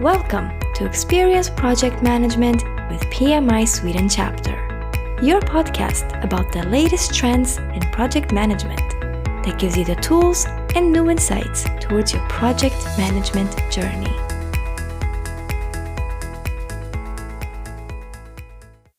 Welcome 0.00 0.50
to 0.74 0.84
Experience 0.84 1.48
Project 1.48 2.02
Management 2.02 2.62
with 2.90 3.00
PMI 3.04 3.66
Sweden 3.66 4.10
chapter, 4.10 4.52
your 5.22 5.40
podcast 5.40 6.22
about 6.22 6.52
the 6.52 6.64
latest 6.64 7.14
trends 7.14 7.56
in 7.56 7.80
project 7.92 8.30
management 8.30 8.78
that 9.42 9.56
gives 9.58 9.74
you 9.74 9.86
the 9.86 9.94
tools 9.94 10.44
and 10.74 10.92
new 10.92 11.08
insights 11.08 11.64
towards 11.80 12.12
your 12.12 12.20
project 12.28 12.76
management 12.98 13.50
journey. 13.72 14.14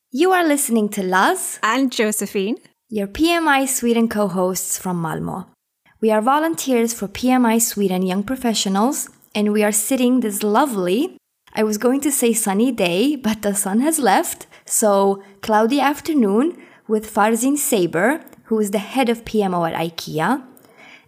You 0.09 0.32
are 0.32 0.47
listening 0.47 0.89
to 0.89 1.04
Laz 1.04 1.59
and 1.61 1.91
Josephine, 1.91 2.57
your 2.89 3.05
PMI 3.05 3.68
Sweden 3.68 4.09
co 4.09 4.27
hosts 4.27 4.79
from 4.79 5.00
Malmo. 5.00 5.45
We 6.01 6.09
are 6.09 6.21
volunteers 6.21 6.91
for 6.91 7.07
PMI 7.07 7.61
Sweden 7.61 8.01
Young 8.01 8.23
Professionals, 8.23 9.09
and 9.37 9.54
we 9.54 9.64
are 9.64 9.71
sitting 9.71 10.21
this 10.21 10.41
lovely, 10.41 11.15
I 11.54 11.61
was 11.61 11.77
going 11.77 12.01
to 12.01 12.11
say 12.11 12.33
sunny 12.33 12.71
day, 12.71 13.15
but 13.15 13.43
the 13.43 13.54
sun 13.54 13.82
has 13.82 14.00
left, 14.00 14.47
so 14.65 15.21
cloudy 15.41 15.79
afternoon 15.79 16.57
with 16.87 17.13
Farzin 17.13 17.55
Saber, 17.55 18.23
who 18.46 18.60
is 18.60 18.71
the 18.71 18.79
head 18.79 19.10
of 19.10 19.25
PMO 19.25 19.71
at 19.71 19.79
IKEA. 19.79 20.43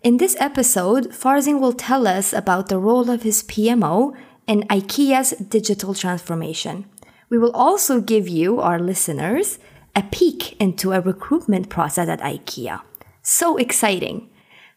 In 0.04 0.18
this 0.18 0.38
episode, 0.40 1.08
Farzin 1.08 1.60
will 1.60 1.74
tell 1.74 2.06
us 2.06 2.32
about 2.32 2.70
the 2.70 2.78
role 2.78 3.10
of 3.10 3.24
his 3.24 3.42
PMO 3.42 4.16
in 4.46 4.62
IKEA's 4.70 5.32
digital 5.50 5.96
transformation. 5.96 6.86
We 7.32 7.40
will 7.40 7.54
also 7.54 8.00
give 8.00 8.30
you, 8.30 8.60
our 8.62 8.78
listeners, 8.78 9.58
a 9.96 10.04
peek 10.04 10.56
into 10.62 10.92
a 10.92 11.02
recruitment 11.02 11.70
process 11.70 12.08
at 12.08 12.22
IKEA. 12.22 12.82
So 13.24 13.58
exciting! 13.58 14.30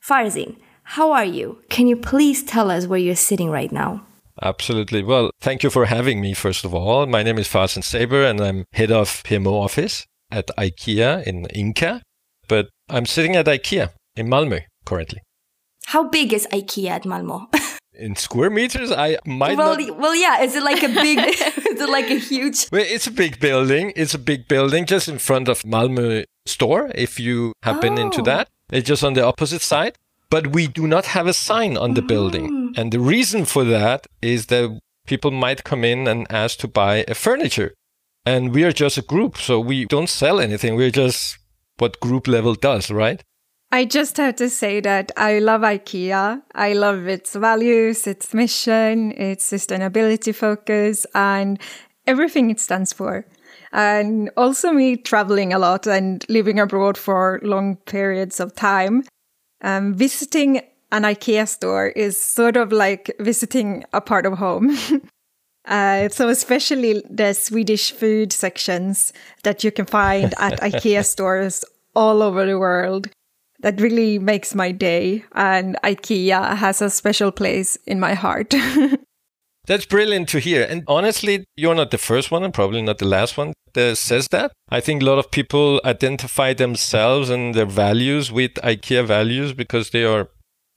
Farzin, 0.03 0.57
how 0.93 1.11
are 1.11 1.25
you? 1.25 1.59
Can 1.71 1.87
you 1.87 1.97
please 1.97 2.43
tell 2.43 2.71
us 2.71 2.87
where 2.87 2.99
you're 2.99 3.17
sitting 3.17 3.49
right 3.49 3.73
now? 3.73 4.05
Absolutely. 4.43 5.03
Well, 5.03 5.31
thank 5.41 5.63
you 5.63 5.71
for 5.71 5.87
having 5.87 6.21
me, 6.21 6.35
first 6.35 6.67
of 6.67 6.75
all. 6.75 7.07
My 7.07 7.23
name 7.23 7.39
is 7.39 7.49
Farzin 7.49 7.83
Saber, 7.83 8.23
and 8.25 8.39
I'm 8.43 8.67
head 8.75 8.91
of 8.91 9.23
PMO 9.25 9.53
office 9.53 10.07
at 10.31 10.49
IKEA 10.59 11.27
in 11.27 11.47
Ingka. 11.47 12.03
But 12.47 12.69
I'm 12.91 13.07
sitting 13.07 13.37
at 13.37 13.47
IKEA 13.47 13.89
in 14.17 14.27
Malmö 14.29 14.65
currently. 14.85 15.21
How 15.87 16.05
big 16.09 16.35
is 16.35 16.47
IKEA 16.53 16.91
at 16.91 17.05
Malmö? 17.05 17.47
in 17.95 18.15
square 18.15 18.51
meters, 18.51 18.93
I 18.93 19.17
might 19.25 19.57
well, 19.57 19.79
not... 19.79 19.97
well, 19.97 20.15
yeah. 20.15 20.43
Is 20.43 20.55
it 20.55 20.63
like 20.63 20.83
a 20.83 20.89
big? 20.89 21.19
is 21.73 21.81
it 21.81 21.89
like 21.89 22.11
a 22.11 22.19
huge? 22.19 22.69
Well, 22.71 22.85
it's 22.87 23.07
a 23.07 23.13
big 23.13 23.41
building. 23.41 23.95
It's 23.97 24.13
a 24.13 24.19
big 24.19 24.47
building 24.47 24.85
just 24.85 25.09
in 25.09 25.17
front 25.17 25.49
of 25.49 25.63
Malmö 25.63 26.25
store. 26.45 26.91
If 26.95 27.19
you 27.19 27.55
have 27.63 27.79
oh. 27.79 27.81
been 27.81 27.97
into 27.97 28.21
oh. 28.21 28.25
that, 28.25 28.49
it's 28.71 28.87
just 28.87 29.03
on 29.03 29.15
the 29.15 29.25
opposite 29.25 29.63
side. 29.63 29.97
But 30.33 30.47
we 30.47 30.67
do 30.67 30.87
not 30.87 31.05
have 31.15 31.27
a 31.27 31.35
sign 31.35 31.77
on 31.77 31.93
the 31.93 32.01
mm. 32.01 32.09
building. 32.09 32.73
And 32.75 32.91
the 32.91 33.01
reason 33.01 33.45
for 33.45 33.65
that 33.65 34.07
is 34.23 34.47
that 34.47 34.81
people 35.07 35.31
might 35.31 35.63
come 35.63 35.85
in 35.85 36.09
and 36.09 36.27
ask 36.31 36.59
to 36.61 36.69
buy 36.69 37.05
a 37.07 37.15
furniture. 37.15 37.75
And 38.25 38.55
we 38.55 38.65
are 38.65 38.73
just 38.73 38.97
a 38.97 39.03
group. 39.03 39.37
So 39.37 39.61
we 39.61 39.85
don't 39.85 40.09
sell 40.09 40.41
anything. 40.41 40.75
We're 40.75 40.99
just 41.05 41.37
what 41.77 42.01
group 42.01 42.27
level 42.27 42.55
does, 42.55 42.91
right? 42.91 43.23
I 43.71 43.85
just 43.85 44.17
have 44.17 44.37
to 44.37 44.49
say 44.49 44.81
that 44.81 45.13
I 45.19 45.39
love 45.39 45.61
IKEA. 45.61 46.41
I 46.55 46.73
love 46.73 47.07
its 47.09 47.35
values, 47.35 48.07
its 48.07 48.33
mission, 48.33 49.13
its 49.13 49.51
sustainability 49.53 50.35
focus, 50.35 51.07
and 51.15 51.61
everything 52.07 52.51
it 52.51 52.59
stands 52.59 52.95
for 52.95 53.27
and 53.73 54.31
also 54.37 54.73
me 54.73 54.97
traveling 54.97 55.53
a 55.53 55.59
lot 55.59 55.87
and 55.87 56.25
living 56.29 56.61
abroad 56.61 56.99
for 56.99 57.41
long 57.43 57.77
periods 57.87 58.39
of 58.41 58.55
time. 58.55 59.03
Um, 59.63 59.95
visiting 59.95 60.61
an 60.91 61.03
IKEA 61.03 61.49
store 61.49 61.89
is 61.89 62.21
sort 62.21 62.57
of 62.57 62.73
like 62.73 63.11
visiting 63.19 63.85
a 63.93 64.01
part 64.01 64.27
of 64.27 64.35
home. 64.35 64.77
uh, 65.65 66.09
so, 66.11 66.29
especially 66.29 67.03
the 67.09 67.33
Swedish 67.33 67.93
food 67.93 68.33
sections 68.33 69.13
that 69.43 69.65
you 69.65 69.73
can 69.73 69.87
find 69.87 70.35
at 70.39 70.61
IKEA 70.61 71.05
stores 71.05 71.65
all 71.95 72.23
over 72.23 72.45
the 72.47 72.59
world. 72.59 73.09
That 73.61 73.81
really 73.81 74.19
makes 74.19 74.57
my 74.57 74.73
day, 74.73 75.25
and 75.37 75.77
IKEA 75.85 76.57
has 76.57 76.83
a 76.83 76.91
special 76.91 77.31
place 77.31 77.77
in 77.87 78.01
my 78.01 78.15
heart. 78.15 78.53
That's 79.67 79.87
brilliant 79.87 80.29
to 80.31 80.41
hear. 80.41 80.67
And 80.69 80.83
honestly, 80.89 81.45
you're 81.57 81.75
not 81.75 81.91
the 81.91 81.99
first 81.99 82.31
one 82.31 82.43
and 82.43 82.53
probably 82.53 82.83
not 82.83 82.99
the 82.99 83.07
last 83.07 83.37
one 83.37 83.53
that 83.75 83.97
says 83.97 84.29
that. 84.29 84.53
I 84.69 84.81
think 84.81 85.03
a 85.03 85.05
lot 85.05 85.19
of 85.19 85.31
people 85.31 85.81
identify 85.85 86.53
themselves 86.53 87.31
and 87.31 87.55
their 87.55 87.67
values 87.67 88.33
with 88.33 88.55
IKEA 88.55 89.07
values 89.07 89.53
because 89.53 89.91
they 89.91 90.05
are 90.05 90.29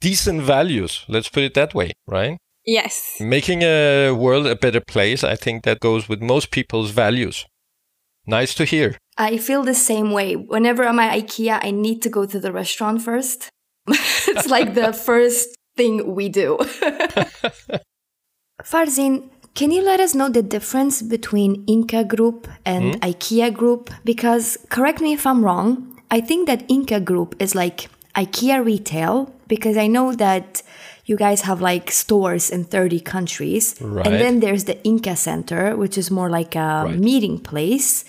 decent 0.01 0.41
values. 0.43 1.03
Let's 1.07 1.29
put 1.29 1.43
it 1.43 1.55
that 1.55 1.73
way, 1.73 1.93
right? 2.07 2.37
Yes. 2.65 3.17
Making 3.19 3.61
a 3.63 4.11
world 4.11 4.47
a 4.47 4.55
better 4.55 4.81
place, 4.81 5.23
I 5.23 5.35
think 5.35 5.63
that 5.63 5.79
goes 5.79 6.07
with 6.07 6.21
most 6.21 6.51
people's 6.51 6.91
values. 6.91 7.45
Nice 8.27 8.55
to 8.55 8.65
hear. 8.65 8.97
I 9.17 9.37
feel 9.37 9.63
the 9.63 9.75
same 9.75 10.11
way. 10.11 10.35
Whenever 10.35 10.83
I'm 10.83 10.99
at 10.99 11.17
IKEA, 11.17 11.59
I 11.63 11.71
need 11.71 12.01
to 12.03 12.09
go 12.09 12.25
to 12.25 12.39
the 12.39 12.51
restaurant 12.51 13.01
first. 13.01 13.49
it's 13.87 14.47
like 14.47 14.73
the 14.73 14.93
first 15.09 15.49
thing 15.77 16.15
we 16.15 16.29
do. 16.29 16.59
Farzin, 18.65 19.29
can 19.53 19.71
you 19.71 19.81
let 19.83 19.99
us 19.99 20.15
know 20.15 20.27
the 20.27 20.41
difference 20.41 21.01
between 21.01 21.65
Ingka 21.65 22.07
Group 22.07 22.47
and 22.65 22.95
mm? 22.95 22.99
IKEA 22.99 23.53
Group? 23.53 23.91
Because, 24.03 24.57
correct 24.69 24.99
me 24.99 25.13
if 25.13 25.25
I'm 25.25 25.45
wrong, 25.45 26.01
I 26.09 26.19
think 26.19 26.47
that 26.47 26.67
Ingka 26.67 27.05
Group 27.05 27.35
is 27.39 27.53
like 27.55 27.89
IKEA 28.15 28.65
retail, 28.65 29.31
because 29.47 29.77
I 29.77 29.87
know 29.87 30.13
that 30.13 30.63
you 31.05 31.15
guys 31.15 31.41
have 31.41 31.61
like 31.61 31.91
stores 31.91 32.49
in 32.49 32.63
30 32.63 32.99
countries. 33.01 33.75
Right. 33.79 34.07
And 34.07 34.15
then 34.15 34.39
there's 34.39 34.63
the 34.63 34.75
Ingka 34.83 35.15
Center, 35.15 35.75
which 35.75 35.97
is 35.97 36.09
more 36.09 36.29
like 36.29 36.55
a 36.55 36.85
right. 36.85 36.97
meeting 36.97 37.39
place. 37.39 38.03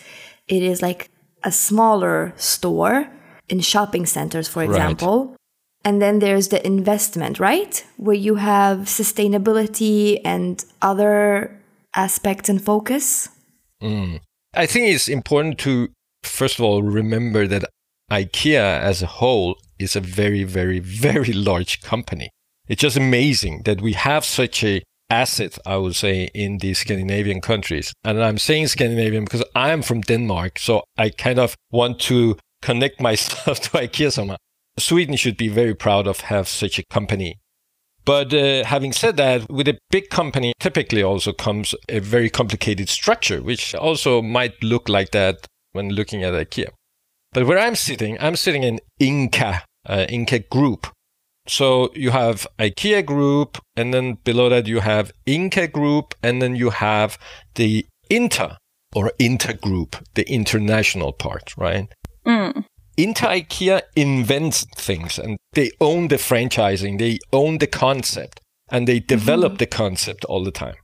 It 0.49 0.62
is 0.62 0.81
like 0.81 1.11
a 1.45 1.53
smaller 1.53 2.33
store 2.37 3.09
in 3.49 3.61
shopping 3.61 4.06
centers, 4.06 4.49
for 4.49 4.62
example. 4.62 5.27
Right. 5.27 5.37
And 5.86 6.02
then 6.02 6.19
there's 6.19 6.48
the 6.48 6.66
investment, 6.66 7.38
right? 7.38 7.86
Where 7.97 8.16
you 8.16 8.34
have 8.34 8.78
sustainability 8.86 10.20
and 10.24 10.64
other 10.82 11.56
aspects 11.94 12.48
and 12.48 12.60
focus. 12.60 13.28
Mm. 13.80 14.19
I 14.52 14.66
think 14.66 14.92
it's 14.92 15.06
important 15.06 15.58
to, 15.58 15.91
first 16.24 16.58
of 16.58 16.64
all, 16.64 16.82
remember 16.82 17.47
that 17.47 17.66
IKEA 18.10 18.80
as 18.80 19.00
a 19.00 19.06
whole 19.06 19.58
is 19.78 19.94
a 19.94 20.00
very, 20.00 20.42
very, 20.42 20.80
very 20.80 21.32
large 21.50 21.80
company. 21.82 22.30
It's 22.66 22.82
just 22.82 22.97
amazing 22.97 23.62
that 23.64 23.80
we 23.80 23.92
have 23.92 24.24
such 24.24 24.64
a 24.64 24.82
asset, 25.08 25.56
I 25.64 25.76
would 25.76 25.94
say, 25.94 26.30
in 26.34 26.58
the 26.58 26.74
Scandinavian 26.74 27.41
countries. 27.41 27.92
And 28.03 28.20
I'm 28.20 28.38
saying 28.38 28.66
Scandinavian 28.66 29.22
because 29.22 29.44
I 29.54 29.70
am 29.70 29.82
from 29.82 30.00
Denmark. 30.00 30.58
So 30.58 30.82
I 30.98 31.10
kind 31.10 31.38
of 31.38 31.54
want 31.70 32.00
to 32.00 32.36
connect 32.60 33.00
myself 33.08 33.60
to 33.60 33.70
IKEA 33.70 34.10
somehow. 34.10 34.36
Sweden 34.78 35.16
should 35.16 35.37
be 35.37 35.48
very 35.48 35.75
proud 35.75 36.06
of 36.06 36.20
have 36.20 36.48
such 36.48 36.78
a 36.78 36.84
company. 36.91 37.38
But 38.04 38.32
uh, 38.32 38.64
having 38.64 38.92
said 38.92 39.16
that, 39.16 39.50
with 39.50 39.66
a 39.66 39.78
big 39.91 40.10
company, 40.10 40.53
typically 40.60 41.03
also 41.03 41.32
comes 41.32 41.75
a 41.88 41.98
very 41.98 42.31
complicated 42.31 42.88
structure, 42.88 43.42
which 43.42 43.75
also 43.75 44.22
might 44.22 44.62
look 44.62 44.88
like 44.88 45.10
that 45.10 45.47
when 45.72 45.91
looking 45.91 46.22
at 46.22 46.32
IKEA. 46.32 46.69
But 47.32 47.47
where 47.47 47.59
I'm 47.59 47.75
sitting, 47.75 48.16
I'm 48.20 48.36
sitting 48.36 48.62
in 48.62 48.81
Ingka, 49.00 49.62
uh, 49.86 50.06
Ingka 50.09 50.48
Group. 50.48 50.86
So 51.48 51.91
you 51.94 52.10
have 52.10 52.47
IKEA 52.59 53.04
Group, 53.04 53.59
and 53.76 53.92
then 53.92 54.19
below 54.25 54.48
that 54.50 54.69
you 54.69 54.81
have 54.81 55.12
Ingka 55.26 55.72
Group, 55.72 56.15
and 56.22 56.41
then 56.41 56.54
you 56.54 56.70
have 56.70 57.19
the 57.56 57.86
Inter 58.09 58.56
or 58.94 59.12
Inter 59.19 59.54
Group, 59.54 59.97
the 60.15 60.22
international 60.31 61.12
part, 61.12 61.56
right? 61.56 61.88
Mm. 62.25 62.65
Inter 62.97 63.29
IKEA 63.29 63.83
invents 63.95 64.65
things 64.75 65.19
and 65.19 65.37
they 65.53 65.71
own 65.81 66.09
the 66.09 66.16
franchising, 66.16 66.98
they 66.98 67.19
own 67.33 67.59
the 67.59 67.66
concept, 67.66 68.41
and 68.71 68.89
they 68.89 69.01
develop 69.01 69.53
mm-hmm. 69.53 69.59
the 69.59 69.66
concept 69.66 70.25
all 70.25 70.43
the 70.43 70.51
time. 70.51 70.77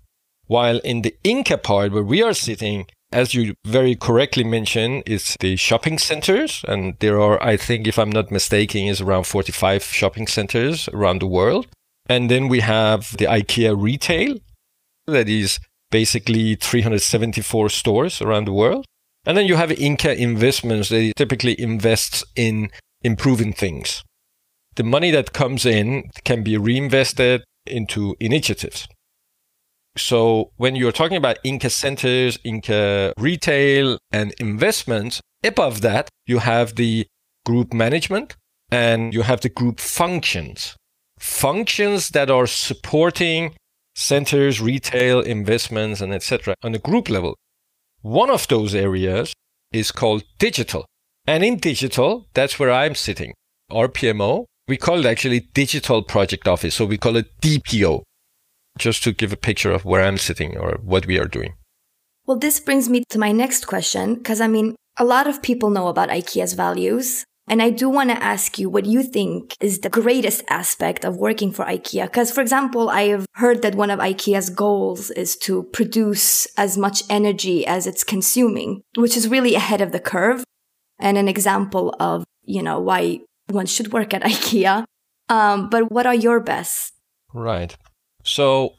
While 0.47 0.79
in 0.81 1.03
the 1.03 1.15
Ingka 1.25 1.63
part 1.63 1.93
where 1.93 2.03
we 2.03 2.23
are 2.23 2.35
sitting, 2.35 2.87
as 3.13 3.35
you 3.35 3.55
very 3.67 3.95
correctly 3.95 4.45
mentioned, 4.45 5.03
is 5.07 5.37
the 5.41 5.57
shopping 5.57 5.99
centers. 5.99 6.65
And 6.67 6.97
there 7.01 7.21
are, 7.21 7.43
I 7.43 7.57
think, 7.57 7.87
if 7.87 7.99
I'm 7.99 8.11
not 8.11 8.31
mistaken, 8.31 8.87
is 8.87 9.01
around 9.01 9.25
45 9.25 9.85
shopping 9.85 10.27
centers 10.27 10.89
around 10.89 11.21
the 11.21 11.27
world. 11.27 11.69
And 12.09 12.31
then 12.31 12.49
we 12.49 12.61
have 12.61 13.17
the 13.17 13.27
IKEA 13.27 13.81
retail 13.81 14.39
that 15.07 15.29
is 15.29 15.61
basically 15.91 16.57
374 16.57 17.69
stores 17.69 18.23
around 18.23 18.47
the 18.47 18.53
world. 18.53 18.87
And 19.25 19.37
then 19.37 19.47
you 19.47 19.57
have 19.57 19.71
Ingka 19.71 20.17
investments. 20.17 20.89
They 20.89 21.13
typically 21.13 21.59
invest 21.61 22.25
in 22.35 22.71
improving 23.03 23.53
things. 23.53 24.03
The 24.75 24.83
money 24.83 25.11
that 25.11 25.33
comes 25.33 25.65
in 25.65 26.11
can 26.25 26.43
be 26.43 26.57
reinvested 26.57 27.45
into 27.67 28.17
initiatives. 28.19 28.89
So 29.97 30.51
when 30.57 30.75
you're 30.75 30.93
talking 30.93 31.19
about 31.19 31.39
Ingka 31.45 31.71
centers, 31.71 32.39
Ingka 32.39 33.13
retail 33.19 33.99
and 34.11 34.33
investments, 34.41 35.21
above 35.45 35.83
that, 35.83 36.09
you 36.27 36.39
have 36.39 36.77
the 36.77 37.07
group 37.45 37.73
management 37.73 38.37
and 38.71 39.13
you 39.13 39.23
have 39.23 39.43
the 39.43 39.51
group 39.51 39.79
functions. 39.79 40.77
Functions 41.19 42.11
that 42.11 42.31
are 42.31 42.47
supporting 42.47 43.55
centers, 43.95 44.61
retail, 44.61 45.21
investments, 45.21 46.01
and 46.01 46.13
etc. 46.15 46.55
on 46.63 46.75
a 46.75 46.79
group 46.79 47.11
level. 47.11 47.37
One 48.03 48.31
of 48.31 48.49
those 48.49 48.75
areas 48.75 49.33
is 49.73 49.93
called 49.93 50.25
digital. 50.39 50.85
And 51.25 51.45
in 51.45 51.59
digital, 51.59 52.27
that's 52.35 52.59
where 52.59 52.73
I'm 52.73 52.97
sitting. 52.97 53.33
Our 53.71 53.87
PMO, 53.87 54.47
we 54.67 54.77
call 54.77 54.99
it 54.99 55.07
actually 55.07 55.49
Digital 55.55 56.03
Project 56.03 56.49
Office. 56.49 56.75
So 56.75 56.85
we 56.85 56.99
call 56.99 57.17
it 57.17 57.27
DPO, 57.41 58.03
just 58.77 59.05
to 59.05 59.13
give 59.13 59.33
a 59.33 59.37
picture 59.37 59.71
of 59.71 59.85
where 59.85 60.03
I'm 60.03 60.19
sitting 60.19 60.59
or 60.59 60.81
what 60.83 61.07
we 61.07 61.17
are 61.19 61.29
doing. 61.29 61.55
Well, 62.27 62.39
this 62.39 62.59
brings 62.59 62.89
me 62.89 63.05
to 63.11 63.21
my 63.21 63.31
next 63.31 63.67
question, 63.69 64.17
because 64.17 64.41
I 64.41 64.49
mean, 64.49 64.75
a 64.97 65.05
lot 65.05 65.29
of 65.29 65.41
people 65.41 65.71
know 65.71 65.87
about 65.87 66.09
IKEA's 66.09 66.55
values. 66.55 67.25
And 67.49 67.61
I 67.61 67.71
do 67.71 67.89
want 67.89 68.11
to 68.11 68.23
ask 68.23 68.59
you 68.59 68.71
what 68.71 68.87
you 68.87 69.03
think 69.03 69.57
is 69.61 69.81
the 69.81 69.91
greatest 69.91 70.45
aspect 70.49 71.05
of 71.05 71.17
working 71.17 71.51
for 71.51 71.65
IKEA. 71.65 72.05
Because, 72.05 72.31
for 72.31 72.41
example, 72.41 72.89
I 72.89 73.09
have 73.09 73.27
heard 73.35 73.63
that 73.63 73.75
one 73.75 73.91
of 73.91 73.99
IKEA's 73.99 74.49
goals 74.49 75.11
is 75.11 75.37
to 75.39 75.65
produce 75.65 76.47
as 76.57 76.79
much 76.79 77.03
energy 77.11 77.67
as 77.67 77.87
it's 77.87 78.05
consuming, 78.05 78.83
which 78.97 79.17
is 79.17 79.29
really 79.29 79.55
ahead 79.55 79.81
of 79.81 79.93
the 79.93 80.01
curve 80.01 80.45
and 80.99 81.19
an 81.19 81.29
example 81.29 81.95
of, 81.99 82.25
you 82.45 82.63
know, 82.63 82.79
why 82.81 83.21
one 83.49 83.67
should 83.67 83.93
work 83.93 84.15
at 84.15 84.23
IKEA. 84.33 84.85
Um, 85.29 85.69
but 85.69 85.91
what 85.91 86.07
are 86.07 86.15
your 86.15 86.41
best? 86.41 86.93
Right. 87.35 87.77
So 88.25 88.75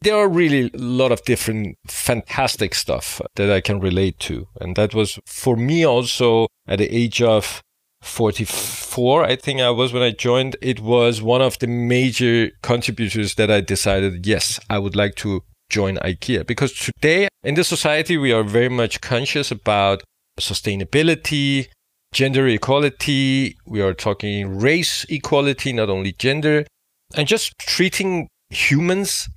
there 0.00 0.16
are 0.16 0.28
really 0.28 0.70
a 0.72 0.78
lot 0.78 1.12
of 1.12 1.22
different 1.24 1.76
fantastic 1.86 2.74
stuff 2.74 3.20
that 3.36 3.50
I 3.50 3.60
can 3.60 3.80
relate 3.80 4.18
to. 4.20 4.46
And 4.60 4.76
that 4.76 4.94
was 4.94 5.18
for 5.26 5.56
me 5.56 5.84
also 5.84 6.48
at 6.66 6.78
the 6.78 6.94
age 6.94 7.22
of 7.22 7.62
44, 8.08 9.24
I 9.24 9.36
think 9.36 9.60
I 9.60 9.70
was 9.70 9.92
when 9.92 10.02
I 10.02 10.10
joined. 10.10 10.56
It 10.60 10.80
was 10.80 11.22
one 11.22 11.40
of 11.40 11.58
the 11.58 11.66
major 11.66 12.50
contributors 12.62 13.36
that 13.36 13.50
I 13.50 13.60
decided, 13.60 14.26
yes, 14.26 14.58
I 14.68 14.78
would 14.78 14.96
like 14.96 15.14
to 15.16 15.44
join 15.70 15.96
IKEA 15.98 16.46
because 16.46 16.72
today 16.72 17.28
in 17.44 17.54
the 17.54 17.64
society, 17.64 18.16
we 18.16 18.32
are 18.32 18.42
very 18.42 18.68
much 18.68 19.00
conscious 19.00 19.50
about 19.50 20.02
sustainability, 20.40 21.68
gender 22.12 22.48
equality. 22.48 23.56
We 23.66 23.80
are 23.82 23.94
talking 23.94 24.58
race 24.58 25.04
equality, 25.08 25.72
not 25.72 25.90
only 25.90 26.12
gender, 26.12 26.66
and 27.14 27.28
just 27.28 27.56
treating 27.58 28.28
humans 28.50 29.28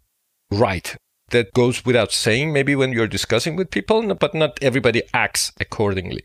right. 0.49 0.95
That 1.29 1.53
goes 1.53 1.85
without 1.85 2.11
saying, 2.11 2.51
maybe 2.51 2.75
when 2.75 2.91
you're 2.91 3.07
discussing 3.07 3.55
with 3.55 3.71
people, 3.71 4.15
but 4.15 4.33
not 4.33 4.57
everybody 4.61 5.03
acts 5.13 5.53
accordingly. 5.61 6.23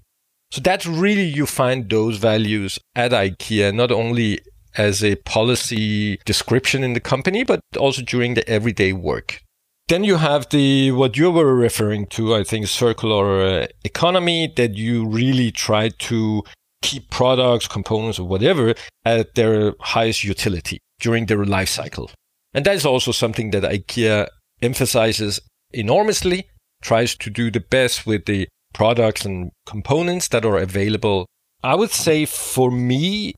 So 0.57 0.63
that's 0.63 0.87
really, 0.87 1.25
you 1.25 1.45
find 1.45 1.91
those 1.91 2.17
values 2.17 2.79
at 2.95 3.11
IKEA, 3.11 3.75
not 3.75 3.93
only 3.93 4.41
as 4.79 5.05
a 5.05 5.17
policy 5.17 6.17
description 6.25 6.83
in 6.83 6.95
the 6.95 7.01
company, 7.01 7.45
but 7.45 7.61
also 7.79 8.01
during 8.01 8.33
the 8.33 8.49
everyday 8.49 8.95
work. 8.95 9.43
Then 9.89 10.03
you 10.03 10.17
have 10.17 10.49
the 10.49 10.93
what 10.93 11.19
you 11.19 11.31
were 11.31 11.55
referring 11.55 12.07
to, 12.07 12.35
I 12.35 12.43
think, 12.43 12.69
circular 12.69 13.43
uh, 13.43 13.67
economy 13.85 14.51
that 14.57 14.77
you 14.77 15.07
really 15.07 15.51
try 15.51 15.91
to 15.91 16.43
keep 16.81 17.11
products, 17.11 17.69
components, 17.69 18.19
or 18.19 18.27
whatever 18.27 18.75
at 19.05 19.35
their 19.35 19.75
highest 19.81 20.25
utility 20.25 20.79
during 21.01 21.27
their 21.27 21.45
life 21.45 21.69
cycle. 21.69 22.11
And 22.55 22.65
that 22.65 22.77
is 22.77 22.87
also 22.87 23.13
something 23.13 23.51
that 23.51 23.63
IKEA 23.63 24.29
emphasizes 24.63 25.39
enormously, 25.75 26.49
tries 26.81 27.15
to 27.17 27.29
do 27.29 27.51
the 27.51 27.61
best 27.61 28.07
with 28.07 28.25
the 28.25 28.49
products 28.77 29.25
and 29.25 29.51
components 29.65 30.29
that 30.29 30.45
are 30.45 30.59
available. 30.59 31.27
I 31.63 31.75
would 31.75 31.91
say 31.91 32.27
for 32.27 32.71
me, 32.71 33.35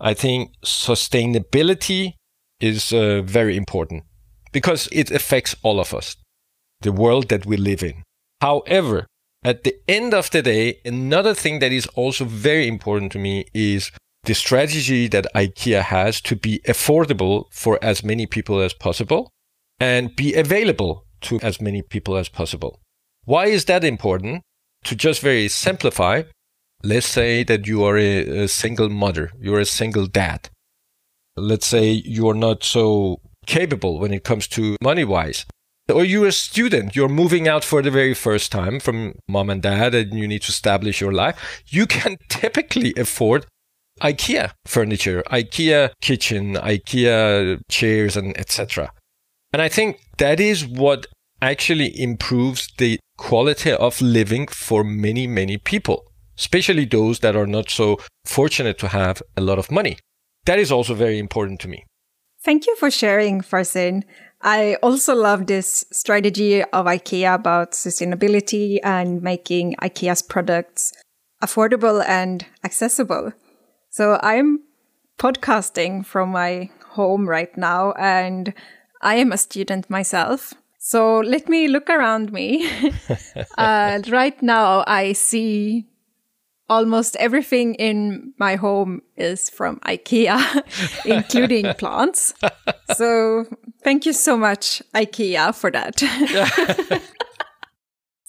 I 0.00 0.14
think 0.14 0.52
sustainability 0.64 2.14
is 2.60 2.92
uh, 2.92 3.22
very 3.22 3.56
important 3.56 4.02
because 4.52 4.88
it 4.90 5.12
affects 5.12 5.54
all 5.62 5.78
of 5.78 5.94
us, 5.94 6.16
the 6.80 6.92
world 6.92 7.28
that 7.28 7.46
we 7.46 7.56
live 7.56 7.84
in. 7.84 8.02
However, 8.40 9.06
at 9.44 9.62
the 9.62 9.76
end 9.86 10.12
of 10.12 10.30
the 10.30 10.42
day, 10.42 10.80
another 10.84 11.34
thing 11.34 11.60
that 11.60 11.72
is 11.72 11.86
also 11.94 12.24
very 12.24 12.66
important 12.66 13.12
to 13.12 13.18
me 13.18 13.44
is 13.54 13.92
the 14.24 14.34
strategy 14.34 15.06
that 15.08 15.32
IKEA 15.34 15.82
has 15.82 16.20
to 16.22 16.34
be 16.34 16.60
affordable 16.66 17.44
for 17.52 17.78
as 17.80 18.02
many 18.02 18.26
people 18.26 18.60
as 18.60 18.74
possible 18.74 19.30
and 19.78 20.16
be 20.16 20.34
available 20.34 21.06
to 21.22 21.38
as 21.42 21.60
many 21.60 21.80
people 21.80 22.16
as 22.16 22.28
possible. 22.28 22.80
Why 23.24 23.46
is 23.46 23.66
that 23.66 23.84
important? 23.84 24.42
To 24.84 24.96
just 24.96 25.20
very 25.20 25.48
simplify, 25.48 26.22
let's 26.82 27.06
say 27.06 27.44
that 27.44 27.66
you 27.66 27.84
are 27.84 27.98
a, 27.98 28.44
a 28.44 28.48
single 28.48 28.88
mother, 28.88 29.30
you're 29.38 29.60
a 29.60 29.66
single 29.66 30.06
dad. 30.06 30.48
Let's 31.36 31.66
say 31.66 31.90
you're 31.90 32.34
not 32.34 32.64
so 32.64 33.20
capable 33.46 33.98
when 33.98 34.12
it 34.12 34.24
comes 34.24 34.46
to 34.48 34.76
money 34.82 35.04
wise. 35.04 35.46
Or 35.92 36.04
you're 36.04 36.28
a 36.28 36.32
student, 36.32 36.94
you're 36.94 37.08
moving 37.08 37.48
out 37.48 37.64
for 37.64 37.82
the 37.82 37.90
very 37.90 38.14
first 38.14 38.52
time 38.52 38.78
from 38.78 39.14
mom 39.28 39.50
and 39.50 39.60
dad, 39.60 39.94
and 39.94 40.14
you 40.14 40.28
need 40.28 40.42
to 40.42 40.50
establish 40.50 41.00
your 41.00 41.12
life. 41.12 41.62
You 41.66 41.86
can 41.86 42.16
typically 42.28 42.94
afford 42.96 43.46
IKEA 44.00 44.52
furniture, 44.66 45.22
IKEA 45.30 45.90
kitchen, 46.00 46.54
IKEA 46.54 47.60
chairs, 47.68 48.16
and 48.16 48.38
etc. 48.38 48.92
And 49.52 49.60
I 49.60 49.68
think 49.68 50.00
that 50.18 50.38
is 50.38 50.64
what 50.64 51.06
actually 51.42 52.00
improves 52.00 52.68
the 52.78 52.98
quality 53.16 53.72
of 53.72 54.00
living 54.00 54.46
for 54.46 54.84
many, 54.84 55.26
many 55.26 55.58
people, 55.58 56.04
especially 56.38 56.84
those 56.84 57.20
that 57.20 57.36
are 57.36 57.46
not 57.46 57.70
so 57.70 57.98
fortunate 58.24 58.78
to 58.78 58.88
have 58.88 59.22
a 59.36 59.40
lot 59.40 59.58
of 59.58 59.70
money. 59.70 59.98
That 60.46 60.58
is 60.58 60.72
also 60.72 60.94
very 60.94 61.18
important 61.18 61.60
to 61.60 61.68
me. 61.68 61.84
Thank 62.42 62.66
you 62.66 62.74
for 62.76 62.90
sharing, 62.90 63.42
Farzin. 63.42 64.04
I 64.42 64.76
also 64.82 65.14
love 65.14 65.46
this 65.46 65.84
strategy 65.92 66.62
of 66.62 66.86
IKEA 66.86 67.34
about 67.34 67.72
sustainability 67.72 68.78
and 68.82 69.20
making 69.20 69.74
IKEA's 69.82 70.22
products 70.22 70.94
affordable 71.42 72.02
and 72.06 72.46
accessible. 72.64 73.32
So 73.90 74.18
I'm 74.22 74.60
podcasting 75.18 76.06
from 76.06 76.30
my 76.30 76.70
home 76.90 77.28
right 77.28 77.54
now 77.56 77.92
and 77.92 78.54
I 79.02 79.16
am 79.16 79.32
a 79.32 79.38
student 79.38 79.90
myself. 79.90 80.54
So 80.82 81.18
let 81.20 81.46
me 81.46 81.68
look 81.68 81.90
around 81.90 82.32
me. 82.32 82.66
uh, 83.58 84.00
right 84.08 84.42
now, 84.42 84.82
I 84.86 85.12
see 85.12 85.86
almost 86.70 87.16
everything 87.16 87.74
in 87.74 88.32
my 88.38 88.56
home 88.56 89.02
is 89.14 89.50
from 89.50 89.78
IKEA, 89.80 90.64
including 91.04 91.74
plants. 91.74 92.32
So 92.94 93.44
thank 93.84 94.06
you 94.06 94.14
so 94.14 94.38
much, 94.38 94.82
IKEA, 94.94 95.54
for 95.54 95.70
that. 95.70 95.96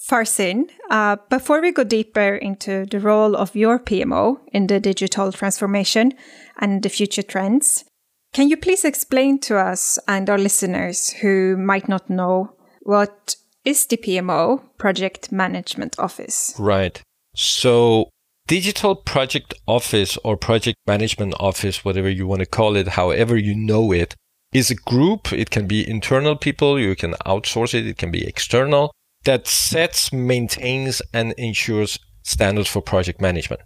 Farzin, 0.09 0.65
uh, 0.89 1.15
before 1.29 1.61
we 1.61 1.71
go 1.71 1.85
deeper 1.85 2.35
into 2.35 2.85
the 2.85 2.99
role 2.99 3.33
of 3.33 3.55
your 3.55 3.79
PMO 3.79 4.41
in 4.51 4.67
the 4.67 4.81
digital 4.81 5.31
transformation 5.31 6.11
and 6.59 6.83
the 6.83 6.89
future 6.89 7.23
trends, 7.23 7.85
can 8.33 8.49
you 8.49 8.57
please 8.57 8.85
explain 8.85 9.39
to 9.39 9.57
us 9.57 9.99
and 10.07 10.29
our 10.29 10.37
listeners 10.37 11.09
who 11.09 11.57
might 11.57 11.89
not 11.89 12.09
know 12.09 12.55
what 12.81 13.35
is 13.65 13.85
the 13.85 13.97
PMO, 13.97 14.61
Project 14.77 15.31
Management 15.31 15.99
Office? 15.99 16.53
Right. 16.57 17.01
So, 17.35 18.09
Digital 18.47 18.95
Project 18.95 19.53
Office 19.67 20.17
or 20.23 20.35
Project 20.35 20.77
Management 20.87 21.35
Office, 21.39 21.85
whatever 21.85 22.09
you 22.09 22.25
want 22.25 22.39
to 22.39 22.45
call 22.45 22.75
it, 22.75 22.89
however 22.89 23.37
you 23.37 23.55
know 23.55 23.91
it, 23.91 24.15
is 24.51 24.71
a 24.71 24.75
group. 24.75 25.31
It 25.31 25.49
can 25.49 25.67
be 25.67 25.87
internal 25.87 26.35
people, 26.35 26.79
you 26.79 26.95
can 26.95 27.13
outsource 27.25 27.73
it, 27.73 27.85
it 27.85 27.97
can 27.97 28.11
be 28.11 28.25
external 28.25 28.91
that 29.23 29.47
sets, 29.47 30.11
maintains, 30.11 31.01
and 31.13 31.33
ensures 31.37 31.99
standards 32.23 32.69
for 32.69 32.81
project 32.81 33.21
management 33.21 33.61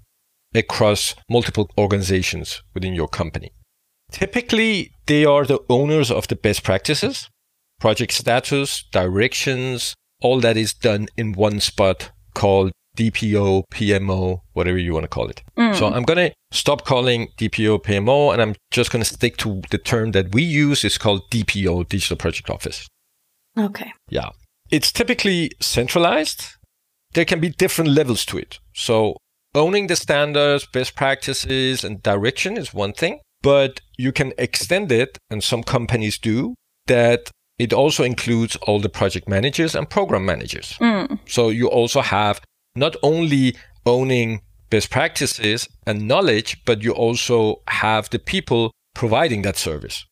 across 0.54 1.16
multiple 1.30 1.70
organizations 1.78 2.62
within 2.74 2.94
your 2.94 3.08
company. 3.08 3.52
Typically, 4.16 4.94
they 5.08 5.26
are 5.26 5.44
the 5.44 5.60
owners 5.68 6.10
of 6.10 6.30
the 6.30 6.38
best 6.38 6.64
practices, 6.64 7.30
project 7.82 8.14
status, 8.14 8.86
directions, 8.94 9.94
all 10.22 10.40
that 10.40 10.56
is 10.56 10.74
done 10.74 11.08
in 11.18 11.34
one 11.34 11.60
spot 11.60 12.12
called 12.34 12.72
DPO, 12.96 13.64
PMO, 13.74 14.40
whatever 14.54 14.78
you 14.78 14.94
want 14.94 15.04
to 15.04 15.10
call 15.10 15.28
it. 15.28 15.44
Mm. 15.58 15.76
So 15.76 15.88
I'm 15.88 16.04
going 16.04 16.30
to 16.30 16.34
stop 16.52 16.86
calling 16.86 17.28
DPO, 17.38 17.84
PMO, 17.84 18.32
and 18.32 18.42
I'm 18.42 18.56
just 18.72 18.90
going 18.90 19.04
to 19.04 19.14
stick 19.14 19.36
to 19.40 19.62
the 19.70 19.78
term 19.78 20.12
that 20.12 20.34
we 20.34 20.44
use. 20.44 20.86
It's 20.86 20.98
called 20.98 21.30
DPO, 21.30 21.90
Digital 21.90 22.16
Project 22.16 22.50
Office. 22.50 22.88
Okay. 23.60 23.92
Yeah. 24.10 24.30
It's 24.72 24.94
typically 24.94 25.52
centralized. 25.60 26.56
There 27.16 27.26
can 27.26 27.42
be 27.42 27.50
different 27.50 27.92
levels 27.92 28.26
to 28.28 28.38
it. 28.38 28.60
So 28.74 29.18
owning 29.54 29.88
the 29.88 29.98
standards, 29.98 30.66
best 30.66 30.96
practices, 30.96 31.84
and 31.84 32.02
direction 32.02 32.56
is 32.56 32.74
one 32.74 32.94
thing, 32.94 33.20
but 33.46 33.80
you 33.96 34.12
can 34.12 34.34
extend 34.40 34.92
it, 34.92 35.20
and 35.30 35.44
some 35.44 35.62
companies 35.62 36.18
do, 36.18 36.56
that 36.88 37.30
it 37.60 37.72
also 37.72 38.04
includes 38.04 38.56
all 38.64 38.80
the 38.80 38.90
project 38.90 39.30
managers 39.30 39.76
and 39.76 39.88
program 39.88 40.26
managers. 40.26 40.78
Mm. 40.82 41.20
So 41.28 41.50
you 41.50 41.68
also 41.68 42.02
have 42.02 42.42
not 42.76 42.96
only 43.04 43.56
owning 43.86 44.42
best 44.72 44.90
practices 44.90 45.70
and 45.86 46.08
knowledge, 46.08 46.58
but 46.66 46.82
you 46.82 46.92
also 46.92 47.62
have 47.68 48.10
the 48.10 48.18
people 48.18 48.72
providing 48.96 49.44
that 49.44 49.58
service. 49.58 50.06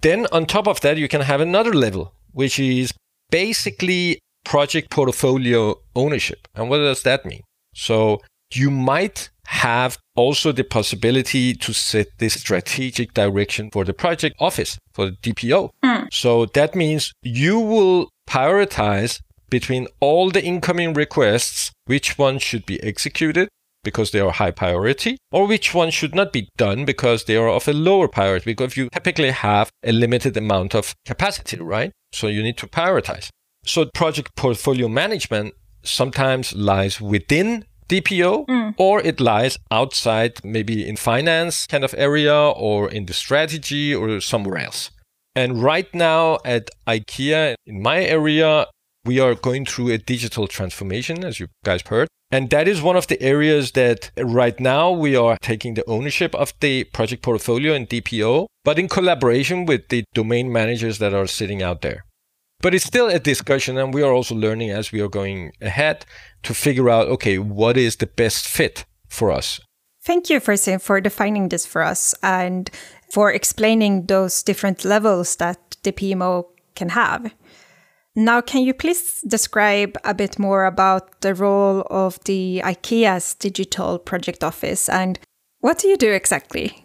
Then 0.00 0.26
on 0.32 0.46
top 0.46 0.66
of 0.66 0.80
that, 0.80 0.96
you 0.96 1.08
can 1.08 1.20
have 1.20 1.42
another 1.42 1.74
level 1.74 2.14
which 2.32 2.58
is 2.58 2.94
basically 3.30 4.20
project 4.44 4.90
portfolio 4.90 5.74
ownership. 5.94 6.48
And 6.54 6.70
what 6.70 6.78
does 6.78 7.02
that 7.02 7.26
mean? 7.26 7.42
So 7.74 8.20
you 8.54 8.70
might 8.70 9.28
have 9.46 9.98
also 10.18 10.50
the 10.52 10.64
possibility 10.64 11.54
to 11.54 11.72
set 11.72 12.08
the 12.18 12.28
strategic 12.28 13.14
direction 13.14 13.70
for 13.70 13.84
the 13.84 13.94
project 13.94 14.34
office, 14.40 14.76
for 14.92 15.06
the 15.10 15.16
DPO. 15.16 15.70
Mm. 15.84 16.12
So 16.12 16.46
that 16.46 16.74
means 16.74 17.12
you 17.22 17.60
will 17.60 18.10
prioritize 18.28 19.20
between 19.48 19.86
all 20.00 20.30
the 20.30 20.44
incoming 20.44 20.92
requests, 20.92 21.70
which 21.86 22.18
one 22.18 22.38
should 22.38 22.66
be 22.66 22.82
executed 22.82 23.48
because 23.84 24.10
they 24.10 24.20
are 24.20 24.32
high 24.32 24.50
priority, 24.50 25.16
or 25.30 25.46
which 25.46 25.72
one 25.72 25.90
should 25.90 26.14
not 26.14 26.32
be 26.32 26.48
done 26.56 26.84
because 26.84 27.24
they 27.24 27.36
are 27.36 27.48
of 27.48 27.68
a 27.68 27.72
lower 27.72 28.08
priority, 28.08 28.44
because 28.44 28.76
you 28.76 28.88
typically 28.92 29.30
have 29.30 29.70
a 29.84 29.92
limited 29.92 30.36
amount 30.36 30.74
of 30.74 30.94
capacity, 31.06 31.58
right? 31.58 31.92
So 32.12 32.26
you 32.26 32.42
need 32.42 32.58
to 32.58 32.66
prioritize. 32.66 33.28
So 33.64 33.86
project 33.94 34.34
portfolio 34.36 34.88
management 34.88 35.54
sometimes 35.82 36.54
lies 36.54 37.00
within 37.00 37.64
DPO 37.88 38.46
mm. 38.46 38.74
or 38.76 39.00
it 39.00 39.20
lies 39.20 39.58
outside, 39.70 40.44
maybe 40.44 40.86
in 40.86 40.96
finance 40.96 41.66
kind 41.66 41.84
of 41.84 41.94
area 41.96 42.36
or 42.36 42.90
in 42.90 43.06
the 43.06 43.14
strategy 43.14 43.94
or 43.94 44.20
somewhere 44.20 44.58
else. 44.58 44.90
And 45.34 45.62
right 45.62 45.92
now 45.94 46.38
at 46.44 46.70
IKEA, 46.86 47.54
in 47.66 47.80
my 47.82 48.04
area, 48.04 48.66
we 49.04 49.20
are 49.20 49.34
going 49.34 49.64
through 49.64 49.90
a 49.90 49.98
digital 49.98 50.48
transformation, 50.48 51.24
as 51.24 51.40
you 51.40 51.46
guys 51.64 51.82
heard. 51.86 52.08
And 52.30 52.50
that 52.50 52.68
is 52.68 52.82
one 52.82 52.96
of 52.96 53.06
the 53.06 53.20
areas 53.22 53.72
that 53.72 54.10
right 54.18 54.58
now 54.60 54.90
we 54.90 55.16
are 55.16 55.38
taking 55.40 55.74
the 55.74 55.88
ownership 55.88 56.34
of 56.34 56.52
the 56.60 56.84
project 56.84 57.22
portfolio 57.22 57.72
in 57.72 57.86
DPO, 57.86 58.46
but 58.64 58.78
in 58.78 58.88
collaboration 58.88 59.64
with 59.64 59.88
the 59.88 60.04
domain 60.12 60.52
managers 60.52 60.98
that 60.98 61.14
are 61.14 61.26
sitting 61.26 61.62
out 61.62 61.80
there. 61.80 62.04
But 62.60 62.74
it's 62.74 62.84
still 62.84 63.08
a 63.08 63.20
discussion, 63.20 63.78
and 63.78 63.94
we 63.94 64.02
are 64.02 64.12
also 64.12 64.34
learning 64.34 64.70
as 64.70 64.90
we 64.90 65.00
are 65.00 65.08
going 65.08 65.52
ahead 65.60 66.04
to 66.42 66.54
figure 66.54 66.90
out 66.90 67.08
okay, 67.08 67.38
what 67.38 67.76
is 67.76 67.96
the 67.96 68.06
best 68.06 68.48
fit 68.48 68.84
for 69.08 69.30
us? 69.30 69.60
Thank 70.02 70.30
you, 70.30 70.40
for 70.40 70.56
for 70.56 71.00
defining 71.00 71.48
this 71.50 71.66
for 71.66 71.82
us 71.82 72.14
and 72.22 72.70
for 73.12 73.30
explaining 73.32 74.06
those 74.06 74.42
different 74.42 74.84
levels 74.84 75.36
that 75.36 75.76
the 75.82 75.92
PMO 75.92 76.46
can 76.74 76.90
have. 76.90 77.32
Now, 78.16 78.40
can 78.40 78.62
you 78.62 78.74
please 78.74 79.22
describe 79.28 79.96
a 80.02 80.14
bit 80.14 80.38
more 80.38 80.64
about 80.64 81.20
the 81.20 81.34
role 81.34 81.86
of 81.88 82.18
the 82.24 82.60
IKEA's 82.64 83.34
digital 83.34 83.98
project 83.98 84.42
office 84.42 84.88
and 84.88 85.20
what 85.60 85.78
do 85.78 85.88
you 85.88 85.96
do 85.96 86.10
exactly? 86.10 86.84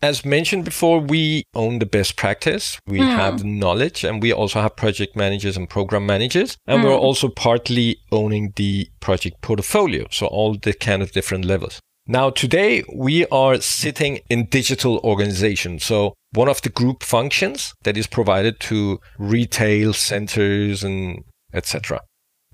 As 0.00 0.24
mentioned 0.24 0.64
before, 0.64 1.00
we 1.00 1.44
own 1.54 1.80
the 1.80 1.86
best 1.86 2.16
practice. 2.16 2.78
We 2.86 3.00
mm. 3.00 3.16
have 3.16 3.44
knowledge 3.44 4.04
and 4.04 4.22
we 4.22 4.32
also 4.32 4.60
have 4.60 4.76
project 4.76 5.16
managers 5.16 5.56
and 5.56 5.68
program 5.68 6.06
managers. 6.06 6.56
And 6.66 6.82
mm. 6.82 6.84
we're 6.84 6.96
also 6.96 7.28
partly 7.28 7.98
owning 8.12 8.52
the 8.54 8.88
project 9.00 9.40
portfolio. 9.40 10.06
So 10.10 10.26
all 10.26 10.54
the 10.54 10.72
kind 10.72 11.02
of 11.02 11.10
different 11.12 11.44
levels. 11.44 11.80
Now, 12.06 12.30
today 12.30 12.84
we 12.94 13.26
are 13.26 13.60
sitting 13.60 14.20
in 14.30 14.46
digital 14.46 14.98
organization. 15.04 15.78
So 15.78 16.14
one 16.32 16.48
of 16.48 16.62
the 16.62 16.70
group 16.70 17.02
functions 17.02 17.74
that 17.82 17.96
is 17.96 18.06
provided 18.06 18.60
to 18.60 19.00
retail 19.18 19.92
centers 19.92 20.84
and 20.84 21.24
etc. 21.52 22.00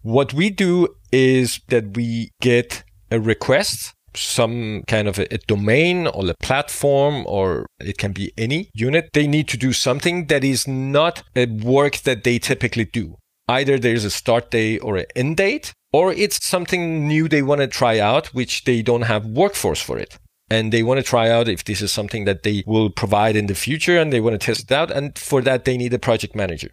What 0.02 0.32
we 0.32 0.50
do 0.50 0.88
is 1.12 1.60
that 1.68 1.96
we 1.96 2.30
get 2.40 2.84
a 3.10 3.20
request 3.20 3.93
some 4.16 4.82
kind 4.86 5.08
of 5.08 5.18
a, 5.18 5.32
a, 5.34 5.38
domain 5.38 6.06
or 6.06 6.28
a 6.28 6.34
platform, 6.42 7.24
or 7.26 7.66
it 7.80 7.98
can 7.98 8.12
be 8.12 8.32
any 8.36 8.70
unit, 8.74 9.10
they 9.12 9.26
need 9.26 9.48
to 9.48 9.56
do 9.56 9.72
something 9.72 10.26
that 10.26 10.44
is 10.44 10.66
not 10.66 11.22
a 11.34 11.46
work 11.46 11.98
that 11.98 12.24
they 12.24 12.38
typically 12.38 12.84
do. 12.84 13.16
Either 13.48 13.78
there's 13.78 14.04
a 14.04 14.10
start 14.10 14.50
date 14.50 14.78
or 14.78 14.96
an 14.96 15.06
end 15.14 15.36
date, 15.36 15.72
or 15.92 16.12
it's 16.12 16.44
something 16.44 17.06
new 17.06 17.28
they 17.28 17.42
want 17.42 17.60
to 17.60 17.66
try 17.66 17.98
out, 17.98 18.28
which 18.28 18.64
they 18.64 18.82
don't 18.82 19.02
have 19.02 19.26
workforce 19.26 19.80
for 19.80 19.98
it. 19.98 20.18
And 20.50 20.72
they 20.72 20.82
want 20.82 20.98
to 20.98 21.04
try 21.04 21.30
out 21.30 21.48
if 21.48 21.64
this 21.64 21.80
is 21.80 21.92
something 21.92 22.24
that 22.24 22.42
they 22.42 22.64
will 22.66 22.90
provide 22.90 23.36
in 23.36 23.46
the 23.46 23.54
future 23.54 23.98
and 23.98 24.12
they 24.12 24.20
want 24.20 24.34
to 24.38 24.44
test 24.44 24.64
it 24.64 24.72
out. 24.72 24.90
And 24.90 25.16
for 25.18 25.40
that, 25.42 25.64
they 25.64 25.76
need 25.76 25.94
a 25.94 25.98
project 25.98 26.34
manager. 26.34 26.70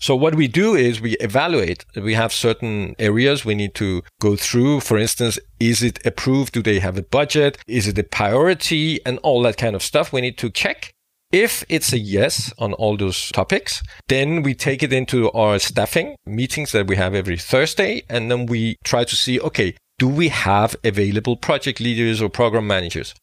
So 0.00 0.14
what 0.14 0.34
we 0.34 0.48
do 0.48 0.74
is 0.74 1.00
we 1.00 1.12
evaluate. 1.18 1.84
We 1.94 2.14
have 2.14 2.32
certain 2.32 2.94
areas 2.98 3.44
we 3.44 3.54
need 3.54 3.74
to 3.76 4.02
go 4.20 4.36
through. 4.36 4.80
For 4.80 4.98
instance, 4.98 5.38
is 5.58 5.82
it 5.82 6.04
approved? 6.06 6.52
Do 6.52 6.62
they 6.62 6.78
have 6.80 6.98
a 6.98 7.02
budget? 7.02 7.58
Is 7.66 7.88
it 7.88 7.98
a 7.98 8.02
priority? 8.02 9.04
And 9.06 9.18
all 9.22 9.42
that 9.42 9.56
kind 9.56 9.74
of 9.74 9.82
stuff 9.82 10.12
we 10.12 10.20
need 10.20 10.38
to 10.38 10.50
check. 10.50 10.92
If 11.32 11.64
it's 11.68 11.92
a 11.92 11.98
yes 11.98 12.52
on 12.58 12.72
all 12.74 12.96
those 12.96 13.30
topics, 13.32 13.82
then 14.08 14.42
we 14.42 14.54
take 14.54 14.82
it 14.82 14.92
into 14.92 15.30
our 15.32 15.58
staffing 15.58 16.16
meetings 16.24 16.72
that 16.72 16.86
we 16.86 16.96
have 16.96 17.14
every 17.14 17.36
Thursday. 17.36 18.02
And 18.08 18.30
then 18.30 18.46
we 18.46 18.76
try 18.84 19.04
to 19.04 19.16
see, 19.16 19.40
okay, 19.40 19.76
do 19.98 20.08
we 20.08 20.28
have 20.28 20.76
available 20.84 21.36
project 21.36 21.80
leaders 21.80 22.22
or 22.22 22.28
program 22.28 22.66
managers? 22.66 23.14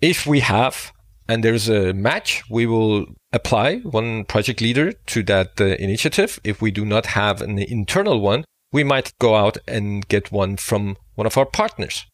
If 0.00 0.26
we 0.26 0.40
have, 0.40 0.92
and 1.28 1.42
there's 1.42 1.68
a 1.68 1.92
match, 1.92 2.44
we 2.50 2.66
will 2.66 3.06
apply 3.34 3.78
one 3.78 4.24
project 4.24 4.60
leader 4.60 4.92
to 4.92 5.22
that 5.24 5.60
uh, 5.60 5.64
initiative. 5.64 6.40
If 6.44 6.62
we 6.62 6.70
do 6.70 6.84
not 6.84 7.06
have 7.06 7.42
an 7.42 7.58
internal 7.58 8.20
one, 8.20 8.44
we 8.72 8.84
might 8.84 9.12
go 9.18 9.34
out 9.34 9.58
and 9.68 10.08
get 10.08 10.32
one 10.32 10.56
from 10.56 10.96
one 11.16 11.26
of 11.26 11.36
our 11.36 11.46
partners. 11.46 12.06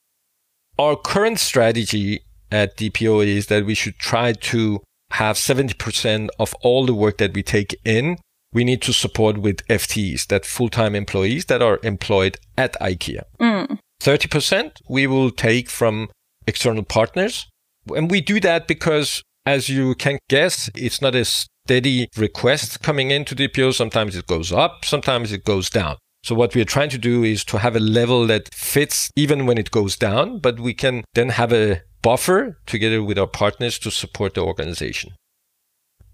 Our 0.79 0.97
current 0.97 1.39
strategy 1.39 2.21
at 2.51 2.77
DPO 2.77 3.27
is 3.27 3.47
that 3.47 3.67
we 3.67 3.75
should 3.75 3.99
try 3.99 4.33
to 4.33 4.81
have 5.13 5.37
70% 5.37 6.29
of 6.39 6.55
all 6.63 6.87
the 6.87 6.95
work 6.95 7.19
that 7.19 7.35
we 7.35 7.43
take 7.43 7.79
in, 7.85 8.17
we 8.53 8.65
need 8.65 8.83
to 8.83 8.93
support 8.93 9.39
with 9.39 9.67
FTEs, 9.69 10.27
that 10.29 10.45
full-time 10.45 10.95
employees 10.95 11.45
that 11.47 11.63
are 11.63 11.79
employed 11.83 12.39
at 12.57 12.75
IKEA. 12.81 13.23
Mm. 13.41 13.79
30% 14.03 14.73
we 14.89 15.07
will 15.07 15.31
take 15.31 15.69
from 15.69 16.09
external 16.47 16.83
partners 16.83 17.47
and 17.95 18.11
we 18.11 18.21
do 18.21 18.41
that 18.41 18.67
because, 18.67 19.23
as 19.47 19.69
you 19.69 19.95
can 19.95 20.19
guess, 20.29 20.71
it's 20.75 21.01
not 21.01 21.15
a 21.15 21.25
steady 21.25 22.09
request 22.17 22.83
coming 22.83 23.11
into 23.11 23.35
DPO. 23.35 23.75
Sometimes 23.75 24.17
it 24.17 24.27
goes 24.27 24.53
up, 24.53 24.85
sometimes 24.85 25.33
it 25.33 25.45
goes 25.45 25.71
down. 25.71 25.97
So 26.23 26.35
what 26.35 26.55
we 26.55 26.61
are 26.61 26.67
trying 26.67 26.91
to 26.91 26.99
do 26.99 27.25
is 27.25 27.45
to 27.47 27.59
have 27.59 27.75
a 27.75 27.81
level 27.81 28.27
that 28.27 28.53
fits 28.53 29.11
even 29.17 29.47
when 29.47 29.57
it 29.57 29.71
goes 29.71 29.97
down, 29.97 30.39
but 30.39 30.61
we 30.61 30.75
can 30.75 31.05
then 31.15 31.31
have 31.31 31.53
a 31.53 31.83
buffer 32.03 32.59
together 32.67 33.03
with 33.03 33.19
our 33.19 33.27
partners 33.27 33.79
to 33.81 33.91
support 33.91 34.35
the 34.35 34.43
organization. 34.43 35.13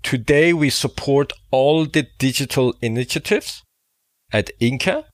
Today 0.02 0.52
we 0.52 0.70
support 0.70 1.32
all 1.50 1.86
the 1.86 2.06
digital 2.18 2.74
initiatives 2.80 3.62
at 4.32 4.50
Ingka 4.60 5.04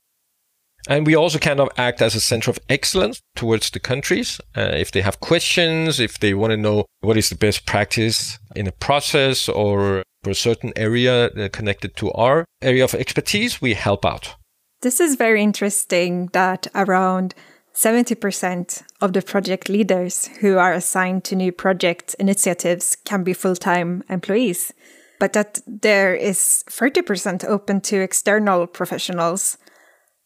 and 0.87 1.05
we 1.05 1.15
also 1.15 1.39
kind 1.39 1.59
of 1.59 1.69
act 1.77 2.01
as 2.01 2.15
a 2.15 2.19
center 2.19 2.51
of 2.51 2.59
excellence 2.69 3.21
towards 3.35 3.69
the 3.69 3.79
countries. 3.79 4.39
Uh, 4.55 4.71
if 4.73 4.91
they 4.91 5.01
have 5.01 5.19
questions, 5.19 5.99
if 5.99 6.19
they 6.19 6.33
want 6.33 6.51
to 6.51 6.57
know 6.57 6.85
what 7.01 7.17
is 7.17 7.29
the 7.29 7.35
best 7.35 7.65
practice 7.65 8.37
in 8.55 8.67
a 8.67 8.71
process 8.71 9.47
or 9.49 10.03
for 10.23 10.29
a 10.29 10.35
certain 10.35 10.73
area 10.75 11.29
connected 11.49 11.95
to 11.97 12.11
our 12.13 12.45
area 12.61 12.83
of 12.83 12.93
expertise, 12.93 13.61
we 13.61 13.73
help 13.73 14.05
out. 14.05 14.35
This 14.81 14.99
is 14.99 15.15
very 15.15 15.41
interesting 15.41 16.27
that 16.33 16.67
around 16.75 17.35
70% 17.73 18.83
of 19.01 19.13
the 19.13 19.21
project 19.21 19.67
leaders 19.67 20.27
who 20.41 20.57
are 20.57 20.73
assigned 20.73 21.23
to 21.25 21.35
new 21.35 21.51
project 21.51 22.15
initiatives 22.19 22.95
can 23.05 23.23
be 23.23 23.33
full 23.33 23.55
time 23.55 24.03
employees, 24.09 24.71
but 25.19 25.33
that 25.33 25.61
there 25.65 26.13
is 26.13 26.63
30% 26.69 27.45
open 27.45 27.81
to 27.81 28.01
external 28.01 28.67
professionals. 28.67 29.57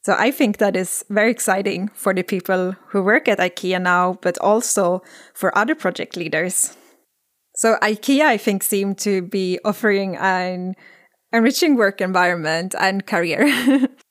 So 0.07 0.15
I 0.17 0.31
think 0.31 0.59
that 0.59 0.77
is 0.77 1.03
very 1.09 1.29
exciting 1.29 1.89
for 1.89 2.13
the 2.13 2.23
people 2.23 2.77
who 2.87 3.03
work 3.03 3.27
at 3.27 3.39
IKEA 3.39 3.81
now, 3.81 4.17
but 4.21 4.37
also 4.39 5.01
for 5.33 5.51
other 5.57 5.75
project 5.75 6.15
leaders. 6.15 6.77
So 7.57 7.75
IKEA, 7.81 8.21
I 8.21 8.37
think, 8.37 8.63
seem 8.63 8.95
to 9.03 9.21
be 9.21 9.59
offering 9.65 10.15
an 10.15 10.75
enriching 11.33 11.75
work 11.75 11.99
environment 11.99 12.73
and 12.79 13.05
career. 13.05 13.51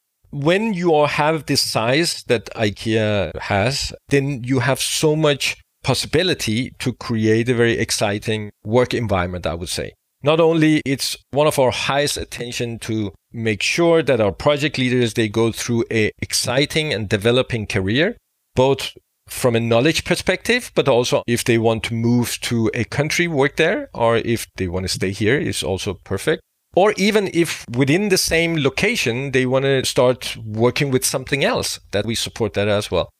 when 0.30 0.74
you 0.74 0.92
all 0.92 1.06
have 1.06 1.46
this 1.46 1.62
size 1.62 2.24
that 2.24 2.50
IKEA 2.54 3.34
has, 3.40 3.94
then 4.10 4.44
you 4.44 4.58
have 4.58 4.82
so 4.82 5.16
much 5.16 5.56
possibility 5.82 6.72
to 6.78 6.92
create 6.92 7.48
a 7.48 7.54
very 7.54 7.78
exciting 7.78 8.50
work 8.66 8.92
environment, 8.92 9.46
I 9.46 9.54
would 9.54 9.70
say. 9.70 9.94
Not 10.22 10.40
only 10.40 10.82
it's 10.84 11.16
one 11.30 11.46
of 11.46 11.58
our 11.58 11.70
highest 11.70 12.16
attention 12.16 12.78
to 12.80 13.12
make 13.32 13.62
sure 13.62 14.02
that 14.02 14.20
our 14.20 14.32
project 14.32 14.78
leaders 14.78 15.14
they 15.14 15.28
go 15.28 15.52
through 15.52 15.84
a 15.90 16.10
exciting 16.20 16.92
and 16.92 17.08
developing 17.08 17.66
career, 17.66 18.16
both 18.54 18.92
from 19.28 19.56
a 19.56 19.60
knowledge 19.60 20.04
perspective, 20.04 20.70
but 20.74 20.88
also 20.88 21.22
if 21.26 21.44
they 21.44 21.58
want 21.58 21.82
to 21.84 21.94
move 21.94 22.40
to 22.40 22.70
a 22.74 22.84
country, 22.84 23.26
work 23.28 23.56
there, 23.56 23.88
or 23.92 24.16
if 24.16 24.46
they 24.56 24.68
want 24.68 24.84
to 24.84 24.88
stay 24.88 25.10
here 25.10 25.38
is 25.38 25.62
also 25.62 25.94
perfect. 26.04 26.40
Or 26.74 26.92
even 26.96 27.30
if 27.32 27.64
within 27.70 28.10
the 28.10 28.18
same 28.18 28.56
location, 28.56 29.32
they 29.32 29.46
want 29.46 29.64
to 29.64 29.84
start 29.84 30.36
working 30.44 30.90
with 30.90 31.04
something 31.04 31.42
else, 31.42 31.80
that 31.92 32.04
we 32.04 32.14
support 32.14 32.52
that 32.54 32.68
as 32.68 32.90
well. 32.90 33.10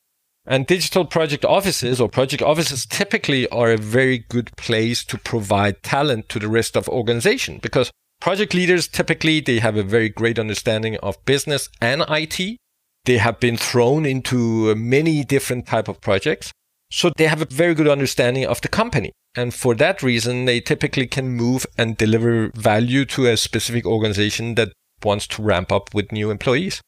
And 0.47 0.67
digital 0.67 1.05
project 1.05 1.45
offices 1.45 2.00
or 2.00 2.09
project 2.09 2.43
offices 2.43 2.87
typically 2.87 3.49
are 3.49 3.73
a 3.73 3.76
very 3.76 4.19
good 4.19 4.50
place 4.57 5.05
to 5.05 5.19
provide 5.19 5.83
talent 5.83 6.29
to 6.29 6.38
the 6.38 6.49
rest 6.49 6.76
of 6.76 6.88
organization 6.88 7.59
because 7.61 7.91
Project 8.21 8.55
leaders 8.55 8.88
typically 8.88 9.41
they 9.41 9.59
have 9.59 9.76
a 9.76 9.83
very 9.83 10.09
great 10.09 10.38
understanding 10.38 10.97
of 10.99 11.23
business 11.25 11.69
and 11.81 12.03
IT. 12.09 12.59
They 13.05 13.19
have 13.19 13.38
been 13.38 13.57
thrown 13.57 14.05
into 14.05 14.71
uh, 14.71 14.75
many 14.75 15.23
different 15.23 15.67
type 15.67 15.87
of 15.88 16.00
projects. 16.00 16.50
So 16.91 17.11
they 17.17 17.26
have 17.26 17.43
a 17.43 17.47
very 17.47 17.75
good 17.75 17.88
understanding 17.88 18.47
of 18.47 18.61
the 18.61 18.69
company. 18.69 19.12
And 19.37 19.53
for 19.53 19.75
that 19.75 20.03
reason, 20.03 20.47
they 20.47 20.61
typically 20.61 21.07
can 21.07 21.29
move 21.29 21.67
and 21.76 21.97
deliver 21.97 22.50
value 22.55 23.05
to 23.07 23.26
a 23.26 23.37
specific 23.37 23.85
organization 23.85 24.55
that 24.55 24.73
wants 25.05 25.26
to 25.29 25.43
ramp 25.43 25.71
up 25.71 25.95
with 25.95 26.11
new 26.11 26.31
employees. 26.31 26.81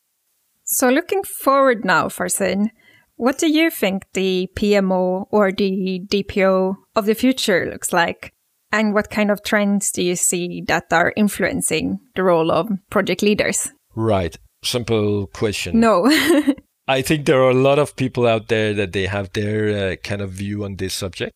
So 0.65 0.88
looking 0.88 1.23
forward 1.43 1.85
now, 1.85 2.09
Farzin, 2.09 2.71
what 3.19 3.37
do 3.37 3.51
you 3.51 3.69
think 3.69 4.05
the 4.15 4.49
PMO 4.55 5.27
or 5.31 5.53
the 5.53 6.01
DPO 6.07 6.77
of 6.95 7.05
the 7.05 7.15
future 7.15 7.69
looks 7.71 7.93
like? 7.93 8.33
And 8.71 8.95
what 8.95 9.11
kind 9.11 9.31
of 9.31 9.43
trends 9.43 9.91
do 9.91 10.03
you 10.03 10.15
see 10.15 10.63
that 10.69 10.93
are 10.93 11.13
influencing 11.17 11.99
the 12.15 12.23
role 12.23 12.51
of 12.53 12.69
project 12.91 13.23
leaders? 13.23 13.71
Right. 13.95 14.37
Simple 14.63 15.27
question. 15.27 15.81
No. 15.81 16.07
I 16.89 17.03
think 17.03 17.27
there 17.27 17.43
are 17.43 17.51
a 17.51 17.55
lot 17.55 17.79
of 17.79 17.97
people 17.97 18.27
out 18.27 18.49
there 18.49 18.73
that 18.75 18.93
they 18.93 19.07
have 19.07 19.33
their 19.33 19.93
uh, 19.93 19.97
kind 19.97 20.23
of 20.23 20.31
view 20.31 20.65
on 20.65 20.77
this 20.77 20.95
subject. 20.95 21.33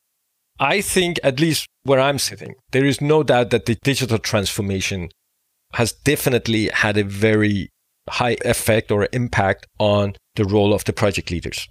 I 0.60 0.80
think, 0.80 1.18
at 1.24 1.40
least 1.40 1.66
where 1.82 2.00
I'm 2.00 2.18
sitting, 2.18 2.54
there 2.70 2.84
is 2.84 3.00
no 3.00 3.22
doubt 3.22 3.50
that 3.50 3.66
the 3.66 3.76
digital 3.82 4.18
transformation 4.18 5.08
has 5.74 5.92
definitely 5.92 6.68
had 6.68 6.96
a 6.96 7.04
very 7.04 7.70
high 8.08 8.36
effect 8.44 8.90
or 8.90 9.08
impact 9.12 9.66
on 9.78 10.14
the 10.36 10.44
role 10.44 10.72
of 10.74 10.84
the 10.84 10.92
project 10.92 11.30
leaders. 11.30 11.68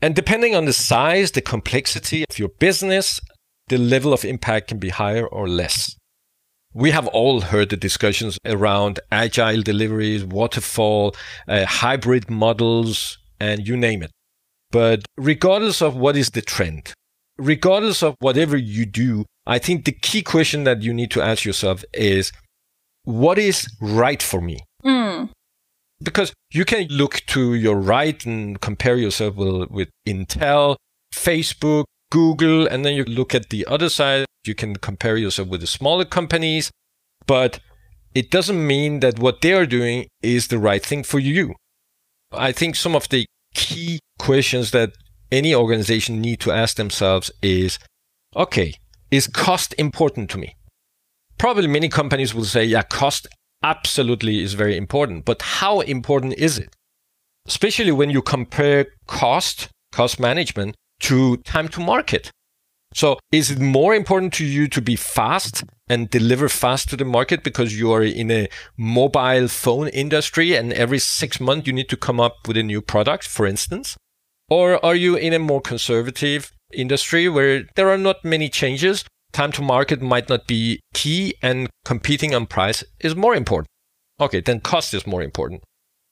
And 0.00 0.14
depending 0.14 0.54
on 0.54 0.64
the 0.64 0.72
size, 0.72 1.32
the 1.32 1.40
complexity 1.40 2.24
of 2.28 2.38
your 2.38 2.48
business, 2.48 3.20
the 3.68 3.78
level 3.78 4.12
of 4.12 4.24
impact 4.24 4.68
can 4.68 4.78
be 4.78 4.90
higher 4.90 5.26
or 5.26 5.48
less. 5.48 5.96
We 6.74 6.90
have 6.90 7.06
all 7.08 7.40
heard 7.40 7.70
the 7.70 7.76
discussions 7.76 8.38
around 8.44 9.00
agile 9.10 9.62
deliveries, 9.62 10.24
waterfall, 10.24 11.16
uh, 11.48 11.64
hybrid 11.66 12.30
models, 12.30 13.18
and 13.40 13.66
you 13.66 13.76
name 13.76 14.02
it. 14.02 14.10
But 14.70 15.04
regardless 15.16 15.80
of 15.80 15.96
what 15.96 16.16
is 16.16 16.30
the 16.30 16.42
trend, 16.42 16.92
regardless 17.38 18.02
of 18.02 18.14
whatever 18.20 18.56
you 18.56 18.84
do, 18.84 19.24
I 19.46 19.58
think 19.58 19.84
the 19.84 19.92
key 19.92 20.22
question 20.22 20.64
that 20.64 20.82
you 20.82 20.92
need 20.92 21.10
to 21.12 21.22
ask 21.22 21.44
yourself 21.44 21.84
is 21.94 22.32
what 23.04 23.38
is 23.38 23.66
right 23.80 24.22
for 24.22 24.40
me? 24.40 24.60
Mm. 24.84 25.30
Because 26.00 26.32
you 26.52 26.64
can 26.64 26.86
look 26.88 27.22
to 27.26 27.54
your 27.54 27.76
right 27.76 28.24
and 28.24 28.60
compare 28.60 28.96
yourself 28.96 29.34
with, 29.36 29.70
with 29.70 29.88
Intel, 30.06 30.76
Facebook, 31.12 31.84
Google, 32.10 32.66
and 32.66 32.84
then 32.84 32.94
you 32.94 33.04
look 33.04 33.34
at 33.34 33.50
the 33.50 33.66
other 33.66 33.88
side. 33.88 34.26
You 34.46 34.54
can 34.54 34.76
compare 34.76 35.16
yourself 35.16 35.48
with 35.48 35.60
the 35.60 35.66
smaller 35.66 36.04
companies, 36.04 36.70
but 37.26 37.60
it 38.14 38.30
doesn't 38.30 38.66
mean 38.66 39.00
that 39.00 39.18
what 39.18 39.42
they 39.42 39.52
are 39.52 39.66
doing 39.66 40.06
is 40.22 40.48
the 40.48 40.58
right 40.58 40.84
thing 40.84 41.02
for 41.02 41.18
you. 41.18 41.54
I 42.32 42.52
think 42.52 42.76
some 42.76 42.94
of 42.94 43.08
the 43.08 43.26
key 43.54 44.00
questions 44.18 44.70
that 44.70 44.92
any 45.30 45.54
organization 45.54 46.20
need 46.20 46.40
to 46.40 46.52
ask 46.52 46.76
themselves 46.76 47.30
is, 47.42 47.78
okay, 48.34 48.74
is 49.10 49.26
cost 49.26 49.74
important 49.78 50.30
to 50.30 50.38
me? 50.38 50.54
Probably 51.36 51.66
many 51.66 51.88
companies 51.88 52.34
will 52.34 52.44
say, 52.44 52.64
yeah, 52.64 52.82
cost 52.82 53.26
absolutely 53.62 54.42
is 54.42 54.54
very 54.54 54.76
important, 54.76 55.24
but 55.24 55.42
how 55.42 55.80
important 55.80 56.34
is 56.34 56.58
it? 56.58 56.74
Especially 57.46 57.92
when 57.92 58.10
you 58.10 58.22
compare 58.22 58.86
cost, 59.06 59.68
cost 59.92 60.20
management 60.20 60.74
to 61.00 61.36
time 61.38 61.68
to 61.68 61.80
market. 61.80 62.30
So 62.94 63.18
is 63.30 63.50
it 63.50 63.58
more 63.58 63.94
important 63.94 64.32
to 64.34 64.44
you 64.44 64.66
to 64.68 64.80
be 64.80 64.96
fast 64.96 65.64
and 65.88 66.08
deliver 66.08 66.48
fast 66.48 66.88
to 66.90 66.96
the 66.96 67.04
market 67.04 67.44
because 67.44 67.78
you 67.78 67.92
are 67.92 68.02
in 68.02 68.30
a 68.30 68.48
mobile 68.76 69.48
phone 69.48 69.88
industry 69.88 70.54
and 70.54 70.72
every 70.72 70.98
six 70.98 71.38
months 71.40 71.66
you 71.66 71.72
need 71.72 71.88
to 71.90 71.96
come 71.96 72.18
up 72.18 72.36
with 72.46 72.56
a 72.56 72.62
new 72.62 72.80
product, 72.80 73.26
for 73.26 73.46
instance? 73.46 73.96
Or 74.48 74.84
are 74.84 74.94
you 74.94 75.16
in 75.16 75.34
a 75.34 75.38
more 75.38 75.60
conservative 75.60 76.52
industry 76.72 77.28
where 77.28 77.64
there 77.74 77.90
are 77.90 77.98
not 77.98 78.24
many 78.24 78.48
changes? 78.48 79.04
Time 79.32 79.52
to 79.52 79.62
market 79.62 80.00
might 80.00 80.28
not 80.28 80.46
be 80.46 80.80
key 80.94 81.34
and 81.42 81.68
competing 81.84 82.34
on 82.34 82.46
price 82.46 82.82
is 83.00 83.14
more 83.14 83.34
important. 83.34 83.68
Okay, 84.20 84.40
then 84.40 84.60
cost 84.60 84.94
is 84.94 85.06
more 85.06 85.22
important. 85.22 85.62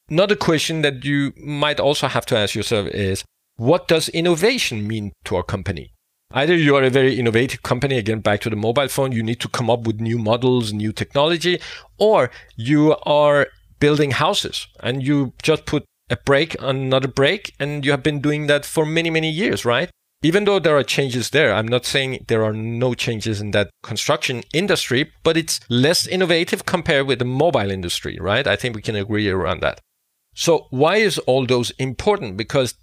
Another 0.08 0.36
question 0.36 0.82
that 0.82 1.04
you 1.04 1.32
might 1.36 1.80
also 1.80 2.06
have 2.06 2.26
to 2.26 2.36
ask 2.36 2.54
yourself 2.54 2.86
is 2.88 3.24
what 3.56 3.88
does 3.88 4.08
innovation 4.10 4.86
mean 4.86 5.12
to 5.24 5.36
a 5.36 5.42
company? 5.42 5.92
Either 6.32 6.54
you 6.54 6.76
are 6.76 6.82
a 6.82 6.90
very 6.90 7.18
innovative 7.18 7.62
company, 7.62 7.96
again, 7.98 8.20
back 8.20 8.40
to 8.40 8.50
the 8.50 8.56
mobile 8.56 8.88
phone, 8.88 9.12
you 9.12 9.22
need 9.22 9.40
to 9.40 9.48
come 9.48 9.70
up 9.70 9.86
with 9.86 10.00
new 10.00 10.18
models, 10.18 10.72
new 10.72 10.92
technology, 10.92 11.60
or 11.98 12.30
you 12.56 12.96
are 13.04 13.48
building 13.80 14.10
houses 14.12 14.66
and 14.80 15.02
you 15.06 15.32
just 15.42 15.66
put 15.66 15.84
a 16.10 16.16
break 16.16 16.60
on 16.62 16.76
another 16.76 17.08
break 17.08 17.54
and 17.58 17.84
you 17.84 17.90
have 17.90 18.02
been 18.02 18.20
doing 18.20 18.46
that 18.46 18.64
for 18.64 18.84
many, 18.86 19.10
many 19.10 19.30
years, 19.30 19.64
right? 19.64 19.90
Even 20.22 20.44
though 20.44 20.58
there 20.58 20.76
are 20.76 20.82
changes 20.82 21.30
there, 21.30 21.52
I'm 21.52 21.68
not 21.68 21.84
saying 21.84 22.24
there 22.28 22.42
are 22.42 22.52
no 22.52 22.94
changes 22.94 23.40
in 23.40 23.50
that 23.50 23.70
construction 23.82 24.42
industry, 24.52 25.12
but 25.22 25.36
it's 25.36 25.60
less 25.68 26.06
innovative 26.06 26.64
compared 26.64 27.06
with 27.06 27.18
the 27.18 27.24
mobile 27.24 27.70
industry, 27.70 28.18
right? 28.20 28.46
I 28.46 28.56
think 28.56 28.74
we 28.74 28.82
can 28.82 28.96
agree 28.96 29.28
around 29.28 29.60
that. 29.60 29.80
So 30.34 30.66
why 30.70 30.96
is 30.96 31.18
all 31.20 31.46
those 31.46 31.70
important? 31.78 32.36
Because 32.36 32.74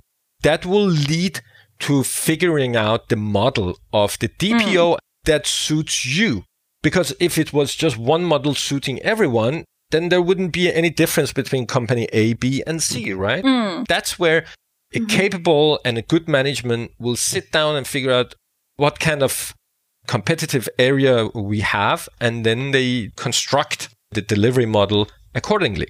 that 0.43 0.65
will 0.65 0.85
lead 0.85 1.41
to 1.79 2.03
figuring 2.03 2.75
out 2.75 3.09
the 3.09 3.15
model 3.15 3.77
of 3.91 4.17
the 4.19 4.29
DPO 4.29 4.93
mm. 4.93 4.97
that 5.25 5.47
suits 5.47 6.05
you. 6.05 6.43
Because 6.81 7.15
if 7.19 7.37
it 7.37 7.53
was 7.53 7.75
just 7.75 7.97
one 7.97 8.23
model 8.23 8.53
suiting 8.53 8.99
everyone, 9.01 9.63
then 9.91 10.09
there 10.09 10.21
wouldn't 10.21 10.51
be 10.51 10.73
any 10.73 10.89
difference 10.89 11.31
between 11.31 11.65
company 11.65 12.07
A, 12.11 12.33
B, 12.33 12.63
and 12.65 12.81
C, 12.81 13.13
right? 13.13 13.43
Mm. 13.43 13.87
That's 13.87 14.17
where 14.19 14.45
a 14.93 14.99
mm-hmm. 14.99 15.05
capable 15.07 15.79
and 15.85 15.97
a 15.97 16.01
good 16.01 16.27
management 16.27 16.91
will 16.99 17.15
sit 17.15 17.51
down 17.51 17.75
and 17.75 17.87
figure 17.87 18.11
out 18.11 18.35
what 18.75 18.99
kind 18.99 19.23
of 19.23 19.53
competitive 20.07 20.67
area 20.77 21.27
we 21.33 21.61
have, 21.61 22.09
and 22.19 22.45
then 22.45 22.71
they 22.71 23.11
construct 23.15 23.89
the 24.11 24.21
delivery 24.21 24.65
model 24.65 25.07
accordingly 25.33 25.87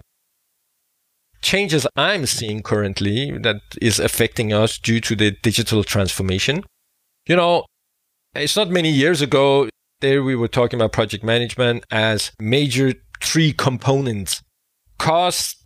changes 1.43 1.85
I'm 1.95 2.25
seeing 2.25 2.63
currently 2.63 3.37
that 3.37 3.61
is 3.79 3.99
affecting 3.99 4.51
us 4.51 4.79
due 4.79 4.99
to 5.01 5.15
the 5.15 5.31
digital 5.43 5.83
transformation. 5.83 6.63
You 7.27 7.35
know, 7.35 7.65
it's 8.33 8.55
not 8.55 8.69
many 8.69 8.89
years 8.89 9.21
ago, 9.21 9.69
there 10.01 10.23
we 10.23 10.35
were 10.35 10.47
talking 10.47 10.79
about 10.79 10.93
project 10.93 11.23
management 11.23 11.85
as 11.91 12.31
major 12.39 12.93
three 13.21 13.53
components 13.53 14.41
cost, 14.97 15.63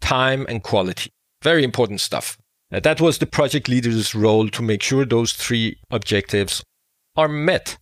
time, 0.00 0.46
and 0.48 0.62
quality. 0.62 1.10
Very 1.42 1.64
important 1.64 2.00
stuff. 2.00 2.36
That 2.70 3.00
was 3.00 3.18
the 3.18 3.26
project 3.26 3.68
leader's 3.68 4.14
role 4.14 4.48
to 4.48 4.62
make 4.62 4.82
sure 4.82 5.04
those 5.04 5.32
three 5.32 5.78
objectives 5.90 6.62
are 7.16 7.28
met. 7.28 7.78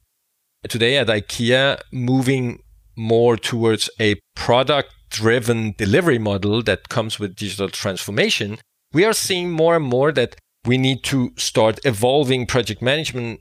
Today 0.69 0.97
at 0.97 1.09
IKEA, 1.09 1.81
moving 1.93 2.63
more 2.97 3.37
towards 3.37 3.91
a 4.01 4.21
product 4.35 4.91
driven 5.11 5.75
delivery 5.77 6.19
model 6.19 6.63
that 6.63 6.89
comes 6.89 7.19
with 7.19 7.37
digital 7.37 7.69
transformation, 7.69 8.59
we 8.93 9.05
are 9.05 9.13
seeing 9.13 9.51
more 9.51 9.77
and 9.77 9.85
more 9.85 10.13
that 10.13 10.37
we 10.65 10.79
need 10.79 11.03
to 11.05 11.33
start 11.37 11.85
evolving 11.85 12.47
project 12.47 12.81
management 12.81 13.41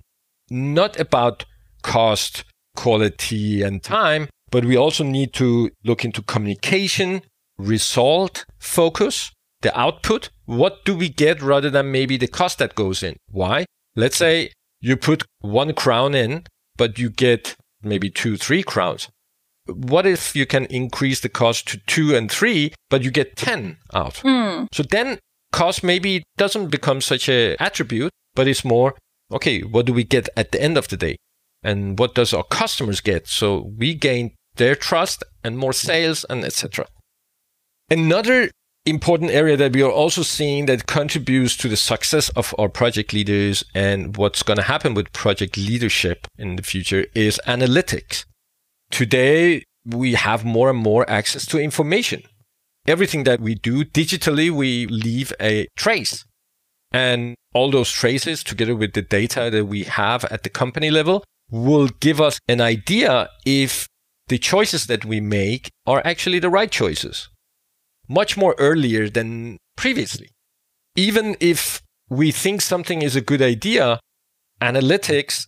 not 0.50 1.00
about 1.00 1.46
cost, 1.82 2.44
quality, 2.76 3.62
and 3.62 3.82
time, 3.82 4.28
but 4.52 4.66
we 4.66 4.78
also 4.78 5.04
need 5.04 5.34
to 5.34 5.72
look 5.84 6.06
into 6.06 6.22
communication, 6.22 7.22
result 7.58 8.46
focus, 8.60 9.32
the 9.62 9.78
output. 9.78 10.30
What 10.46 10.86
do 10.86 10.96
we 10.96 11.10
get 11.10 11.42
rather 11.42 11.70
than 11.70 11.92
maybe 11.92 12.18
the 12.18 12.28
cost 12.28 12.58
that 12.60 12.76
goes 12.76 13.04
in? 13.04 13.16
Why? 13.30 13.66
Let's 13.96 14.18
say 14.18 14.52
you 14.82 14.98
put 14.98 15.24
one 15.40 15.74
crown 15.74 16.14
in, 16.16 16.46
but 16.78 17.00
you 17.00 17.10
get 17.10 17.56
maybe 17.82 18.10
two, 18.10 18.38
three 18.38 18.64
crowns 18.64 19.08
what 19.66 20.06
if 20.06 20.36
you 20.36 20.46
can 20.46 20.66
increase 20.66 21.22
the 21.22 21.30
cost 21.30 21.68
to 21.70 21.78
two 21.78 22.16
and 22.16 22.30
three, 22.30 22.74
but 22.90 23.04
you 23.04 23.12
get 23.12 23.36
10 23.36 23.78
out? 23.94 24.16
Mm. 24.16 24.68
So 24.74 24.84
then 24.84 25.20
cost 25.52 25.84
maybe 25.84 26.24
doesn't 26.38 26.68
become 26.68 27.02
such 27.02 27.30
a 27.30 27.56
attribute, 27.60 28.12
but 28.36 28.48
it's 28.48 28.66
more, 28.66 28.96
okay, 29.32 29.62
what 29.62 29.86
do 29.86 29.94
we 29.94 30.04
get 30.04 30.30
at 30.36 30.52
the 30.52 30.62
end 30.62 30.78
of 30.78 30.88
the 30.90 30.98
day? 30.98 31.16
And 31.64 31.98
what 31.98 32.16
does 32.16 32.34
our 32.34 32.44
customers 32.44 33.00
get? 33.00 33.28
So 33.28 33.72
we 33.78 33.94
gain 33.94 34.36
their 34.56 34.76
trust 34.76 35.24
and 35.44 35.58
more 35.58 35.74
sales 35.74 36.26
and 36.30 36.44
etc. 36.44 36.88
Another 37.90 38.52
important 38.86 39.32
area 39.32 39.56
that 39.56 39.74
we 39.74 39.82
are 39.82 39.92
also 39.92 40.24
seeing 40.24 40.66
that 40.66 40.88
contributes 40.88 41.56
to 41.58 41.70
the 41.70 41.78
success 41.78 42.30
of 42.30 42.54
our 42.58 42.68
project 42.68 43.14
leaders 43.14 43.64
and 43.74 44.18
what's 44.18 44.44
going 44.44 44.58
to 44.58 44.64
happen 44.64 44.94
with 44.94 45.14
project 45.14 45.56
leadership 45.56 46.28
in 46.38 46.58
the 46.58 46.64
future 46.64 47.06
is 47.16 47.40
analytics. 47.48 48.26
Today, 48.92 49.64
we 49.86 50.14
have 50.14 50.44
more 50.44 50.70
and 50.70 50.80
more 50.80 51.10
access 51.10 51.46
to 51.48 51.60
information. 51.60 52.24
Everything 52.86 53.24
that 53.24 53.40
we 53.40 53.56
do 53.56 53.86
digitally, 53.86 54.52
we 54.52 54.86
leave 54.88 55.32
a 55.40 55.68
trace. 55.78 56.26
And 56.92 57.36
all 57.54 57.72
those 57.72 57.92
traces, 57.92 58.44
together 58.44 58.76
with 58.76 58.94
the 58.94 59.02
data 59.02 59.50
that 59.50 59.66
we 59.66 59.84
have 59.84 60.26
at 60.26 60.44
the 60.44 60.50
company 60.50 60.92
level, 60.92 61.24
will 61.50 61.88
give 61.88 62.20
us 62.20 62.40
an 62.48 62.60
idea 62.60 63.30
if 63.46 63.88
the 64.28 64.38
choices 64.38 64.88
that 64.88 65.06
we 65.06 65.22
make 65.22 65.70
are 65.86 66.02
actually 66.06 66.40
the 66.40 66.50
right 66.50 66.72
choices 66.72 67.30
much 68.08 68.38
more 68.38 68.56
earlier 68.58 69.10
than 69.10 69.58
previously. 69.76 70.30
Even 70.96 71.36
if 71.40 71.82
we 72.10 72.32
think 72.32 72.62
something 72.62 73.02
is 73.02 73.16
a 73.16 73.22
good 73.22 73.42
idea, 73.42 74.00
analytics, 74.62 75.48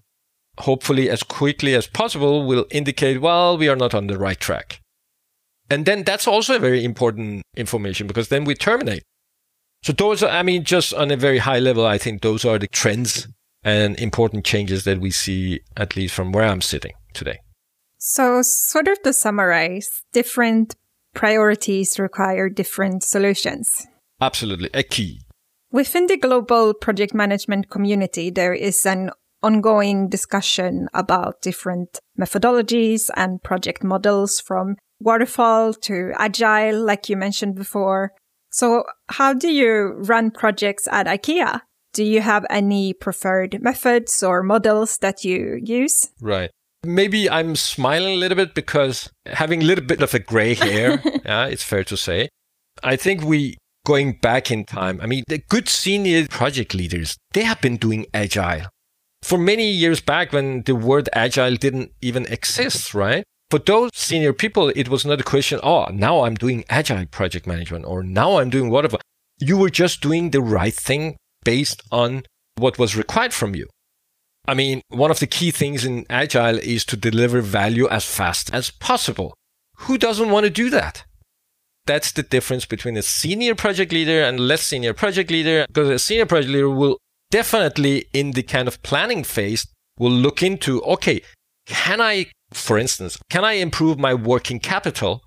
hopefully 0.59 1.09
as 1.09 1.23
quickly 1.23 1.75
as 1.75 1.87
possible, 1.87 2.45
will 2.45 2.65
indicate, 2.71 3.21
well, 3.21 3.57
we 3.57 3.67
are 3.67 3.75
not 3.75 3.93
on 3.93 4.07
the 4.07 4.17
right 4.17 4.39
track. 4.39 4.81
And 5.69 5.85
then 5.85 6.03
that's 6.03 6.27
also 6.27 6.55
a 6.55 6.59
very 6.59 6.83
important 6.83 7.43
information 7.57 8.07
because 8.07 8.29
then 8.29 8.45
we 8.45 8.55
terminate. 8.55 9.03
So 9.83 9.93
those 9.93 10.23
are, 10.23 10.29
I 10.29 10.43
mean, 10.43 10.63
just 10.63 10.93
on 10.93 11.11
a 11.11 11.17
very 11.17 11.39
high 11.39 11.59
level, 11.59 11.85
I 11.85 11.97
think 11.97 12.21
those 12.21 12.45
are 12.45 12.57
the 12.57 12.67
trends 12.67 13.27
and 13.63 13.99
important 13.99 14.45
changes 14.45 14.83
that 14.83 14.99
we 14.99 15.11
see, 15.11 15.59
at 15.75 15.95
least 15.95 16.13
from 16.13 16.31
where 16.31 16.45
I'm 16.45 16.61
sitting 16.61 16.93
today. 17.13 17.39
So, 17.97 18.43
sort 18.43 18.87
of 18.87 19.01
to 19.01 19.13
summarize, 19.13 20.03
different 20.13 20.75
priorities 21.15 21.97
require 21.97 22.49
different 22.49 23.04
solutions. 23.04 23.88
Absolutely, 24.21 24.69
a 24.73 24.84
key. 24.84 25.21
Within 25.71 26.08
the 26.08 26.17
global 26.17 26.73
project 26.73 27.13
management 27.13 27.69
community, 27.69 28.30
there 28.30 28.54
is 28.54 28.86
an 28.86 29.12
ongoing 29.41 30.10
discussion 30.10 30.88
about 30.93 31.41
different 31.41 31.99
methodologies 32.19 33.10
and 33.15 33.43
project 33.43 33.84
models 33.84 34.39
from 34.39 34.75
waterfall 34.99 35.73
to 35.73 36.12
agile, 36.17 36.80
like 36.84 37.10
you 37.10 37.17
mentioned 37.17 37.56
before. 37.56 38.12
So 38.49 38.86
how 39.10 39.34
do 39.34 39.51
you 39.51 39.95
run 39.97 40.32
projects 40.32 40.88
at 40.89 41.08
IKEA? 41.08 41.62
Do 41.93 42.04
you 42.04 42.21
have 42.21 42.45
any 42.49 42.93
preferred 42.93 43.62
methods 43.62 44.23
or 44.23 44.43
models 44.43 44.97
that 44.99 45.23
you 45.23 45.60
use? 45.62 46.10
Right. 46.21 46.51
Maybe 46.85 47.29
I'm 47.29 47.55
smiling 47.55 48.13
a 48.13 48.17
little 48.17 48.35
bit 48.35 48.53
because 48.53 49.09
having 49.25 49.61
a 49.61 49.65
little 49.65 49.85
bit 49.85 50.01
of 50.01 50.13
a 50.13 50.19
gray 50.19 50.53
hair, 50.65 51.01
yeah, 51.25 51.45
it's 51.45 51.63
fair 51.63 51.83
to 51.85 51.97
say. 51.97 52.29
I 52.83 52.95
think 52.95 53.23
we 53.23 53.57
going 53.85 54.13
back 54.13 54.51
in 54.51 54.65
time, 54.65 54.99
I 55.01 55.05
mean, 55.05 55.23
the 55.27 55.37
good 55.37 55.69
senior 55.69 56.27
project 56.27 56.73
leaders, 56.73 57.17
they 57.33 57.43
have 57.43 57.61
been 57.61 57.77
doing 57.77 58.05
agile 58.13 58.67
for 59.25 59.39
many 59.39 59.67
years 59.71 60.01
back 60.01 60.31
when 60.31 60.61
the 60.63 60.75
word 60.75 61.09
agile 61.13 61.55
didn't 61.55 61.91
even 61.99 62.27
exist, 62.27 62.93
right? 62.93 63.23
For 63.49 63.57
those 63.57 63.89
senior 63.95 64.33
people, 64.33 64.69
it 64.75 64.87
was 64.87 65.03
not 65.03 65.19
a 65.19 65.23
question, 65.23 65.59
oh, 65.63 65.85
now 65.91 66.25
I'm 66.25 66.35
doing 66.35 66.63
agile 66.69 67.07
project 67.07 67.47
management 67.47 67.85
or 67.85 68.03
now 68.03 68.37
I'm 68.37 68.51
doing 68.51 68.69
whatever. 68.69 68.99
You 69.39 69.57
were 69.57 69.71
just 69.71 70.01
doing 70.01 70.29
the 70.29 70.41
right 70.41 70.73
thing 70.73 71.17
based 71.43 71.81
on 71.91 72.23
what 72.57 72.77
was 72.77 72.95
required 72.95 73.33
from 73.33 73.55
you. 73.55 73.67
I 74.47 74.53
mean, 74.53 74.81
one 74.89 75.12
of 75.12 75.19
the 75.19 75.27
key 75.27 75.51
things 75.51 75.86
in 75.86 76.05
agile 76.10 76.58
is 76.60 76.86
to 76.86 76.97
deliver 76.97 77.41
value 77.41 77.88
as 77.89 78.05
fast 78.05 78.53
as 78.53 78.71
possible. 78.71 79.34
Who 79.79 79.97
doesn't 79.97 80.29
want 80.29 80.45
to 80.45 80.49
do 80.49 80.69
that? 80.69 81.03
That's 81.86 82.12
the 82.12 82.23
difference 82.23 82.65
between 82.65 82.97
a 82.97 83.01
senior 83.01 83.55
project 83.55 83.91
leader 83.91 84.23
and 84.23 84.39
less 84.39 84.63
senior 84.63 84.93
project 84.93 85.29
leader, 85.29 85.65
because 85.67 85.89
a 85.89 85.99
senior 85.99 86.25
project 86.25 86.51
leader 86.51 86.69
will 86.69 86.97
definitely 87.29 88.05
in 88.13 88.31
the 88.31 88.43
kind 88.43 88.67
of 88.67 88.81
planning 88.81 89.23
phase 89.23 89.67
will 89.99 90.12
look 90.12 90.41
into, 90.41 90.81
okay, 90.84 91.21
can 91.65 92.01
I, 92.01 92.27
for 92.51 92.77
instance, 92.77 93.17
can 93.29 93.43
I 93.43 93.53
improve 93.53 93.99
my 93.99 94.13
working 94.13 94.60
capital 94.60 95.23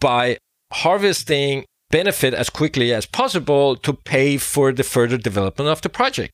by 0.00 0.38
harvesting 0.72 1.64
benefit 1.90 2.34
as 2.34 2.50
quickly 2.50 2.92
as 2.92 3.06
possible 3.06 3.76
to 3.76 3.92
pay 3.92 4.36
for 4.36 4.72
the 4.72 4.82
further 4.82 5.16
development 5.16 5.70
of 5.70 5.80
the 5.82 5.88
project? 5.88 6.32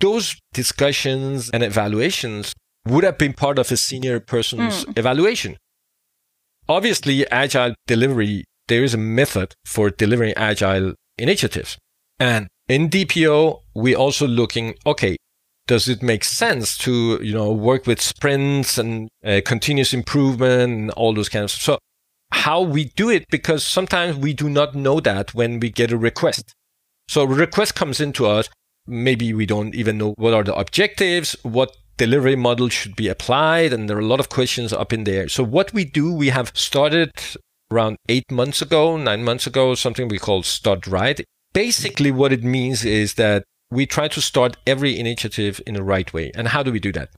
Those 0.00 0.36
discussions 0.52 1.50
and 1.50 1.62
evaluations 1.62 2.54
would 2.86 3.04
have 3.04 3.18
been 3.18 3.32
part 3.32 3.58
of 3.58 3.70
a 3.72 3.76
senior 3.76 4.20
person's 4.20 4.84
mm. 4.84 4.98
evaluation. 4.98 5.56
Obviously, 6.68 7.28
agile 7.30 7.74
delivery 7.86 8.44
there 8.68 8.84
is 8.84 8.94
a 8.94 8.98
method 8.98 9.54
for 9.64 9.90
delivering 9.90 10.34
agile 10.36 10.94
initiatives. 11.16 11.78
And 12.20 12.48
in 12.68 12.88
DPO, 12.88 13.62
we 13.74 13.94
are 13.94 13.98
also 13.98 14.26
looking, 14.26 14.74
okay, 14.86 15.16
does 15.66 15.88
it 15.88 16.02
make 16.02 16.24
sense 16.24 16.78
to, 16.78 17.18
you 17.22 17.34
know, 17.34 17.50
work 17.52 17.86
with 17.86 18.00
sprints 18.00 18.78
and 18.78 19.08
uh, 19.24 19.40
continuous 19.44 19.92
improvement 19.92 20.72
and 20.72 20.90
all 20.92 21.14
those 21.14 21.28
kinds 21.28 21.54
of 21.54 21.60
So 21.60 21.78
how 22.30 22.60
we 22.60 22.86
do 22.96 23.08
it, 23.08 23.24
because 23.30 23.64
sometimes 23.64 24.16
we 24.16 24.32
do 24.34 24.48
not 24.48 24.74
know 24.74 25.00
that 25.00 25.34
when 25.34 25.60
we 25.60 25.70
get 25.70 25.90
a 25.90 25.98
request. 25.98 26.52
So 27.08 27.24
request 27.24 27.74
comes 27.74 28.00
into 28.00 28.26
us. 28.26 28.48
Maybe 28.88 29.34
we 29.34 29.46
don't 29.46 29.74
even 29.74 29.98
know 29.98 30.14
what 30.16 30.34
are 30.34 30.42
the 30.42 30.54
objectives, 30.54 31.36
what 31.42 31.76
delivery 31.98 32.36
model 32.36 32.68
should 32.70 32.96
be 32.96 33.08
applied. 33.08 33.72
And 33.72 33.88
there 33.88 33.98
are 33.98 34.00
a 34.00 34.06
lot 34.06 34.20
of 34.20 34.30
questions 34.30 34.72
up 34.72 34.92
in 34.92 35.04
there. 35.04 35.28
So 35.28 35.44
what 35.44 35.74
we 35.74 35.84
do, 35.84 36.12
we 36.12 36.28
have 36.30 36.52
started 36.54 37.12
around 37.70 37.98
eight 38.08 38.30
months 38.30 38.62
ago, 38.62 38.96
nine 38.96 39.24
months 39.24 39.46
ago, 39.46 39.74
something 39.74 40.08
we 40.08 40.18
call 40.18 40.42
Start 40.42 40.86
Right. 40.86 41.20
Basically, 41.52 42.10
what 42.10 42.32
it 42.32 42.42
means 42.42 42.84
is 42.84 43.14
that 43.14 43.44
we 43.70 43.84
try 43.84 44.08
to 44.08 44.20
start 44.20 44.56
every 44.66 44.98
initiative 44.98 45.60
in 45.66 45.74
the 45.74 45.82
right 45.82 46.12
way. 46.12 46.32
And 46.34 46.48
how 46.48 46.62
do 46.62 46.72
we 46.72 46.80
do 46.80 46.92
that? 46.92 47.10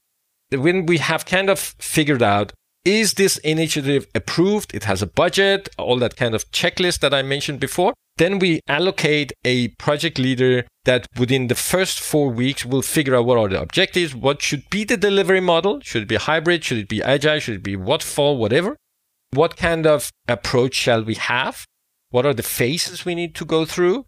When 0.50 0.86
we 0.86 0.98
have 0.98 1.24
kind 1.24 1.48
of 1.48 1.60
figured 1.60 2.22
out, 2.22 2.52
is 2.84 3.14
this 3.14 3.36
initiative 3.38 4.06
approved? 4.14 4.74
It 4.74 4.84
has 4.84 5.02
a 5.02 5.06
budget, 5.06 5.68
all 5.78 5.98
that 5.98 6.16
kind 6.16 6.34
of 6.34 6.50
checklist 6.50 7.00
that 7.00 7.14
I 7.14 7.22
mentioned 7.22 7.60
before. 7.60 7.92
Then 8.20 8.38
we 8.38 8.60
allocate 8.68 9.32
a 9.46 9.68
project 9.84 10.18
leader 10.18 10.66
that 10.84 11.06
within 11.18 11.46
the 11.46 11.54
first 11.54 11.98
four 11.98 12.28
weeks 12.28 12.66
will 12.66 12.82
figure 12.82 13.16
out 13.16 13.24
what 13.24 13.38
are 13.38 13.48
the 13.48 13.62
objectives, 13.62 14.14
what 14.14 14.42
should 14.42 14.68
be 14.68 14.84
the 14.84 14.98
delivery 14.98 15.40
model. 15.40 15.80
Should 15.80 16.02
it 16.02 16.08
be 16.08 16.16
hybrid? 16.16 16.62
Should 16.62 16.76
it 16.76 16.88
be 16.90 17.02
agile? 17.02 17.38
Should 17.40 17.54
it 17.54 17.62
be 17.62 17.76
waterfall? 17.76 18.36
Whatever. 18.36 18.76
What 19.30 19.56
kind 19.56 19.86
of 19.86 20.10
approach 20.28 20.74
shall 20.74 21.02
we 21.02 21.14
have? 21.14 21.64
What 22.10 22.26
are 22.26 22.34
the 22.34 22.42
phases 22.42 23.06
we 23.06 23.14
need 23.14 23.34
to 23.36 23.46
go 23.46 23.64
through? 23.64 24.04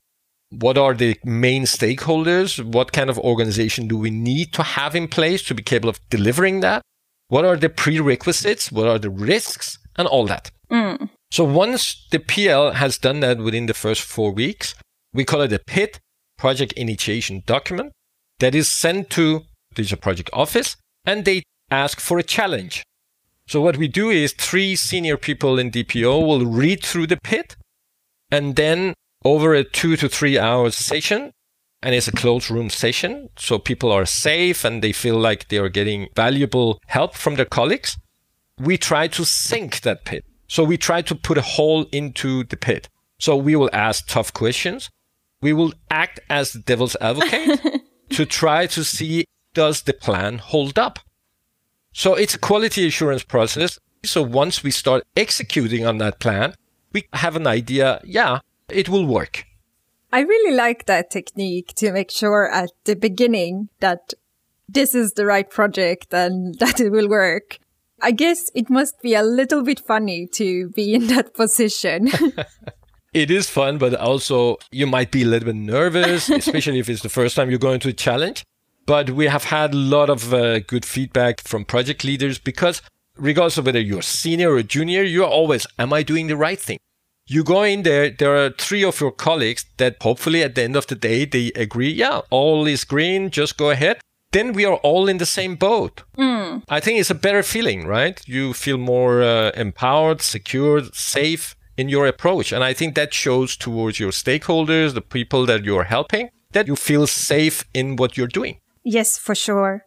What 0.50 0.76
are 0.76 0.92
the 0.92 1.18
main 1.24 1.62
stakeholders? 1.62 2.62
What 2.62 2.92
kind 2.92 3.08
of 3.08 3.18
organization 3.18 3.88
do 3.88 3.96
we 3.96 4.10
need 4.10 4.52
to 4.52 4.62
have 4.62 4.94
in 4.94 5.08
place 5.08 5.42
to 5.44 5.54
be 5.54 5.62
capable 5.62 5.88
of 5.88 6.00
delivering 6.10 6.60
that? 6.60 6.82
What 7.28 7.46
are 7.46 7.56
the 7.56 7.70
prerequisites? 7.70 8.70
What 8.70 8.88
are 8.88 8.98
the 8.98 9.08
risks? 9.08 9.78
And 9.96 10.06
all 10.06 10.26
that. 10.26 10.50
Mm. 10.70 11.08
So 11.32 11.44
once 11.44 12.06
the 12.10 12.18
PL 12.18 12.72
has 12.72 12.98
done 12.98 13.20
that 13.20 13.38
within 13.38 13.64
the 13.64 13.72
first 13.72 14.02
four 14.02 14.32
weeks, 14.32 14.74
we 15.14 15.24
call 15.24 15.40
it 15.40 15.52
a 15.54 15.58
PID, 15.58 15.98
project 16.36 16.74
initiation 16.74 17.42
document, 17.46 17.92
that 18.40 18.54
is 18.54 18.68
sent 18.68 19.08
to 19.10 19.44
the 19.74 19.96
project 19.96 20.28
office 20.34 20.76
and 21.06 21.24
they 21.24 21.42
ask 21.70 22.00
for 22.00 22.18
a 22.18 22.22
challenge. 22.22 22.84
So 23.46 23.62
what 23.62 23.78
we 23.78 23.88
do 23.88 24.10
is 24.10 24.34
three 24.34 24.76
senior 24.76 25.16
people 25.16 25.58
in 25.58 25.70
DPO 25.70 26.26
will 26.26 26.44
read 26.44 26.84
through 26.84 27.06
the 27.06 27.16
PID 27.16 27.56
and 28.30 28.54
then 28.54 28.92
over 29.24 29.54
a 29.54 29.64
two 29.64 29.96
to 29.96 30.10
three 30.10 30.38
hours 30.38 30.76
session, 30.76 31.30
and 31.80 31.94
it's 31.94 32.08
a 32.08 32.12
closed 32.12 32.50
room 32.50 32.68
session. 32.68 33.30
So 33.38 33.58
people 33.58 33.90
are 33.90 34.04
safe 34.04 34.66
and 34.66 34.82
they 34.82 34.92
feel 34.92 35.16
like 35.16 35.48
they 35.48 35.56
are 35.56 35.70
getting 35.70 36.08
valuable 36.14 36.78
help 36.88 37.14
from 37.14 37.36
their 37.36 37.46
colleagues. 37.46 37.96
We 38.58 38.76
try 38.76 39.08
to 39.08 39.24
sink 39.24 39.80
that 39.80 40.04
PID. 40.04 40.24
So 40.52 40.64
we 40.64 40.76
try 40.76 41.00
to 41.00 41.14
put 41.14 41.38
a 41.38 41.48
hole 41.56 41.86
into 41.92 42.44
the 42.44 42.58
pit. 42.58 42.90
So 43.18 43.34
we 43.34 43.56
will 43.56 43.70
ask 43.72 44.06
tough 44.06 44.34
questions. 44.34 44.90
We 45.40 45.54
will 45.54 45.72
act 45.90 46.20
as 46.28 46.52
the 46.52 46.58
devil's 46.58 46.94
advocate 47.00 47.58
to 48.10 48.26
try 48.26 48.66
to 48.66 48.84
see 48.84 49.24
does 49.54 49.80
the 49.80 49.94
plan 49.94 50.36
hold 50.36 50.78
up? 50.78 50.98
So 51.94 52.12
it's 52.16 52.34
a 52.34 52.38
quality 52.38 52.86
assurance 52.86 53.22
process. 53.22 53.78
So 54.04 54.20
once 54.20 54.62
we 54.62 54.70
start 54.70 55.04
executing 55.16 55.86
on 55.86 55.96
that 55.98 56.20
plan, 56.20 56.52
we 56.92 57.08
have 57.14 57.34
an 57.34 57.46
idea, 57.46 58.02
yeah, 58.04 58.40
it 58.68 58.90
will 58.90 59.06
work. 59.06 59.46
I 60.12 60.20
really 60.20 60.54
like 60.54 60.84
that 60.84 61.10
technique 61.10 61.72
to 61.76 61.92
make 61.92 62.10
sure 62.10 62.46
at 62.52 62.72
the 62.84 62.94
beginning 62.94 63.70
that 63.80 64.12
this 64.68 64.94
is 64.94 65.14
the 65.14 65.24
right 65.24 65.48
project 65.48 66.12
and 66.12 66.54
that 66.58 66.78
it 66.78 66.92
will 66.92 67.08
work. 67.08 67.58
I 68.02 68.10
guess 68.10 68.50
it 68.52 68.68
must 68.68 69.00
be 69.00 69.14
a 69.14 69.22
little 69.22 69.62
bit 69.62 69.78
funny 69.78 70.26
to 70.34 70.68
be 70.70 70.92
in 70.92 71.06
that 71.06 71.34
position. 71.34 72.10
it 73.14 73.30
is 73.30 73.48
fun, 73.48 73.78
but 73.78 73.94
also 73.94 74.58
you 74.72 74.88
might 74.88 75.12
be 75.12 75.22
a 75.22 75.26
little 75.26 75.46
bit 75.46 75.56
nervous, 75.56 76.28
especially 76.30 76.80
if 76.80 76.88
it's 76.88 77.02
the 77.02 77.08
first 77.08 77.36
time 77.36 77.48
you're 77.48 77.60
going 77.60 77.78
to 77.80 77.90
a 77.90 77.92
challenge. 77.92 78.42
But 78.86 79.10
we 79.10 79.26
have 79.26 79.44
had 79.44 79.72
a 79.72 79.76
lot 79.76 80.10
of 80.10 80.34
uh, 80.34 80.58
good 80.58 80.84
feedback 80.84 81.40
from 81.42 81.64
project 81.64 82.02
leaders 82.02 82.40
because, 82.40 82.82
regardless 83.16 83.58
of 83.58 83.66
whether 83.66 83.80
you're 83.80 84.02
senior 84.02 84.52
or 84.52 84.62
junior, 84.64 85.04
you're 85.04 85.24
always, 85.24 85.64
am 85.78 85.92
I 85.92 86.02
doing 86.02 86.26
the 86.26 86.36
right 86.36 86.58
thing? 86.58 86.78
You 87.28 87.44
go 87.44 87.62
in 87.62 87.84
there, 87.84 88.10
there 88.10 88.36
are 88.36 88.50
three 88.50 88.82
of 88.82 89.00
your 89.00 89.12
colleagues 89.12 89.64
that 89.76 90.02
hopefully 90.02 90.42
at 90.42 90.56
the 90.56 90.64
end 90.64 90.74
of 90.74 90.88
the 90.88 90.96
day, 90.96 91.24
they 91.24 91.52
agree, 91.54 91.92
yeah, 91.92 92.22
all 92.30 92.66
is 92.66 92.82
green, 92.82 93.30
just 93.30 93.56
go 93.56 93.70
ahead. 93.70 94.00
Then 94.32 94.54
we 94.54 94.64
are 94.64 94.76
all 94.76 95.08
in 95.08 95.18
the 95.18 95.26
same 95.26 95.56
boat. 95.56 96.02
Mm. 96.16 96.62
I 96.68 96.80
think 96.80 96.98
it's 96.98 97.10
a 97.10 97.14
better 97.14 97.42
feeling, 97.42 97.86
right? 97.86 98.20
You 98.26 98.54
feel 98.54 98.78
more 98.78 99.22
uh, 99.22 99.50
empowered, 99.50 100.22
secure, 100.22 100.82
safe 100.92 101.54
in 101.76 101.88
your 101.88 102.06
approach. 102.06 102.52
And 102.52 102.64
I 102.64 102.72
think 102.72 102.94
that 102.94 103.12
shows 103.14 103.56
towards 103.56 104.00
your 104.00 104.10
stakeholders, 104.10 104.94
the 104.94 105.02
people 105.02 105.46
that 105.46 105.64
you're 105.64 105.84
helping, 105.84 106.30
that 106.52 106.66
you 106.66 106.76
feel 106.76 107.06
safe 107.06 107.64
in 107.74 107.96
what 107.96 108.16
you're 108.16 108.26
doing. 108.26 108.58
Yes, 108.84 109.18
for 109.18 109.34
sure. 109.34 109.84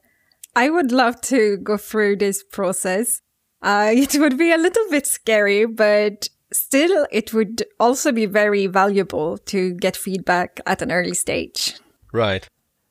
I 0.55 0.69
would 0.69 0.91
love 0.91 1.21
to 1.21 1.57
go 1.57 1.77
through 1.77 2.17
this 2.17 2.43
process. 2.43 3.21
Uh, 3.61 3.91
it 3.93 4.15
would 4.15 4.37
be 4.37 4.51
a 4.51 4.57
little 4.57 4.89
bit 4.89 5.07
scary, 5.07 5.65
but 5.65 6.29
still, 6.53 7.07
it 7.11 7.33
would 7.33 7.63
also 7.79 8.11
be 8.11 8.25
very 8.25 8.67
valuable 8.67 9.37
to 9.39 9.73
get 9.73 9.97
feedback 9.97 10.59
at 10.65 10.81
an 10.81 10.91
early 10.91 11.15
stage. 11.15 11.75
Right. 12.13 12.47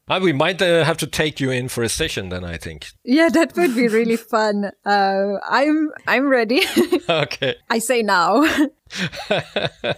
Uh, 0.06 0.20
we 0.22 0.32
might 0.34 0.60
uh, 0.60 0.84
have 0.84 0.98
to 0.98 1.06
take 1.06 1.40
you 1.40 1.50
in 1.50 1.68
for 1.68 1.82
a 1.82 1.88
session 1.88 2.28
then, 2.28 2.44
I 2.44 2.58
think. 2.58 2.88
Yeah, 3.04 3.30
that 3.30 3.56
would 3.56 3.74
be 3.74 3.88
really 3.88 4.16
fun. 4.30 4.70
Uh, 4.84 5.38
I'm 5.48 5.90
I'm 6.06 6.28
ready. 6.28 6.62
okay. 7.08 7.54
I 7.70 7.78
say 7.78 8.02
now. 8.02 8.44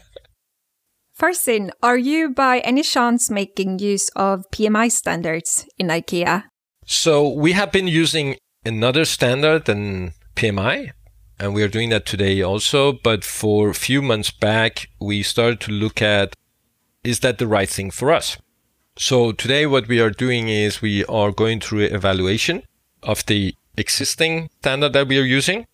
Farzin, 1.18 1.70
are 1.82 1.96
you 1.96 2.28
by 2.30 2.58
any 2.60 2.82
chance 2.82 3.30
making 3.30 3.78
use 3.78 4.10
of 4.10 4.44
PMI 4.52 4.92
standards 4.92 5.66
in 5.78 5.88
IKEA? 5.88 6.44
So 6.84 7.28
we 7.28 7.52
have 7.52 7.72
been 7.72 7.88
using 7.88 8.36
another 8.64 9.04
standard 9.06 9.64
than 9.64 10.12
PMI, 10.36 10.90
and 11.40 11.54
we 11.54 11.62
are 11.62 11.68
doing 11.68 11.88
that 11.88 12.06
today 12.06 12.42
also. 12.42 12.92
But 12.92 13.24
for 13.24 13.70
a 13.70 13.74
few 13.74 14.02
months 14.02 14.30
back, 14.30 14.88
we 15.00 15.22
started 15.22 15.58
to 15.60 15.72
look 15.72 16.00
at 16.00 16.34
is 17.02 17.20
that 17.20 17.38
the 17.38 17.46
right 17.46 17.68
thing 17.68 17.90
for 17.90 18.12
us? 18.12 18.36
So 18.98 19.32
today, 19.32 19.66
what 19.66 19.88
we 19.88 20.00
are 20.00 20.08
doing 20.08 20.48
is 20.48 20.80
we 20.80 21.04
are 21.04 21.30
going 21.30 21.60
through 21.60 21.82
evaluation 21.82 22.62
of 23.02 23.26
the 23.26 23.54
existing 23.76 24.48
standard 24.60 24.94
that 24.94 25.06
we 25.06 25.18
are 25.18 25.24
using, 25.24 25.66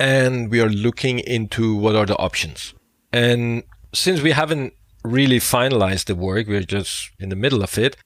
and 0.00 0.50
we 0.50 0.60
are 0.60 0.68
looking 0.68 1.20
into 1.20 1.76
what 1.76 1.94
are 1.94 2.06
the 2.06 2.16
options. 2.16 2.74
And 3.12 3.62
since 3.94 4.20
we 4.20 4.32
haven't 4.32 4.72
really 5.04 5.38
finalized 5.38 6.06
the 6.06 6.16
work, 6.16 6.48
we're 6.48 6.62
just 6.62 7.10
in 7.20 7.28
the 7.28 7.36
middle 7.36 7.62
of 7.62 7.78
it. 7.78 7.96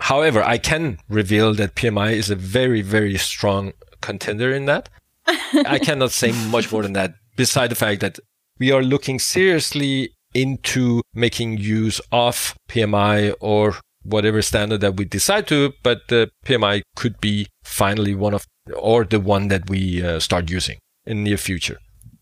However, 0.00 0.42
I 0.42 0.58
can 0.58 0.98
reveal 1.08 1.54
that 1.54 1.76
PMI 1.76 2.14
is 2.14 2.30
a 2.30 2.36
very, 2.36 2.82
very 2.82 3.16
strong 3.16 3.74
contender 4.00 4.52
in 4.52 4.66
that. 4.66 4.88
I 5.26 5.78
cannot 5.78 6.10
say 6.10 6.32
much 6.50 6.72
more 6.72 6.82
than 6.82 6.94
that, 6.94 7.14
beside 7.36 7.70
the 7.70 7.76
fact 7.76 8.00
that 8.00 8.18
we 8.58 8.72
are 8.72 8.82
looking 8.82 9.20
seriously 9.20 10.13
into 10.34 11.02
making 11.14 11.58
use 11.58 12.00
of 12.12 12.54
PMI 12.68 13.34
or 13.40 13.76
whatever 14.02 14.42
standard 14.42 14.80
that 14.82 14.96
we 14.96 15.04
decide 15.04 15.46
to, 15.48 15.72
but 15.82 16.08
the 16.08 16.30
PMI 16.44 16.82
could 16.96 17.20
be 17.20 17.48
finally 17.62 18.14
one 18.14 18.34
of, 18.34 18.46
or 18.76 19.04
the 19.04 19.20
one 19.20 19.48
that 19.48 19.70
we 19.70 20.04
uh, 20.04 20.20
start 20.20 20.50
using 20.50 20.78
in 21.06 21.18
the 21.18 21.30
near 21.30 21.36
future. 21.38 21.78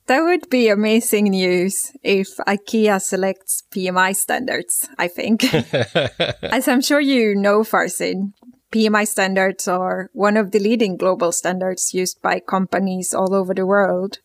That 0.06 0.20
would 0.20 0.50
be 0.50 0.68
amazing 0.68 1.26
news 1.26 1.92
if 2.02 2.36
IKEA 2.38 3.00
selects 3.00 3.62
PMI 3.74 4.16
standards, 4.16 4.88
I 4.98 5.08
think. 5.08 5.44
As 6.42 6.66
I'm 6.66 6.80
sure 6.80 7.00
you 7.00 7.34
know, 7.34 7.60
Farzin, 7.60 8.32
PMI 8.72 9.06
standards 9.06 9.68
are 9.68 10.10
one 10.12 10.36
of 10.36 10.50
the 10.50 10.58
leading 10.58 10.96
global 10.96 11.30
standards 11.30 11.94
used 11.94 12.20
by 12.20 12.40
companies 12.40 13.14
all 13.14 13.34
over 13.34 13.54
the 13.54 13.66
world. 13.66 14.18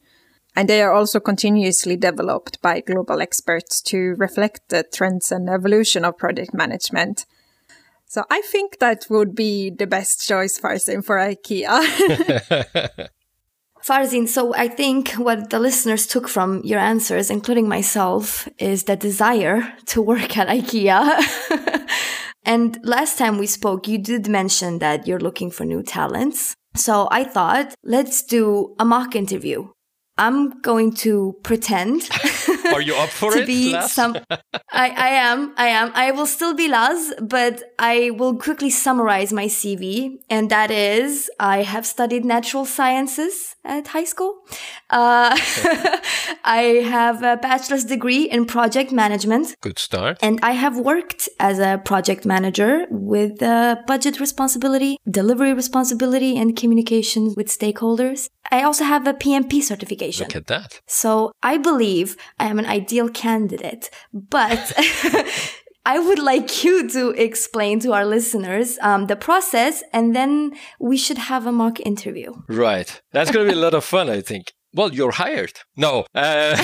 And 0.58 0.67
they 0.67 0.82
are 0.82 0.91
also 0.91 1.20
continuously 1.20 1.96
developed 1.96 2.60
by 2.63 2.80
global 2.80 3.22
experts 3.22 3.80
to 3.84 4.15
reflect 4.17 4.70
the 4.70 4.82
trends 4.91 5.32
and 5.32 5.48
evolution 5.48 6.04
of 6.04 6.17
project 6.17 6.52
management. 6.52 7.28
So 8.08 8.24
I 8.32 8.41
think 8.41 8.80
that 8.80 9.06
would 9.08 9.36
be 9.36 9.70
the 9.70 9.86
best 9.86 10.28
choice, 10.28 10.60
Farzin, 10.60 11.06
for 11.06 11.17
IKEA. 11.17 11.70
Farzin, 13.86 14.28
so 14.28 14.56
I 14.56 14.67
think 14.67 15.12
what 15.12 15.52
the 15.52 15.60
listeners 15.60 16.08
took 16.08 16.28
from 16.28 16.63
your 16.63 16.80
answers, 16.80 17.30
including 17.30 17.70
myself, 17.70 18.50
is 18.58 18.86
the 18.86 18.96
desire 18.96 19.76
to 19.86 20.02
work 20.02 20.39
at 20.39 20.48
IKEA. 20.48 21.88
and 22.46 22.80
last 22.82 23.20
time 23.20 23.38
we 23.38 23.46
spoke, 23.46 23.88
you 23.88 24.00
did 24.00 24.28
mention 24.28 24.80
that 24.80 25.06
you're 25.06 25.20
looking 25.20 25.52
for 25.52 25.65
new 25.65 25.84
talents. 25.84 26.56
So 26.76 27.08
I 27.12 27.26
thought, 27.26 27.76
let's 27.84 28.24
do 28.24 28.74
a 28.80 28.86
mock 28.86 29.15
interview. 29.15 29.67
I'm 30.17 30.62
going 30.62 30.93
to 31.06 31.36
pretend. 31.43 32.10
Are 32.73 32.82
you 32.82 32.95
up 32.95 33.10
for 33.10 33.32
to 33.36 33.41
it? 33.43 33.47
be 33.47 33.73
Lars? 33.73 33.91
some. 33.91 34.17
I, 34.71 34.89
I 34.89 35.10
am. 35.10 35.53
I 35.58 35.67
am. 35.67 35.91
I 35.93 36.12
will 36.12 36.25
still 36.25 36.53
be 36.53 36.67
Laz, 36.67 37.13
but 37.21 37.63
I 37.80 38.12
will 38.12 38.36
quickly 38.38 38.69
summarize 38.69 39.32
my 39.32 39.45
CV. 39.45 40.17
And 40.30 40.49
that 40.49 40.71
is, 40.71 41.30
I 41.39 41.63
have 41.63 41.86
studied 41.86 42.25
natural 42.25 42.65
sciences 42.65 43.56
at 43.63 43.88
high 43.88 44.03
school. 44.06 44.36
Uh, 44.89 45.38
I 46.43 46.82
have 46.89 47.23
a 47.23 47.38
bachelor's 47.38 47.84
degree 47.86 48.23
in 48.30 48.45
project 48.45 48.91
management. 48.91 49.56
Good 49.62 49.80
start. 49.80 50.17
And 50.21 50.39
I 50.41 50.51
have 50.51 50.77
worked 50.77 51.30
as 51.39 51.60
a 51.60 51.82
project 51.84 52.25
manager 52.25 52.86
with 52.89 53.41
uh, 53.41 53.77
budget 53.88 54.19
responsibility, 54.19 54.97
delivery 55.10 55.53
responsibility, 55.53 56.38
and 56.38 56.56
communication 56.56 57.34
with 57.36 57.47
stakeholders. 57.47 58.30
I 58.51 58.63
also 58.63 58.83
have 58.83 59.07
a 59.07 59.13
PMP 59.13 59.62
certification. 59.62 60.27
Look 60.27 60.36
at 60.36 60.47
that. 60.47 60.81
So 60.88 61.31
I 61.43 61.57
believe 61.57 62.15
I 62.39 62.47
am 62.47 62.60
an 62.60 62.65
ideal 62.65 63.10
candidate, 63.10 63.89
but 64.13 64.73
I 65.86 65.99
would 65.99 66.19
like 66.19 66.63
you 66.65 66.89
to 66.89 67.12
explain 67.12 67.79
to 67.79 67.93
our 67.93 68.05
listeners 68.05 68.77
um, 68.81 69.07
the 69.07 69.15
process, 69.15 69.83
and 69.93 70.13
then 70.13 70.51
we 70.79 70.97
should 70.97 71.17
have 71.17 71.47
a 71.47 71.51
mock 71.51 71.79
interview. 71.79 72.33
Right. 72.49 73.01
That's 73.13 73.31
going 73.31 73.45
to 73.45 73.53
be 73.53 73.57
a 73.57 73.62
lot 73.62 73.73
of 73.73 73.86
fun, 73.86 74.10
I 74.10 74.19
think. 74.19 74.51
Well, 74.73 74.93
you're 74.93 75.12
hired. 75.12 75.53
No. 75.77 76.05
Uh, 76.13 76.57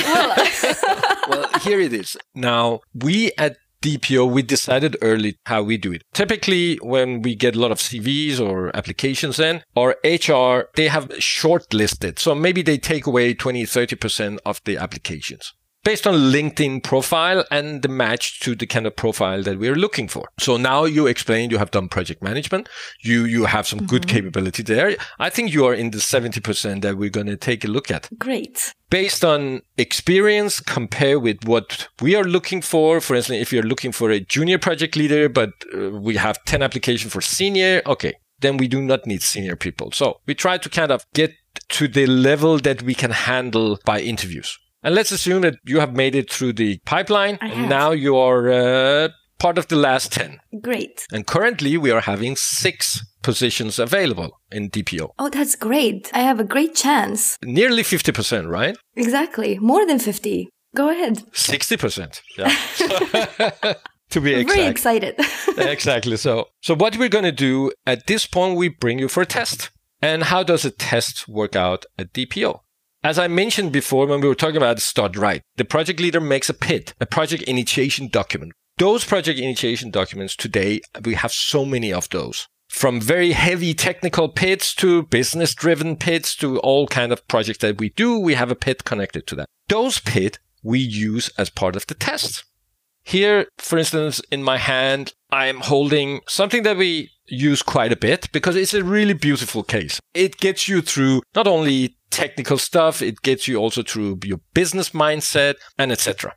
well, 1.30 1.48
here 1.62 1.80
it 1.80 1.93
is. 1.93 2.17
Now, 2.36 2.82
we 2.93 3.32
at 3.38 3.56
DPO, 3.84 4.32
we 4.32 4.41
decided 4.41 4.96
early 5.02 5.36
how 5.46 5.62
we 5.62 5.76
do 5.78 5.91
it. 5.91 6.04
Typically, 6.13 6.78
when 6.78 7.22
we 7.22 7.36
get 7.36 7.56
a 7.56 7.60
lot 7.60 7.72
of 7.72 7.80
CVs 7.80 8.39
or 8.39 8.74
applications 8.76 9.39
in, 9.39 9.62
our 9.76 9.98
HR, 10.06 10.69
they 10.76 10.88
have 10.88 11.10
shortlisted. 11.19 12.17
So 12.17 12.34
maybe 12.34 12.62
they 12.62 12.78
take 12.78 13.06
away 13.06 13.34
20, 13.34 13.63
30% 13.63 14.39
of 14.46 14.62
the 14.63 14.78
applications 14.78 15.54
based 15.84 16.08
on 16.08 16.13
LinkedIn 16.15 16.82
profile 16.84 17.43
and 17.52 17.82
the 17.82 17.89
match 17.89 18.39
to 18.41 18.56
the 18.56 18.65
kind 18.65 18.88
of 18.88 18.96
profile 18.96 19.43
that 19.43 19.60
we're 19.60 19.76
looking 19.76 20.08
for. 20.08 20.30
So 20.39 20.58
now 20.58 20.86
you 20.86 21.08
explained 21.08 21.52
you 21.52 21.58
have 21.58 21.72
done 21.72 21.89
project 21.89 22.24
management. 22.24 22.69
You, 23.02 23.26
you 23.26 23.46
have 23.46 23.67
some 23.67 23.86
good 23.86 24.08
capability 24.08 24.63
there. 24.63 24.96
I 25.19 25.30
think 25.30 25.54
you 25.54 25.65
are 25.65 25.74
in 25.74 25.91
the 25.91 25.98
70% 25.98 26.82
that 26.82 26.98
we're 26.98 27.10
going 27.10 27.28
to 27.28 27.38
take 27.38 27.63
a 27.63 27.67
look 27.67 27.91
at 27.91 28.10
Great. 28.17 28.74
based 28.89 29.26
on 29.26 29.62
experience 29.78 30.60
compare 30.60 31.19
with 31.19 31.43
what 31.46 31.88
we 32.02 32.15
are 32.15 32.24
looking 32.24 32.62
for 32.62 33.02
for 33.02 33.15
instance 33.15 33.41
if 33.41 33.52
you're 33.52 33.63
looking 33.63 33.91
for 33.91 34.12
a 34.12 34.19
junior 34.19 34.58
project 34.58 34.96
leader 34.96 35.28
but 35.28 35.52
uh, 35.76 35.89
we 35.89 36.15
have 36.15 36.43
10 36.46 36.62
applications 36.62 37.12
for 37.12 37.22
senior 37.22 37.82
okay 37.86 38.13
then 38.39 38.58
we 38.58 38.67
do 38.67 38.82
not 38.82 39.06
need 39.06 39.22
senior 39.22 39.56
people 39.56 39.91
so 39.91 40.19
we 40.26 40.36
try 40.36 40.58
to 40.58 40.69
kind 40.69 40.91
of 40.91 41.06
get 41.13 41.34
to 41.69 41.88
the 41.88 42.06
level 42.06 42.58
that 42.60 42.82
we 42.84 42.93
can 42.93 43.12
handle 43.12 43.80
by 43.86 44.00
interviews 44.00 44.58
and 44.84 44.93
let's 44.96 45.12
assume 45.12 45.41
that 45.41 45.56
you 45.65 45.80
have 45.80 45.96
made 45.96 46.15
it 46.15 46.30
through 46.32 46.54
the 46.54 46.80
pipeline 46.86 47.38
I 47.41 47.48
and 47.48 47.54
have. 47.62 47.69
now 47.69 47.91
you 47.91 48.17
are 48.17 48.52
uh, 48.52 49.10
part 49.39 49.58
of 49.58 49.67
the 49.67 49.76
last 49.76 50.12
10 50.13 50.39
Great. 50.62 51.06
and 51.12 51.26
currently 51.28 51.78
we 51.78 51.91
are 51.91 52.02
having 52.02 52.36
six 52.36 53.06
positions 53.22 53.80
available 53.80 54.39
in 54.52 54.69
dpo 54.69 55.10
Oh, 55.19 55.30
that's 55.30 55.56
great. 55.56 56.10
I 56.13 56.19
have 56.19 56.39
a 56.39 56.43
great 56.43 56.76
chance. 56.76 57.38
nearly 57.43 57.84
50% 57.84 58.50
right 58.50 58.76
Exactly. 58.96 59.58
More 59.60 59.86
than 59.86 60.00
50. 60.00 60.50
Go 60.76 60.89
ahead. 60.89 61.17
60% 61.32 62.22
yeah 62.38 62.56
to 64.10 64.22
be 64.22 64.34
exact. 64.34 64.58
Very 64.58 64.69
excited. 64.72 65.15
exactly. 65.58 66.17
So, 66.17 66.50
so 66.62 66.76
what 66.76 66.98
we're 66.98 67.10
going 67.10 67.24
to 67.26 67.32
do 67.32 67.72
at 67.88 68.06
this 68.08 68.28
point, 68.28 68.58
we 68.58 68.67
bring 68.69 69.00
you 69.00 69.08
for 69.08 69.22
a 69.22 69.26
test. 69.26 69.72
And 70.02 70.24
how 70.24 70.43
does 70.43 70.65
a 70.65 70.69
test 70.72 71.28
work 71.28 71.56
out 71.56 71.86
at 71.98 72.13
DPO? 72.13 72.60
As 73.06 73.20
I 73.20 73.28
mentioned 73.28 73.74
before, 73.74 74.08
when 74.08 74.22
we 74.22 74.30
were 74.30 74.36
talking 74.36 74.56
about 74.56 74.80
start 74.80 75.18
right, 75.18 75.42
the 75.58 75.66
project 75.66 76.00
leader 76.00 76.22
makes 76.22 76.50
a 76.50 76.54
PID, 76.54 76.94
a 77.02 77.06
project 77.06 77.44
initiation 77.44 78.08
document. 78.08 78.54
Those 78.78 79.04
project 79.04 79.38
initiation 79.38 79.92
documents 79.92 80.38
today, 80.38 80.80
we 81.04 81.16
have 81.16 81.34
so 81.34 81.66
many 81.66 81.92
of 81.92 82.08
those. 82.10 82.48
From 82.70 83.02
very 83.02 83.34
heavy 83.34 83.74
technical 83.74 84.32
PIDs 84.32 84.74
to 84.78 85.04
business 85.04 85.54
driven 85.54 85.98
PIDs 85.98 86.38
to 86.38 86.60
all 86.60 86.88
kind 86.88 87.12
of 87.12 87.28
projects 87.28 87.60
that 87.60 87.78
we 87.78 87.89
do, 87.89 88.18
we 88.18 88.36
have 88.36 88.50
a 88.50 88.56
PID 88.56 88.86
connected 88.86 89.28
to 89.28 89.36
that. 89.36 89.48
Those 89.68 90.00
PID 90.00 90.39
we 90.63 90.80
use 90.80 91.30
as 91.38 91.50
part 91.50 91.76
of 91.76 91.86
the 91.88 91.96
test. 91.96 92.46
Here, 93.04 93.48
for 93.58 93.78
instance, 93.78 94.22
in 94.32 94.44
my 94.44 94.58
hand, 94.58 95.13
I'm 95.30 95.60
holding 95.60 96.22
something 96.30 96.63
that 96.63 96.78
we 96.78 97.10
use 97.28 97.62
quite 97.62 97.92
a 97.92 97.98
bit 97.98 98.32
because 98.32 98.56
it's 98.56 98.74
a 98.74 98.84
really 98.84 99.13
beautiful 99.13 99.62
case. 99.62 100.00
It 100.13 100.38
gets 100.38 100.70
you 100.70 100.82
through 100.82 101.22
not 101.36 101.48
only 101.48 101.98
technical 102.13 102.58
stuff, 102.58 103.02
it 103.02 103.21
gets 103.21 103.47
you 103.47 103.58
also 103.58 103.82
through 103.84 104.19
your 104.23 104.39
business 104.54 104.91
mindset 104.91 105.56
and 105.78 105.91
etc. 105.91 106.36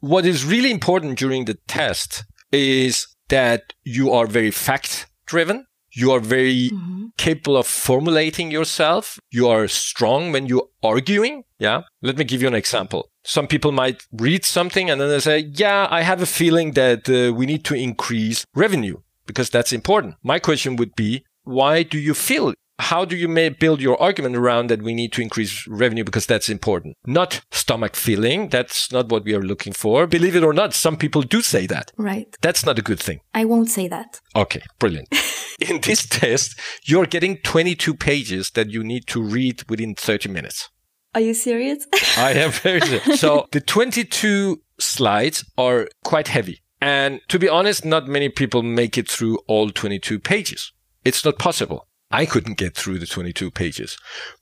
What 0.00 0.26
is 0.26 0.44
really 0.44 0.70
important 0.70 1.18
during 1.18 1.46
the 1.46 1.58
test 1.66 2.24
is 2.52 3.06
that 3.28 3.72
you 3.84 4.12
are 4.12 4.26
very 4.26 4.50
fact 4.50 5.06
driven. 5.26 5.66
You 5.92 6.12
are 6.12 6.20
very 6.20 6.70
capable 7.16 7.56
of 7.56 7.66
formulating 7.66 8.50
yourself. 8.50 9.18
You 9.30 9.48
are 9.48 9.66
strong 9.66 10.32
when 10.32 10.46
you're 10.46 10.68
arguing. 10.82 11.44
Yeah. 11.58 11.82
Let 12.00 12.16
me 12.16 12.24
give 12.24 12.42
you 12.42 12.48
an 12.48 12.54
example. 12.54 13.10
Some 13.24 13.46
people 13.46 13.72
might 13.72 14.06
read 14.12 14.44
something 14.44 14.88
and 14.88 15.00
then 15.00 15.08
they 15.08 15.20
say, 15.20 15.38
yeah, 15.38 15.88
I 15.90 16.02
have 16.02 16.22
a 16.22 16.26
feeling 16.26 16.72
that 16.72 17.08
uh, 17.08 17.34
we 17.34 17.44
need 17.46 17.64
to 17.64 17.74
increase 17.74 18.44
revenue 18.54 18.98
because 19.26 19.50
that's 19.50 19.72
important. 19.72 20.14
My 20.22 20.38
question 20.38 20.76
would 20.76 20.94
be, 20.94 21.24
why 21.42 21.82
do 21.82 21.98
you 21.98 22.14
feel 22.14 22.54
how 22.80 23.04
do 23.04 23.16
you 23.16 23.28
may 23.28 23.48
build 23.48 23.80
your 23.80 24.00
argument 24.00 24.36
around 24.36 24.68
that 24.68 24.82
we 24.82 24.94
need 24.94 25.12
to 25.12 25.22
increase 25.22 25.66
revenue 25.66 26.04
because 26.04 26.26
that's 26.26 26.48
important? 26.48 26.96
Not 27.06 27.42
stomach 27.50 27.94
feeling. 27.94 28.48
That's 28.48 28.90
not 28.90 29.08
what 29.08 29.24
we 29.24 29.34
are 29.34 29.42
looking 29.42 29.72
for. 29.72 30.06
Believe 30.06 30.36
it 30.36 30.44
or 30.44 30.52
not, 30.52 30.74
some 30.74 30.96
people 30.96 31.22
do 31.22 31.42
say 31.42 31.66
that. 31.66 31.92
Right. 31.96 32.36
That's 32.40 32.64
not 32.64 32.78
a 32.78 32.82
good 32.82 33.00
thing. 33.00 33.20
I 33.34 33.44
won't 33.44 33.70
say 33.70 33.88
that. 33.88 34.20
Okay, 34.34 34.62
brilliant. 34.78 35.08
In 35.60 35.80
this 35.82 36.06
test, 36.06 36.58
you're 36.84 37.06
getting 37.06 37.38
22 37.38 37.94
pages 37.94 38.50
that 38.52 38.70
you 38.70 38.82
need 38.82 39.06
to 39.08 39.22
read 39.22 39.62
within 39.68 39.94
30 39.94 40.30
minutes. 40.30 40.70
Are 41.14 41.20
you 41.20 41.34
serious? 41.34 41.86
I 42.16 42.32
am 42.32 42.50
very 42.50 42.80
serious. 42.80 43.20
So 43.20 43.46
the 43.52 43.60
22 43.60 44.62
slides 44.78 45.44
are 45.58 45.88
quite 46.04 46.28
heavy. 46.28 46.62
And 46.80 47.20
to 47.28 47.38
be 47.38 47.48
honest, 47.48 47.84
not 47.84 48.08
many 48.08 48.30
people 48.30 48.62
make 48.62 48.96
it 48.96 49.10
through 49.10 49.38
all 49.46 49.70
22 49.70 50.18
pages. 50.18 50.72
It's 51.04 51.24
not 51.24 51.38
possible. 51.38 51.86
I 52.10 52.26
couldn't 52.26 52.58
get 52.58 52.76
through 52.76 52.98
the 52.98 53.06
22 53.06 53.50
pages. 53.50 53.96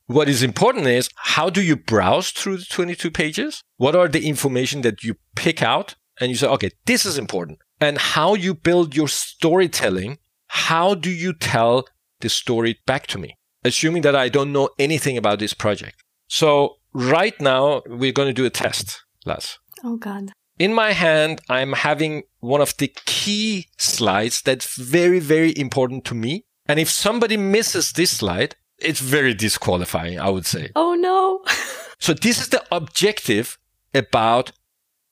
What 0.07 0.28
is 0.28 0.42
important 0.42 0.87
is 0.87 1.11
how 1.16 1.50
do 1.50 1.62
you 1.62 1.76
browse 1.76 2.31
through 2.31 2.59
the 2.59 2.64
22 2.64 3.11
pages? 3.11 3.62
What 3.76 3.94
are 3.94 4.09
the 4.09 4.26
information 4.26 4.81
that 4.83 5.04
you 5.04 5.16
pick 5.35 5.62
out 5.62 5.94
and 6.20 6.31
you 6.31 6.37
say, 6.37 6.48
okay, 6.48 6.70
this 6.87 7.04
is 7.04 7.18
important. 7.18 7.59
And 7.81 7.98
how 7.98 8.35
you 8.35 8.54
build 8.54 8.96
your 8.96 9.09
storytelling. 9.09 10.18
How 10.48 10.94
do 10.94 11.11
you 11.11 11.33
tell 11.33 11.87
the 12.20 12.28
story 12.28 12.81
back 12.87 13.07
to 13.09 13.18
me? 13.18 13.37
Assuming 13.64 14.02
that 14.02 14.16
I 14.16 14.28
don't 14.28 14.52
know 14.52 14.70
anything 14.78 15.16
about 15.16 15.38
this 15.38 15.54
project. 15.54 16.02
So 16.26 16.76
right 16.92 17.38
now 17.40 17.83
we're 17.87 18.12
going 18.12 18.28
to 18.28 18.33
do 18.33 18.46
a 18.46 18.50
test, 18.50 19.04
Lars. 19.26 19.59
Oh 19.85 19.96
God. 19.96 20.33
In 20.59 20.74
my 20.74 20.92
hand, 20.92 21.40
I'm 21.48 21.74
having 21.74 22.24
one 22.40 22.61
of 22.61 22.76
the 22.78 22.88
key 23.07 23.68
slides 23.76 24.42
that's 24.42 24.76
very, 24.76 25.20
very 25.20 25.57
important 25.57 26.04
to 26.07 26.14
me 26.14 26.46
and 26.68 26.78
if 26.78 26.90
somebody 26.90 27.37
misses 27.37 27.92
this 27.92 28.11
slide, 28.18 28.54
it's 28.78 29.00
very 29.00 29.35
disqualifying, 29.35 30.20
I 30.20 30.28
would 30.31 30.46
say. 30.46 30.70
Oh 30.76 30.94
no. 30.94 31.42
so 31.98 32.14
this 32.14 32.40
is 32.40 32.48
the 32.48 32.64
objective 32.70 33.59
about 33.94 34.52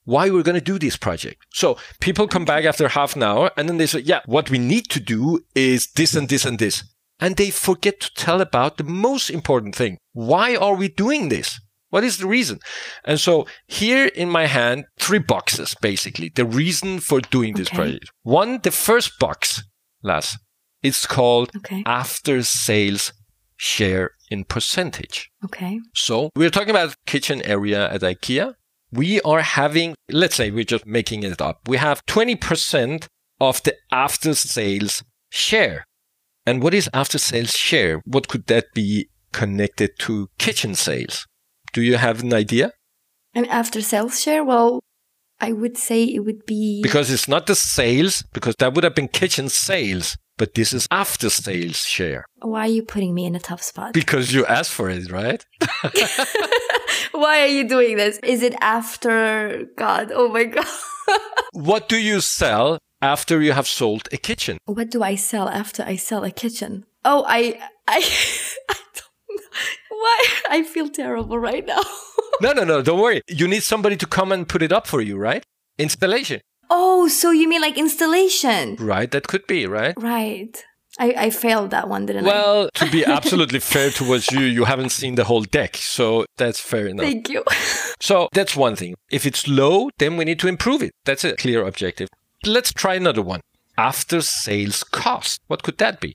why 0.04 0.30
we're 0.30 0.44
going 0.44 0.54
to 0.54 0.60
do 0.72 0.78
this 0.78 0.96
project. 0.96 1.44
So 1.52 1.76
people 2.00 2.28
come 2.28 2.44
back 2.44 2.64
after 2.64 2.88
half 2.88 3.16
an 3.16 3.24
hour 3.24 3.50
and 3.56 3.68
then 3.68 3.78
they 3.78 3.86
say, 3.86 3.98
yeah, 4.00 4.20
what 4.26 4.50
we 4.50 4.58
need 4.58 4.88
to 4.90 5.00
do 5.00 5.40
is 5.54 5.88
this 5.96 6.14
and 6.14 6.28
this 6.28 6.44
and 6.44 6.58
this. 6.60 6.84
And 7.18 7.36
they 7.36 7.50
forget 7.50 7.98
to 8.00 8.14
tell 8.14 8.40
about 8.40 8.76
the 8.76 8.84
most 8.84 9.30
important 9.30 9.74
thing. 9.74 9.98
Why 10.12 10.54
are 10.54 10.76
we 10.76 10.88
doing 10.88 11.28
this? 11.28 11.58
What 11.88 12.04
is 12.04 12.18
the 12.18 12.26
reason? 12.26 12.60
And 13.04 13.18
so 13.18 13.46
here 13.66 14.06
in 14.06 14.28
my 14.28 14.46
hand, 14.46 14.84
three 14.98 15.18
boxes, 15.18 15.74
basically, 15.80 16.28
the 16.28 16.44
reason 16.44 17.00
for 17.00 17.20
doing 17.20 17.54
this 17.54 17.68
Okay. 17.68 17.76
project. 17.76 18.10
One, 18.22 18.60
the 18.62 18.70
first 18.70 19.18
box, 19.18 19.62
Lars, 20.02 20.36
it's 20.86 21.06
called 21.06 21.48
Okay. 21.56 21.82
after 21.86 22.42
sales 22.42 23.12
share 23.56 24.10
in 24.30 24.44
percentage. 24.44 25.30
Okay. 25.44 25.80
So 25.94 26.30
we're 26.36 26.50
talking 26.50 26.70
about 26.70 26.94
kitchen 27.06 27.42
area 27.42 27.90
at 27.94 28.00
IKEA. 28.02 28.54
We 28.92 29.20
are 29.22 29.40
having, 29.40 29.94
let's 30.10 30.36
say 30.36 30.50
we're 30.50 30.64
just 30.74 30.86
making 30.86 31.22
it 31.22 31.40
up. 31.40 31.56
We 31.68 31.76
have 31.78 32.04
20% 32.06 33.06
of 33.40 33.62
the 33.64 33.74
after 33.90 34.34
sales 34.34 35.02
share. 35.30 35.84
And 36.46 36.62
what 36.62 36.74
is 36.74 36.88
after 36.94 37.18
sales 37.18 37.54
share? 37.54 38.00
What 38.04 38.28
could 38.28 38.46
that 38.46 38.66
be 38.74 39.08
connected 39.32 39.90
to 40.00 40.28
kitchen 40.38 40.74
sales? 40.74 41.26
Do 41.72 41.82
you 41.82 41.96
have 41.96 42.22
an 42.22 42.32
idea? 42.32 42.72
And 43.34 43.46
after 43.48 43.82
sales 43.82 44.20
share, 44.22 44.44
well, 44.44 44.80
I 45.40 45.52
would 45.52 45.76
say 45.76 46.04
it 46.04 46.20
would 46.20 46.46
be 46.46 46.82
Because 46.82 47.10
it's 47.10 47.28
not 47.28 47.46
the 47.46 47.54
sales, 47.54 48.22
because 48.32 48.54
that 48.58 48.72
would 48.74 48.84
have 48.84 48.94
been 48.94 49.08
kitchen 49.08 49.48
sales, 49.50 50.16
but 50.38 50.54
this 50.54 50.72
is 50.72 50.86
after 50.90 51.30
sales 51.30 51.84
share. 51.84 52.26
why 52.40 52.60
are 52.60 52.68
you 52.68 52.82
putting 52.82 53.14
me 53.14 53.24
in 53.24 53.34
a 53.34 53.40
tough 53.40 53.62
spot? 53.62 53.92
Because 53.92 54.32
you 54.32 54.44
asked 54.46 54.72
for 54.72 54.90
it, 54.90 55.10
right? 55.10 55.44
why 57.12 57.40
are 57.40 57.46
you 57.46 57.68
doing 57.68 57.96
this? 57.96 58.18
Is 58.22 58.42
it 58.42 58.54
after 58.60 59.64
God? 59.76 60.12
Oh 60.14 60.28
my 60.28 60.44
God. 60.44 60.66
what 61.52 61.88
do 61.88 61.96
you 61.96 62.20
sell 62.20 62.78
after 63.00 63.40
you 63.40 63.52
have 63.52 63.66
sold 63.66 64.08
a 64.12 64.16
kitchen? 64.16 64.58
what 64.66 64.90
do 64.90 65.02
I 65.02 65.14
sell 65.14 65.48
after 65.48 65.82
I 65.82 65.96
sell 65.96 66.24
a 66.24 66.30
kitchen? 66.30 66.84
Oh, 67.04 67.24
I, 67.26 67.58
I, 67.86 67.98
I 68.68 68.74
don't 68.94 69.36
know. 69.36 69.66
Why? 69.90 70.26
I 70.50 70.62
feel 70.62 70.88
terrible 70.88 71.38
right 71.38 71.64
now. 71.64 71.80
No, 72.42 72.52
no, 72.52 72.64
no, 72.64 72.82
don't 72.82 73.00
worry. 73.00 73.22
You 73.28 73.48
need 73.48 73.62
somebody 73.62 73.96
to 73.96 74.06
come 74.06 74.30
and 74.30 74.46
put 74.46 74.62
it 74.62 74.72
up 74.72 74.86
for 74.86 75.00
you, 75.00 75.16
right? 75.16 75.42
Installation. 75.78 76.40
Oh, 76.70 77.08
so 77.08 77.30
you 77.30 77.48
mean 77.48 77.60
like 77.60 77.78
installation? 77.78 78.76
Right, 78.76 79.10
that 79.10 79.26
could 79.26 79.46
be, 79.46 79.66
right? 79.66 79.94
Right. 79.96 80.64
I, 80.98 81.14
I 81.26 81.30
failed 81.30 81.70
that 81.72 81.88
one, 81.88 82.06
didn't 82.06 82.24
I? 82.24 82.28
Well, 82.28 82.70
to 82.74 82.90
be 82.90 83.04
absolutely 83.18 83.60
fair 83.60 83.90
towards 83.90 84.30
you, 84.32 84.40
you 84.40 84.64
haven't 84.64 84.90
seen 84.90 85.14
the 85.14 85.24
whole 85.24 85.42
deck, 85.42 85.76
so 85.76 86.24
that's 86.36 86.58
fair 86.60 86.86
enough. 86.86 87.06
Thank 87.06 87.28
you. 87.28 87.44
So 87.98 88.28
that's 88.32 88.54
one 88.54 88.76
thing. 88.76 88.94
If 89.10 89.24
it's 89.24 89.48
low, 89.48 89.88
then 89.98 90.18
we 90.18 90.26
need 90.26 90.38
to 90.40 90.48
improve 90.48 90.82
it. 90.82 90.92
That's 91.06 91.24
a 91.24 91.34
clear 91.34 91.66
objective. 91.66 92.10
Let's 92.44 92.70
try 92.70 92.94
another 92.94 93.22
one. 93.22 93.40
After 93.78 94.20
sales 94.20 94.84
cost. 94.84 95.40
What 95.46 95.62
could 95.62 95.78
that 95.78 95.98
be? 95.98 96.14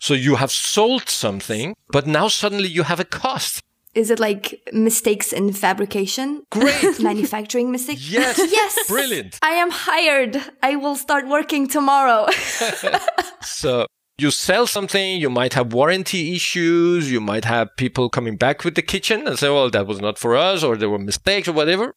So 0.00 0.14
you 0.14 0.36
have 0.36 0.50
sold 0.50 1.10
something, 1.10 1.74
but 1.90 2.06
now 2.06 2.28
suddenly 2.28 2.68
you 2.68 2.84
have 2.84 2.98
a 2.98 3.04
cost. 3.04 3.62
Is 3.94 4.10
it 4.10 4.20
like 4.20 4.60
mistakes 4.72 5.32
in 5.32 5.52
fabrication? 5.52 6.42
Great. 6.50 7.00
Manufacturing 7.00 7.70
mistakes? 7.70 8.10
Yes. 8.10 8.38
Yes. 8.58 8.88
Brilliant. 8.88 9.38
I 9.42 9.50
am 9.52 9.70
hired. 9.70 10.42
I 10.62 10.76
will 10.76 10.96
start 10.96 11.28
working 11.28 11.68
tomorrow. 11.68 12.26
So 13.40 13.86
you 14.18 14.30
sell 14.30 14.66
something, 14.66 15.20
you 15.20 15.30
might 15.30 15.54
have 15.54 15.72
warranty 15.72 16.34
issues, 16.34 17.10
you 17.10 17.20
might 17.20 17.44
have 17.44 17.68
people 17.76 18.08
coming 18.10 18.36
back 18.36 18.64
with 18.64 18.74
the 18.74 18.82
kitchen 18.82 19.26
and 19.26 19.38
say, 19.38 19.48
well, 19.48 19.70
that 19.70 19.86
was 19.86 20.00
not 20.00 20.18
for 20.18 20.36
us, 20.36 20.62
or 20.62 20.76
there 20.76 20.90
were 20.90 20.98
mistakes 20.98 21.48
or 21.48 21.52
whatever. 21.52 21.94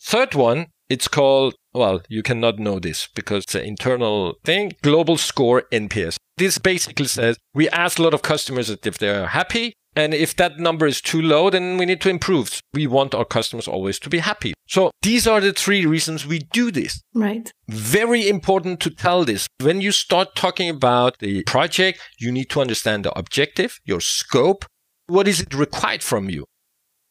Third 0.00 0.34
one, 0.34 0.66
it's 0.88 1.08
called, 1.08 1.54
well, 1.72 2.02
you 2.08 2.22
cannot 2.22 2.58
know 2.58 2.78
this 2.78 3.08
because 3.14 3.44
it's 3.44 3.54
an 3.54 3.64
internal 3.64 4.34
thing, 4.44 4.72
global 4.82 5.16
score 5.16 5.62
NPS. 5.72 6.16
This 6.36 6.58
basically 6.58 7.06
says 7.06 7.36
we 7.54 7.68
ask 7.70 7.98
a 7.98 8.02
lot 8.02 8.14
of 8.14 8.22
customers 8.22 8.70
if 8.70 8.98
they 8.98 9.08
are 9.08 9.26
happy. 9.26 9.74
And 9.96 10.12
if 10.12 10.34
that 10.36 10.58
number 10.58 10.86
is 10.86 11.00
too 11.00 11.22
low, 11.22 11.50
then 11.50 11.76
we 11.76 11.86
need 11.86 12.00
to 12.02 12.08
improve. 12.08 12.60
We 12.72 12.86
want 12.86 13.14
our 13.14 13.24
customers 13.24 13.68
always 13.68 13.98
to 14.00 14.10
be 14.10 14.18
happy. 14.18 14.54
So 14.66 14.90
these 15.02 15.26
are 15.26 15.40
the 15.40 15.52
three 15.52 15.86
reasons 15.86 16.26
we 16.26 16.40
do 16.52 16.70
this 16.70 17.02
right. 17.14 17.52
very 17.68 18.28
important 18.28 18.80
to 18.80 18.90
tell 18.90 19.24
this. 19.24 19.46
When 19.60 19.80
you 19.80 19.92
start 19.92 20.34
talking 20.34 20.68
about 20.68 21.18
the 21.18 21.44
project, 21.44 22.00
you 22.18 22.32
need 22.32 22.50
to 22.50 22.60
understand 22.60 23.04
the 23.04 23.16
objective, 23.16 23.78
your 23.84 24.00
scope. 24.00 24.64
What 25.06 25.28
is 25.28 25.40
it 25.40 25.54
required 25.54 26.02
from 26.02 26.30
you? 26.30 26.46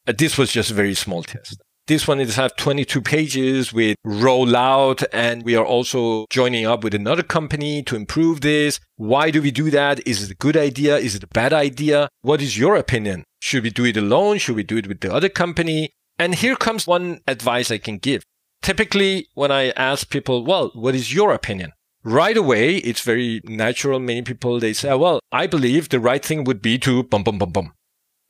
Uh, 0.05 0.13
this 0.17 0.37
was 0.37 0.51
just 0.51 0.71
a 0.71 0.73
very 0.73 0.95
small 0.95 1.23
test. 1.23 1.61
This 1.87 2.07
one 2.07 2.21
is 2.21 2.37
have 2.37 2.55
22 2.55 3.01
pages 3.01 3.73
with 3.73 3.97
rollout 4.05 5.03
and 5.11 5.43
we 5.43 5.55
are 5.55 5.65
also 5.65 6.25
joining 6.29 6.65
up 6.65 6.83
with 6.83 6.93
another 6.93 7.23
company 7.23 7.83
to 7.83 7.95
improve 7.95 8.41
this. 8.41 8.79
Why 8.95 9.31
do 9.31 9.41
we 9.41 9.51
do 9.51 9.69
that? 9.71 10.05
Is 10.07 10.23
it 10.23 10.31
a 10.31 10.35
good 10.35 10.55
idea? 10.55 10.97
Is 10.97 11.15
it 11.15 11.23
a 11.23 11.27
bad 11.27 11.51
idea? 11.51 12.07
What 12.21 12.41
is 12.41 12.57
your 12.57 12.77
opinion? 12.77 13.25
Should 13.41 13.63
we 13.63 13.69
do 13.69 13.83
it 13.85 13.97
alone? 13.97 14.37
Should 14.37 14.55
we 14.55 14.63
do 14.63 14.77
it 14.77 14.87
with 14.87 15.01
the 15.01 15.13
other 15.13 15.27
company? 15.27 15.89
And 16.17 16.35
here 16.35 16.55
comes 16.55 16.87
one 16.87 17.19
advice 17.27 17.69
I 17.69 17.79
can 17.79 17.97
give 17.97 18.23
typically 18.63 19.27
when 19.35 19.51
I 19.51 19.69
ask 19.71 20.09
people, 20.09 20.43
well, 20.43 20.71
what 20.73 20.95
is 20.95 21.13
your 21.13 21.33
opinion? 21.33 21.73
Right 22.03 22.35
away, 22.35 22.77
it's 22.77 23.01
very 23.01 23.41
natural. 23.43 23.99
Many 23.99 24.23
people, 24.23 24.59
they 24.59 24.73
say, 24.73 24.93
well, 24.95 25.19
I 25.31 25.47
believe 25.47 25.89
the 25.89 25.99
right 25.99 26.23
thing 26.23 26.43
would 26.45 26.61
be 26.61 26.79
to 26.79 27.03
bum, 27.03 27.23
bum, 27.23 27.37
bum, 27.37 27.51
bum. 27.51 27.73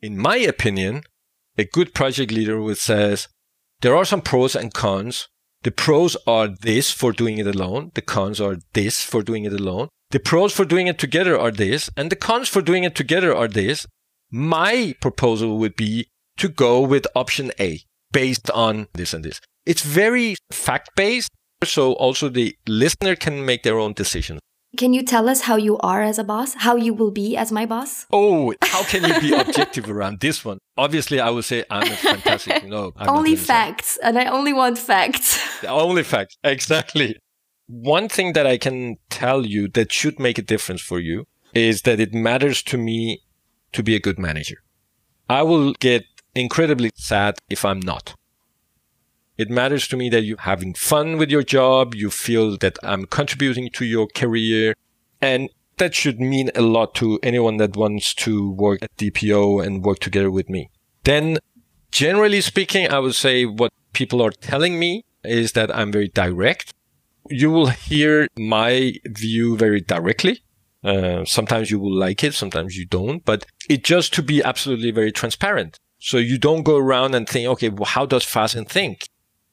In 0.02 0.18
my 0.18 0.36
opinion, 0.36 1.02
a 1.56 1.64
good 1.64 1.94
project 1.94 2.30
leader 2.30 2.60
would 2.60 2.78
says, 2.78 3.28
there 3.84 3.94
are 3.94 4.06
some 4.06 4.22
pros 4.22 4.56
and 4.56 4.72
cons. 4.72 5.28
The 5.62 5.70
pros 5.70 6.16
are 6.26 6.48
this 6.48 6.90
for 6.90 7.12
doing 7.12 7.36
it 7.36 7.46
alone. 7.46 7.90
The 7.92 8.00
cons 8.00 8.40
are 8.40 8.56
this 8.72 9.02
for 9.02 9.22
doing 9.22 9.44
it 9.44 9.52
alone. 9.52 9.88
The 10.10 10.20
pros 10.20 10.54
for 10.54 10.64
doing 10.64 10.86
it 10.86 10.98
together 10.98 11.38
are 11.38 11.50
this, 11.50 11.90
and 11.94 12.10
the 12.10 12.16
cons 12.16 12.48
for 12.48 12.62
doing 12.62 12.84
it 12.84 12.94
together 12.94 13.36
are 13.36 13.46
this. 13.46 13.86
My 14.30 14.94
proposal 15.02 15.58
would 15.58 15.76
be 15.76 16.06
to 16.38 16.48
go 16.48 16.80
with 16.80 17.06
option 17.14 17.52
A 17.60 17.82
based 18.10 18.50
on 18.52 18.88
this 18.94 19.12
and 19.12 19.22
this. 19.22 19.38
It's 19.66 19.82
very 19.82 20.36
fact 20.50 20.96
based. 20.96 21.30
So 21.62 21.92
also 21.92 22.30
the 22.30 22.56
listener 22.66 23.16
can 23.16 23.44
make 23.44 23.64
their 23.64 23.78
own 23.78 23.92
decisions. 23.92 24.40
Can 24.76 24.92
you 24.92 25.04
tell 25.04 25.28
us 25.28 25.42
how 25.42 25.56
you 25.56 25.78
are 25.78 26.02
as 26.02 26.18
a 26.18 26.24
boss? 26.24 26.54
How 26.54 26.74
you 26.74 26.94
will 26.94 27.10
be 27.10 27.36
as 27.36 27.52
my 27.52 27.64
boss? 27.64 28.06
Oh, 28.12 28.54
how 28.62 28.82
can 28.84 29.04
you 29.04 29.20
be 29.20 29.32
objective 29.32 29.88
around 29.88 30.20
this 30.20 30.44
one? 30.44 30.58
Obviously, 30.76 31.20
I 31.20 31.30
would 31.30 31.44
say 31.44 31.64
I'm 31.70 31.90
a 31.90 31.96
fantastic. 31.96 32.64
No, 32.64 32.92
I'm 32.96 33.08
only 33.08 33.36
facts, 33.36 33.98
and 34.02 34.18
I 34.18 34.26
only 34.26 34.52
want 34.52 34.78
facts. 34.78 35.38
Only 35.64 36.02
facts. 36.02 36.36
Exactly. 36.42 37.16
One 37.66 38.08
thing 38.08 38.32
that 38.34 38.46
I 38.46 38.58
can 38.58 38.96
tell 39.08 39.46
you 39.46 39.68
that 39.68 39.92
should 39.92 40.18
make 40.18 40.38
a 40.38 40.42
difference 40.42 40.82
for 40.82 40.98
you 40.98 41.26
is 41.54 41.82
that 41.82 42.00
it 42.00 42.12
matters 42.12 42.62
to 42.64 42.76
me 42.76 43.22
to 43.72 43.82
be 43.82 43.94
a 43.94 44.00
good 44.00 44.18
manager. 44.18 44.56
I 45.28 45.42
will 45.42 45.72
get 45.74 46.04
incredibly 46.34 46.90
sad 46.96 47.38
if 47.48 47.64
I'm 47.64 47.80
not. 47.80 48.14
It 49.36 49.50
matters 49.50 49.88
to 49.88 49.96
me 49.96 50.08
that 50.10 50.22
you're 50.22 50.40
having 50.40 50.74
fun 50.74 51.16
with 51.16 51.30
your 51.30 51.42
job. 51.42 51.94
You 51.94 52.10
feel 52.10 52.56
that 52.58 52.78
I'm 52.82 53.06
contributing 53.06 53.70
to 53.70 53.84
your 53.84 54.06
career. 54.06 54.74
And 55.20 55.50
that 55.78 55.94
should 55.94 56.20
mean 56.20 56.50
a 56.54 56.62
lot 56.62 56.94
to 56.96 57.18
anyone 57.22 57.56
that 57.56 57.76
wants 57.76 58.14
to 58.14 58.52
work 58.52 58.82
at 58.82 58.96
DPO 58.96 59.64
and 59.64 59.84
work 59.84 59.98
together 59.98 60.30
with 60.30 60.48
me. 60.48 60.70
Then, 61.02 61.38
generally 61.90 62.40
speaking, 62.40 62.88
I 62.88 63.00
would 63.00 63.14
say 63.14 63.44
what 63.44 63.72
people 63.92 64.22
are 64.22 64.30
telling 64.30 64.78
me 64.78 65.04
is 65.24 65.52
that 65.52 65.74
I'm 65.74 65.90
very 65.90 66.08
direct. 66.08 66.72
You 67.28 67.50
will 67.50 67.68
hear 67.68 68.28
my 68.36 68.94
view 69.06 69.56
very 69.56 69.80
directly. 69.80 70.42
Uh, 70.84 71.24
sometimes 71.24 71.70
you 71.70 71.78
will 71.78 71.94
like 71.94 72.22
it, 72.22 72.34
sometimes 72.34 72.76
you 72.76 72.84
don't, 72.86 73.24
but 73.24 73.46
it 73.70 73.82
just 73.82 74.12
to 74.14 74.22
be 74.22 74.42
absolutely 74.42 74.90
very 74.90 75.10
transparent. 75.10 75.78
So 75.98 76.18
you 76.18 76.36
don't 76.36 76.62
go 76.62 76.76
around 76.76 77.14
and 77.14 77.26
think, 77.26 77.48
okay, 77.48 77.70
well, 77.70 77.86
how 77.86 78.04
does 78.04 78.24
Farzin 78.24 78.68
think? 78.68 79.08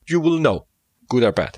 You 0.08 0.20
will 0.20 0.40
know, 0.40 0.66
good 1.10 1.24
or 1.24 1.32
bad. 1.32 1.58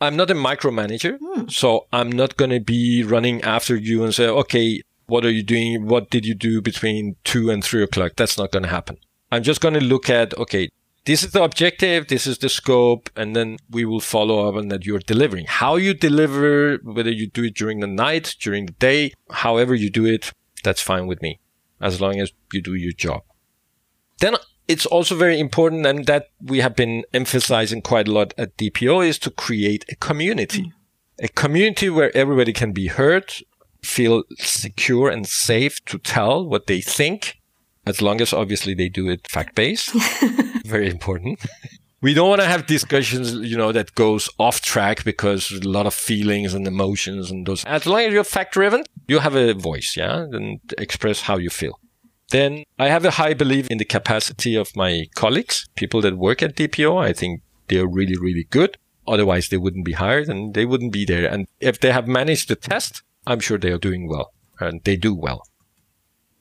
I'm 0.00 0.16
not 0.16 0.30
a 0.30 0.34
micromanager, 0.34 1.18
hmm. 1.20 1.48
so 1.48 1.86
I'm 1.92 2.10
not 2.10 2.36
going 2.36 2.50
to 2.50 2.60
be 2.60 3.04
running 3.04 3.40
after 3.42 3.76
you 3.76 4.02
and 4.02 4.12
say, 4.12 4.26
okay, 4.26 4.82
what 5.06 5.24
are 5.24 5.30
you 5.30 5.42
doing? 5.42 5.86
What 5.86 6.10
did 6.10 6.26
you 6.26 6.34
do 6.34 6.60
between 6.60 7.16
two 7.22 7.50
and 7.50 7.62
three 7.62 7.82
o'clock? 7.82 8.12
That's 8.16 8.36
not 8.36 8.50
going 8.50 8.64
to 8.64 8.68
happen. 8.68 8.96
I'm 9.30 9.42
just 9.42 9.60
going 9.60 9.74
to 9.74 9.80
look 9.80 10.10
at, 10.10 10.36
okay, 10.36 10.68
this 11.04 11.22
is 11.22 11.32
the 11.32 11.42
objective, 11.42 12.08
this 12.08 12.26
is 12.26 12.38
the 12.38 12.48
scope, 12.48 13.10
and 13.16 13.34
then 13.34 13.58
we 13.70 13.84
will 13.84 14.00
follow 14.00 14.48
up 14.48 14.54
on 14.54 14.68
that 14.68 14.86
you're 14.86 15.00
delivering. 15.00 15.46
How 15.48 15.76
you 15.76 15.94
deliver, 15.94 16.78
whether 16.82 17.10
you 17.10 17.28
do 17.28 17.44
it 17.44 17.54
during 17.54 17.80
the 17.80 17.86
night, 17.86 18.36
during 18.40 18.66
the 18.66 18.72
day, 18.72 19.12
however 19.30 19.74
you 19.74 19.90
do 19.90 20.06
it, 20.06 20.32
that's 20.62 20.80
fine 20.80 21.06
with 21.06 21.20
me, 21.20 21.40
as 21.80 22.00
long 22.00 22.20
as 22.20 22.32
you 22.52 22.62
do 22.62 22.74
your 22.74 22.92
job. 22.92 23.22
Then 24.20 24.36
it's 24.72 24.86
also 24.86 25.14
very 25.14 25.38
important 25.38 25.84
and 25.86 26.06
that 26.06 26.24
we 26.40 26.58
have 26.60 26.74
been 26.74 27.04
emphasizing 27.12 27.82
quite 27.82 28.08
a 28.08 28.12
lot 28.12 28.32
at 28.38 28.56
DPO 28.56 29.06
is 29.06 29.18
to 29.18 29.30
create 29.30 29.84
a 29.90 29.96
community. 29.96 30.62
Mm. 30.62 30.72
A 31.26 31.28
community 31.28 31.90
where 31.90 32.16
everybody 32.16 32.54
can 32.54 32.72
be 32.72 32.86
heard, 32.86 33.26
feel 33.82 34.24
secure 34.38 35.10
and 35.10 35.26
safe 35.26 35.84
to 35.84 35.98
tell 35.98 36.48
what 36.52 36.66
they 36.68 36.80
think, 36.80 37.36
as 37.84 38.00
long 38.00 38.22
as 38.22 38.32
obviously 38.32 38.72
they 38.74 38.88
do 38.88 39.10
it 39.10 39.28
fact 39.28 39.54
based. 39.54 39.92
very 40.64 40.88
important. 40.88 41.38
we 42.00 42.14
don't 42.14 42.30
want 42.30 42.40
to 42.40 42.48
have 42.48 42.66
discussions, 42.66 43.34
you 43.34 43.58
know, 43.58 43.72
that 43.72 43.94
goes 43.94 44.30
off 44.38 44.62
track 44.62 45.04
because 45.04 45.52
a 45.52 45.68
lot 45.68 45.86
of 45.86 45.92
feelings 45.92 46.54
and 46.54 46.66
emotions 46.66 47.30
and 47.30 47.46
those. 47.46 47.62
As 47.66 47.84
long 47.84 48.00
as 48.00 48.12
you're 48.14 48.24
fact 48.24 48.54
driven, 48.54 48.84
you 49.06 49.18
have 49.18 49.36
a 49.36 49.52
voice, 49.52 49.96
yeah, 49.98 50.26
and 50.32 50.60
express 50.78 51.20
how 51.20 51.36
you 51.36 51.50
feel. 51.50 51.78
Then 52.32 52.64
I 52.78 52.88
have 52.88 53.04
a 53.04 53.12
high 53.12 53.34
belief 53.34 53.68
in 53.68 53.76
the 53.76 53.84
capacity 53.84 54.56
of 54.56 54.74
my 54.74 55.04
colleagues, 55.14 55.68
people 55.76 56.00
that 56.00 56.16
work 56.16 56.42
at 56.42 56.56
DPO. 56.56 56.98
I 56.98 57.12
think 57.12 57.42
they're 57.68 57.86
really, 57.86 58.16
really 58.16 58.44
good. 58.48 58.78
Otherwise, 59.06 59.48
they 59.48 59.58
wouldn't 59.58 59.84
be 59.84 59.92
hired 59.92 60.28
and 60.30 60.54
they 60.54 60.64
wouldn't 60.64 60.92
be 60.92 61.04
there. 61.04 61.30
And 61.30 61.46
if 61.60 61.78
they 61.78 61.92
have 61.92 62.08
managed 62.08 62.48
the 62.48 62.56
test, 62.56 63.02
I'm 63.26 63.40
sure 63.40 63.58
they 63.58 63.70
are 63.70 63.78
doing 63.78 64.08
well 64.08 64.32
and 64.58 64.82
they 64.84 64.96
do 64.96 65.14
well. 65.14 65.46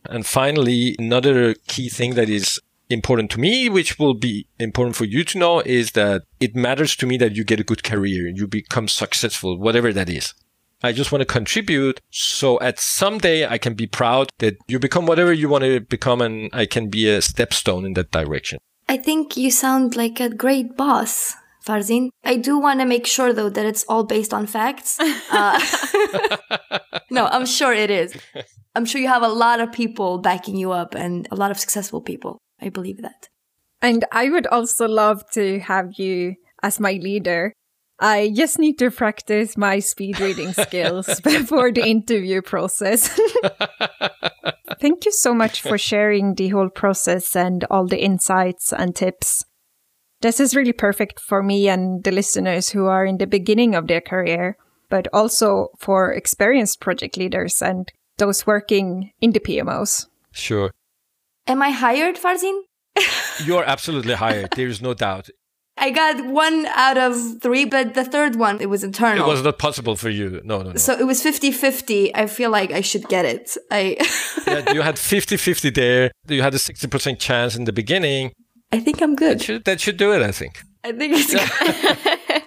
And 0.06 0.26
finally, 0.26 0.96
another 0.98 1.56
key 1.68 1.89
thing 1.89 2.14
that 2.16 2.30
is 2.30 2.62
important 2.89 3.30
to 3.32 3.39
me, 3.39 3.68
which 3.68 4.00
will 4.00 4.14
be 4.14 4.48
important 4.60 4.96
for 4.96 5.06
you 5.06 5.26
to 5.26 5.38
know 5.38 5.60
is 5.60 5.92
that 5.92 6.24
it 6.39 6.56
matters 6.56 6.96
to 6.98 7.06
me 7.06 7.18
that 7.18 7.36
you 7.36 7.44
get 7.44 7.60
a 7.60 7.66
good 7.66 7.84
career, 7.84 8.32
you 8.34 8.48
become 8.48 8.88
successful, 8.88 9.58
whatever 9.58 9.92
that 9.92 10.10
is. 10.10 10.34
I 10.84 10.92
just 10.92 11.12
want 11.12 11.22
to 11.22 11.26
contribute. 11.26 12.02
So 12.10 12.60
at 12.60 12.80
some 12.80 13.18
day 13.18 13.46
I 13.46 13.58
can 13.58 13.74
be 13.74 13.88
proud 13.88 14.30
that 14.40 14.58
you 14.68 14.80
become 14.80 15.06
whatever 15.06 15.34
you 15.34 15.50
want 15.50 15.64
to 15.64 15.80
become 15.80 16.22
and 16.22 16.50
I 16.54 16.66
can 16.66 16.90
be 16.90 17.08
a 17.10 17.20
stepstone 17.20 17.86
in 17.86 17.94
that 17.94 18.12
direction. 18.12 18.60
I 18.90 18.98
think 18.98 19.38
you 19.38 19.52
sound 19.52 19.96
like 19.96 20.20
a 20.20 20.30
great 20.30 20.76
boss. 20.76 21.36
Farzin. 21.66 22.10
I 22.24 22.38
do 22.38 22.58
want 22.58 22.80
to 22.80 22.88
make 22.88 23.06
sure 23.06 23.34
though 23.34 23.50
that 23.50 23.66
it's 23.66 23.86
all 23.88 24.04
based 24.04 24.34
on 24.34 24.48
facts. 24.48 24.98
Uh, 25.32 25.60
no, 27.10 27.26
I'm 27.28 27.46
sure 27.46 27.74
it 27.74 27.90
is. 27.90 28.18
I'm 28.76 28.86
sure 28.86 29.00
you 29.00 29.08
have 29.08 29.24
a 29.24 29.30
lot 29.30 29.62
of 29.62 29.72
people 29.72 30.18
backing 30.18 30.58
you 30.58 30.72
up 30.72 30.94
and 30.94 31.26
a 31.32 31.36
lot 31.36 31.52
of 31.52 31.60
successful 31.60 32.02
people. 32.02 32.38
I 32.60 32.68
believe 32.70 33.02
that. 33.02 33.30
And 33.82 34.04
I 34.12 34.30
would 34.30 34.46
also 34.48 34.88
love 34.88 35.24
to 35.32 35.60
have 35.62 35.94
you 35.98 36.36
as 36.62 36.80
my 36.80 36.94
leader 36.94 37.54
I 38.02 38.32
just 38.36 38.58
need 38.58 38.80
to 38.80 38.89
practice 38.89 39.56
my 39.56 39.78
speed 39.78 40.20
reading 40.20 40.54
skills 40.54 41.20
before 41.24 41.72
the 41.72 41.88
interview 41.88 42.41
process. 42.41 43.08
Thank 44.82 45.06
you 45.06 45.12
so 45.12 45.36
much 45.36 45.62
for 45.62 45.78
sharing 45.78 46.34
the 46.34 46.49
whole 46.49 46.70
process 46.70 47.36
and 47.36 47.64
all 47.70 47.86
the 47.86 48.04
insights 48.04 48.74
and 48.74 48.95
tips. 48.95 49.45
This 50.22 50.39
is 50.39 50.56
really 50.56 50.74
perfect 50.74 51.20
for 51.20 51.43
me 51.43 51.70
and 51.70 52.04
the 52.04 52.12
listeners 52.12 52.70
who 52.70 52.88
are 52.88 53.06
in 53.06 53.20
the 53.20 53.28
beginning 53.28 53.76
of 53.76 53.86
their 53.86 54.02
career, 54.02 54.58
but 54.89 55.08
also 55.14 55.70
for 55.78 56.12
experienced 56.12 56.82
project 56.82 57.18
leaders 57.18 57.62
and 57.62 57.91
those 58.18 58.47
working 58.47 59.12
in 59.22 59.32
the 59.32 59.39
PMOs. 59.39 60.08
Sure. 60.32 60.72
Am 61.45 61.62
I 61.62 61.70
hired, 61.70 62.16
Farzin? 62.16 62.62
You're 63.45 63.64
absolutely 63.64 64.16
hired. 64.16 64.49
There 64.56 64.68
is 64.68 64.82
no 64.82 64.95
doubt. 64.95 65.30
I 65.78 65.89
got 65.89 66.26
one 66.26 66.65
out 66.67 66.97
of 66.97 67.41
three, 67.41 67.65
but 67.65 67.93
the 67.93 68.03
third 68.03 68.36
one, 68.36 68.59
it 68.61 68.69
was 68.69 68.84
internal. 68.84 69.26
It 69.26 69.28
was 69.28 69.43
not 69.43 69.57
possible 69.57 69.95
for 69.95 70.09
you. 70.09 70.41
No, 70.43 70.61
no, 70.61 70.72
no. 70.72 70.76
So 70.76 70.93
it 70.93 71.05
was 71.05 71.24
50 71.24 71.51
50. 71.51 72.15
I 72.15 72.28
feel 72.28 72.51
like 72.51 72.72
I 72.72 72.82
should 72.82 73.07
get 73.07 73.26
it. 73.26 73.57
I 73.72 73.97
yeah, 74.47 74.74
you 74.74 74.82
had 74.82 74.99
50 74.99 75.38
50 75.38 75.69
there. 75.72 76.11
You 76.28 76.41
had 76.41 76.53
a 76.53 76.57
60% 76.57 77.19
chance 77.19 77.55
in 77.55 77.63
the 77.63 77.74
beginning. 77.74 78.32
I 78.72 78.80
think 78.80 79.01
I'm 79.01 79.15
good. 79.15 79.39
That 79.39 79.43
should, 79.43 79.65
that 79.65 79.82
should 79.82 79.97
do 79.97 80.13
it, 80.13 80.22
I 80.22 80.32
think. 80.32 80.61
I 80.84 80.91
think 80.91 81.13
it's 81.15 81.34
good. 81.34 82.43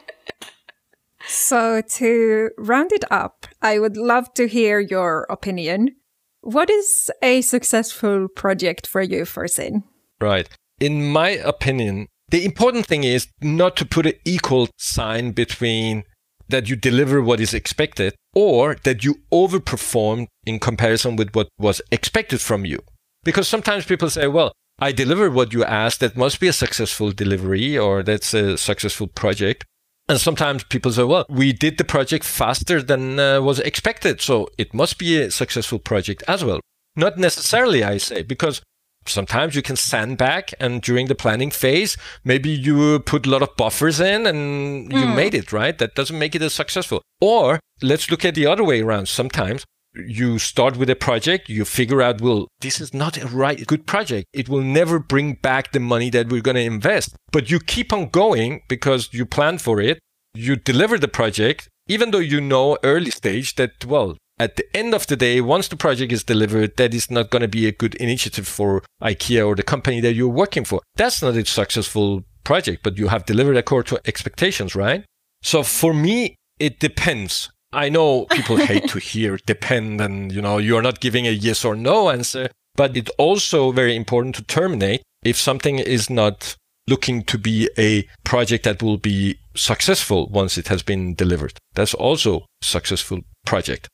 so 1.26 1.82
to 1.82 2.50
round 2.56 2.92
it 2.92 3.04
up, 3.10 3.46
I 3.60 3.78
would 3.78 3.96
love 3.96 4.32
to 4.34 4.46
hear 4.46 4.80
your 4.80 5.26
opinion. 5.28 5.96
What 6.40 6.70
is 6.70 7.10
a 7.22 7.40
successful 7.40 8.28
project 8.28 8.86
for 8.86 9.02
you, 9.02 9.22
Farzin? 9.22 9.82
Right. 10.20 10.48
In 10.80 11.10
my 11.10 11.30
opinion, 11.30 12.08
the 12.28 12.44
important 12.44 12.86
thing 12.86 13.04
is 13.04 13.28
not 13.40 13.76
to 13.76 13.84
put 13.84 14.06
an 14.06 14.14
equal 14.24 14.68
sign 14.78 15.32
between 15.32 16.04
that 16.48 16.68
you 16.68 16.76
deliver 16.76 17.22
what 17.22 17.40
is 17.40 17.54
expected 17.54 18.14
or 18.34 18.76
that 18.84 19.04
you 19.04 19.16
overperform 19.32 20.26
in 20.44 20.58
comparison 20.58 21.16
with 21.16 21.34
what 21.34 21.48
was 21.58 21.80
expected 21.90 22.40
from 22.40 22.64
you. 22.64 22.80
Because 23.24 23.48
sometimes 23.48 23.86
people 23.86 24.10
say, 24.10 24.26
well, 24.26 24.52
I 24.78 24.92
delivered 24.92 25.34
what 25.34 25.52
you 25.52 25.64
asked. 25.64 26.00
That 26.00 26.16
must 26.16 26.40
be 26.40 26.48
a 26.48 26.52
successful 26.52 27.12
delivery 27.12 27.78
or 27.78 28.02
that's 28.02 28.34
a 28.34 28.58
successful 28.58 29.06
project. 29.06 29.64
And 30.08 30.20
sometimes 30.20 30.64
people 30.64 30.92
say, 30.92 31.04
well, 31.04 31.24
we 31.30 31.52
did 31.52 31.78
the 31.78 31.84
project 31.84 32.24
faster 32.24 32.82
than 32.82 33.18
uh, 33.18 33.40
was 33.40 33.60
expected. 33.60 34.20
So 34.20 34.48
it 34.58 34.74
must 34.74 34.98
be 34.98 35.16
a 35.18 35.30
successful 35.30 35.78
project 35.78 36.22
as 36.28 36.44
well. 36.44 36.60
Not 36.96 37.16
necessarily, 37.16 37.82
I 37.82 37.96
say, 37.96 38.22
because 38.22 38.60
sometimes 39.06 39.54
you 39.54 39.62
can 39.62 39.76
sandbag 39.76 40.54
and 40.60 40.82
during 40.82 41.06
the 41.06 41.14
planning 41.14 41.50
phase 41.50 41.96
maybe 42.24 42.50
you 42.50 42.98
put 43.00 43.26
a 43.26 43.30
lot 43.30 43.42
of 43.42 43.56
buffers 43.56 44.00
in 44.00 44.26
and 44.26 44.92
you 44.92 45.06
mm. 45.06 45.16
made 45.16 45.34
it 45.34 45.52
right? 45.52 45.78
That 45.78 45.94
doesn't 45.94 46.18
make 46.18 46.34
it 46.34 46.42
as 46.42 46.54
successful. 46.54 47.02
Or 47.20 47.60
let's 47.82 48.10
look 48.10 48.24
at 48.24 48.34
the 48.34 48.46
other 48.46 48.64
way 48.64 48.80
around. 48.80 49.08
Sometimes 49.08 49.64
you 49.94 50.38
start 50.40 50.76
with 50.76 50.90
a 50.90 50.96
project 50.96 51.48
you 51.48 51.64
figure 51.64 52.02
out 52.02 52.20
well 52.20 52.48
this 52.60 52.80
is 52.80 52.92
not 52.92 53.16
a 53.16 53.26
right 53.28 53.66
good 53.66 53.86
project. 53.86 54.26
It 54.32 54.48
will 54.48 54.62
never 54.62 54.98
bring 54.98 55.34
back 55.34 55.72
the 55.72 55.80
money 55.80 56.10
that 56.10 56.28
we're 56.28 56.40
going 56.40 56.56
to 56.56 56.62
invest. 56.62 57.14
But 57.30 57.50
you 57.50 57.60
keep 57.60 57.92
on 57.92 58.08
going 58.08 58.62
because 58.68 59.10
you 59.12 59.24
plan 59.24 59.58
for 59.58 59.80
it. 59.80 59.98
You 60.34 60.56
deliver 60.56 60.98
the 60.98 61.08
project 61.08 61.68
even 61.86 62.10
though 62.10 62.18
you 62.18 62.40
know 62.40 62.78
early 62.82 63.10
stage 63.10 63.56
that 63.56 63.84
well 63.84 64.16
at 64.38 64.56
the 64.56 64.76
end 64.76 64.94
of 64.94 65.06
the 65.06 65.16
day, 65.16 65.40
once 65.40 65.68
the 65.68 65.76
project 65.76 66.12
is 66.12 66.24
delivered, 66.24 66.76
that 66.76 66.92
is 66.92 67.10
not 67.10 67.30
going 67.30 67.42
to 67.42 67.48
be 67.48 67.66
a 67.66 67.72
good 67.72 67.94
initiative 67.96 68.48
for 68.48 68.82
IKEA 69.02 69.46
or 69.46 69.54
the 69.54 69.62
company 69.62 70.00
that 70.00 70.14
you're 70.14 70.28
working 70.28 70.64
for. 70.64 70.80
That's 70.96 71.22
not 71.22 71.36
a 71.36 71.44
successful 71.44 72.24
project, 72.42 72.82
but 72.82 72.98
you 72.98 73.08
have 73.08 73.26
delivered 73.26 73.56
according 73.56 73.96
to 73.96 74.02
expectations, 74.08 74.74
right? 74.74 75.04
So 75.42 75.62
for 75.62 75.94
me, 75.94 76.36
it 76.58 76.80
depends. 76.80 77.50
I 77.72 77.88
know 77.88 78.26
people 78.26 78.56
hate 78.70 78.88
to 78.88 78.98
hear 78.98 79.38
depend 79.46 80.00
and, 80.00 80.32
you 80.32 80.42
know, 80.42 80.58
you're 80.58 80.82
not 80.82 81.00
giving 81.00 81.26
a 81.26 81.30
yes 81.30 81.64
or 81.64 81.74
no 81.76 82.10
answer, 82.10 82.48
but 82.74 82.96
it's 82.96 83.10
also 83.18 83.72
very 83.72 83.94
important 83.94 84.34
to 84.36 84.42
terminate 84.42 85.02
if 85.24 85.36
something 85.36 85.78
is 85.78 86.10
not 86.10 86.56
looking 86.86 87.22
to 87.22 87.38
be 87.38 87.70
a 87.78 88.06
project 88.24 88.64
that 88.64 88.82
will 88.82 88.98
be 88.98 89.38
successful 89.56 90.28
once 90.28 90.58
it 90.58 90.68
has 90.68 90.82
been 90.82 91.14
delivered. 91.14 91.56
That's 91.74 91.94
also 91.94 92.46
successful 92.60 93.20
project. 93.46 93.88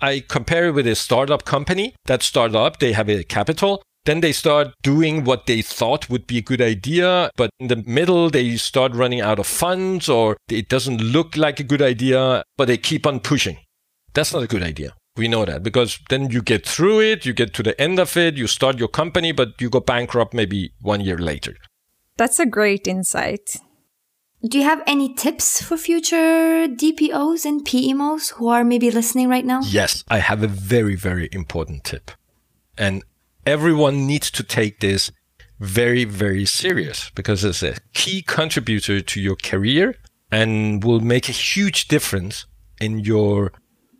I 0.00 0.24
compare 0.28 0.66
it 0.66 0.72
with 0.72 0.86
a 0.86 0.94
startup 0.94 1.44
company. 1.44 1.94
That 2.06 2.22
startup, 2.22 2.78
they 2.78 2.92
have 2.92 3.08
a 3.08 3.24
capital. 3.24 3.82
Then 4.04 4.20
they 4.20 4.32
start 4.32 4.74
doing 4.82 5.24
what 5.24 5.46
they 5.46 5.62
thought 5.62 6.10
would 6.10 6.26
be 6.26 6.38
a 6.38 6.42
good 6.42 6.60
idea, 6.60 7.30
but 7.36 7.48
in 7.58 7.68
the 7.68 7.82
middle, 7.86 8.28
they 8.28 8.56
start 8.56 8.92
running 8.92 9.22
out 9.22 9.38
of 9.38 9.46
funds 9.46 10.10
or 10.10 10.36
it 10.48 10.68
doesn't 10.68 11.00
look 11.00 11.38
like 11.38 11.58
a 11.58 11.64
good 11.64 11.80
idea, 11.80 12.44
but 12.58 12.66
they 12.66 12.76
keep 12.76 13.06
on 13.06 13.20
pushing. 13.20 13.58
That's 14.12 14.32
not 14.34 14.42
a 14.42 14.46
good 14.46 14.62
idea. 14.62 14.92
We 15.16 15.28
know 15.28 15.44
that 15.46 15.62
because 15.62 16.00
then 16.10 16.30
you 16.30 16.42
get 16.42 16.66
through 16.66 17.00
it, 17.00 17.24
you 17.24 17.32
get 17.32 17.54
to 17.54 17.62
the 17.62 17.80
end 17.80 17.98
of 17.98 18.16
it, 18.16 18.36
you 18.36 18.46
start 18.46 18.78
your 18.78 18.88
company, 18.88 19.32
but 19.32 19.60
you 19.60 19.70
go 19.70 19.80
bankrupt 19.80 20.34
maybe 20.34 20.72
one 20.82 21.00
year 21.00 21.18
later. 21.18 21.56
That's 22.16 22.38
a 22.38 22.46
great 22.46 22.86
insight. 22.86 23.56
Do 24.46 24.58
you 24.58 24.64
have 24.64 24.82
any 24.86 25.14
tips 25.14 25.62
for 25.62 25.78
future 25.78 26.68
DPOs 26.68 27.46
and 27.46 27.64
PMOs 27.64 28.34
who 28.34 28.48
are 28.48 28.62
maybe 28.62 28.90
listening 28.90 29.30
right 29.30 29.44
now? 29.44 29.62
Yes, 29.62 30.04
I 30.08 30.18
have 30.18 30.42
a 30.42 30.46
very, 30.46 30.96
very 30.96 31.30
important 31.32 31.82
tip. 31.84 32.10
And 32.76 33.02
everyone 33.46 34.06
needs 34.06 34.30
to 34.32 34.42
take 34.42 34.80
this 34.80 35.10
very, 35.60 36.04
very 36.04 36.44
serious 36.44 37.10
because 37.14 37.42
it's 37.42 37.62
a 37.62 37.76
key 37.94 38.20
contributor 38.20 39.00
to 39.00 39.20
your 39.20 39.36
career 39.36 39.94
and 40.30 40.84
will 40.84 41.00
make 41.00 41.30
a 41.30 41.32
huge 41.32 41.88
difference 41.88 42.44
in 42.78 42.98
your 42.98 43.50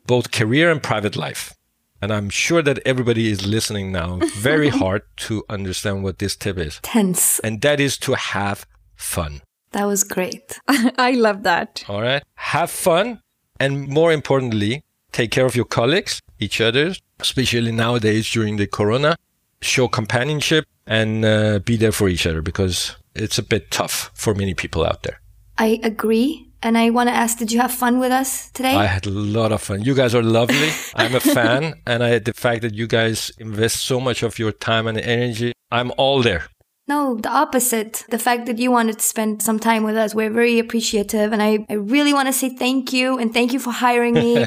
both 0.06 0.30
career 0.30 0.70
and 0.70 0.82
private 0.82 1.16
life. 1.16 1.54
And 2.02 2.12
I'm 2.12 2.28
sure 2.28 2.60
that 2.60 2.80
everybody 2.84 3.30
is 3.30 3.46
listening 3.46 3.92
now 3.92 4.20
very 4.36 4.68
hard 4.80 5.04
to 5.28 5.42
understand 5.48 6.04
what 6.04 6.18
this 6.18 6.36
tip 6.36 6.58
is. 6.58 6.80
Tense. 6.82 7.38
And 7.38 7.62
that 7.62 7.80
is 7.80 7.96
to 7.98 8.12
have 8.12 8.66
fun. 8.94 9.40
That 9.74 9.86
was 9.86 10.04
great. 10.04 10.60
I 10.98 11.12
love 11.12 11.42
that. 11.42 11.84
All 11.88 12.00
right. 12.00 12.22
Have 12.36 12.70
fun. 12.70 13.20
And 13.58 13.88
more 13.88 14.12
importantly, 14.12 14.84
take 15.10 15.32
care 15.32 15.46
of 15.46 15.56
your 15.56 15.64
colleagues, 15.64 16.20
each 16.38 16.60
other, 16.60 16.94
especially 17.18 17.72
nowadays 17.72 18.30
during 18.30 18.56
the 18.56 18.68
corona. 18.68 19.16
Show 19.62 19.88
companionship 19.88 20.64
and 20.86 21.24
uh, 21.24 21.58
be 21.58 21.76
there 21.76 21.90
for 21.90 22.08
each 22.08 22.24
other 22.24 22.40
because 22.40 22.96
it's 23.16 23.36
a 23.36 23.42
bit 23.42 23.72
tough 23.72 24.12
for 24.14 24.32
many 24.32 24.54
people 24.54 24.84
out 24.86 25.02
there. 25.02 25.20
I 25.58 25.80
agree. 25.82 26.52
And 26.62 26.78
I 26.78 26.90
want 26.90 27.08
to 27.08 27.14
ask, 27.14 27.38
did 27.38 27.50
you 27.50 27.60
have 27.60 27.72
fun 27.72 27.98
with 27.98 28.12
us 28.12 28.50
today? 28.52 28.76
I 28.76 28.86
had 28.86 29.06
a 29.06 29.10
lot 29.10 29.50
of 29.50 29.60
fun. 29.60 29.82
You 29.82 29.94
guys 29.94 30.14
are 30.14 30.22
lovely. 30.22 30.70
I'm 30.94 31.16
a 31.16 31.20
fan. 31.20 31.74
And 31.84 32.04
I, 32.04 32.20
the 32.20 32.32
fact 32.32 32.62
that 32.62 32.74
you 32.74 32.86
guys 32.86 33.32
invest 33.38 33.80
so 33.80 33.98
much 33.98 34.22
of 34.22 34.38
your 34.38 34.52
time 34.52 34.86
and 34.86 34.98
energy, 34.98 35.52
I'm 35.72 35.90
all 35.96 36.22
there. 36.22 36.44
No, 36.86 37.16
the 37.16 37.30
opposite. 37.30 38.04
The 38.10 38.18
fact 38.18 38.46
that 38.46 38.58
you 38.58 38.70
wanted 38.70 38.98
to 38.98 39.04
spend 39.04 39.42
some 39.42 39.58
time 39.58 39.84
with 39.84 39.96
us, 39.96 40.14
we're 40.14 40.30
very 40.30 40.58
appreciative. 40.58 41.32
And 41.32 41.42
I, 41.42 41.64
I 41.70 41.74
really 41.74 42.12
want 42.12 42.28
to 42.28 42.32
say 42.32 42.50
thank 42.50 42.92
you 42.92 43.18
and 43.18 43.32
thank 43.32 43.52
you 43.52 43.58
for 43.58 43.70
hiring 43.72 44.14
me. 44.14 44.46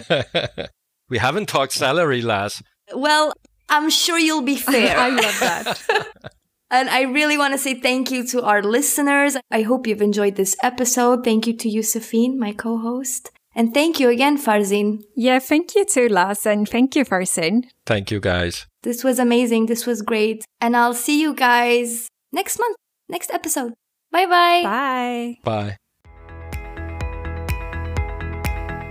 we 1.10 1.18
haven't 1.18 1.48
talked 1.50 1.74
salary, 1.74 2.22
Lars. 2.22 2.62
well, 2.94 3.34
I'm 3.70 3.90
sure 3.90 4.20
you'll 4.20 4.44
be 4.44 4.56
fair. 4.72 4.98
I 4.98 5.10
love 5.10 5.40
that. 5.40 6.32
And 6.70 6.90
I 6.90 7.04
really 7.04 7.38
want 7.38 7.54
to 7.54 7.58
say 7.58 7.80
thank 7.80 8.12
you 8.12 8.28
to 8.28 8.44
our 8.44 8.62
listeners. 8.62 9.38
I 9.50 9.62
hope 9.62 9.88
you've 9.88 10.02
enjoyed 10.02 10.36
this 10.36 10.54
episode. 10.62 11.24
Thank 11.24 11.48
you 11.48 11.56
to 11.56 11.72
Josephine, 11.72 12.38
my 12.38 12.52
co-host. 12.52 13.32
And 13.56 13.74
thank 13.74 14.02
you 14.02 14.10
again, 14.10 14.38
Farzin. 14.38 15.02
yeah, 15.16 15.40
thank 15.40 15.76
you 15.76 15.86
too, 15.86 16.10
Lars, 16.10 16.46
and 16.46 16.68
thank 16.68 16.94
you, 16.98 17.06
Farzin. 17.06 17.70
Thank 17.86 18.12
you, 18.12 18.20
guys. 18.20 18.68
This 18.84 19.02
was 19.02 19.18
amazing. 19.18 19.68
This 19.68 19.86
was 19.86 20.02
great. 20.02 20.44
And 20.60 20.76
I'll 20.76 20.94
see 20.94 21.22
you 21.22 21.34
guys 21.34 22.10
next 22.38 22.60
month, 22.60 22.78
next 23.10 23.32
episode. 23.32 23.74
Bye-bye. 24.12 24.62
Bye. 24.64 25.38
Bye. 25.44 25.78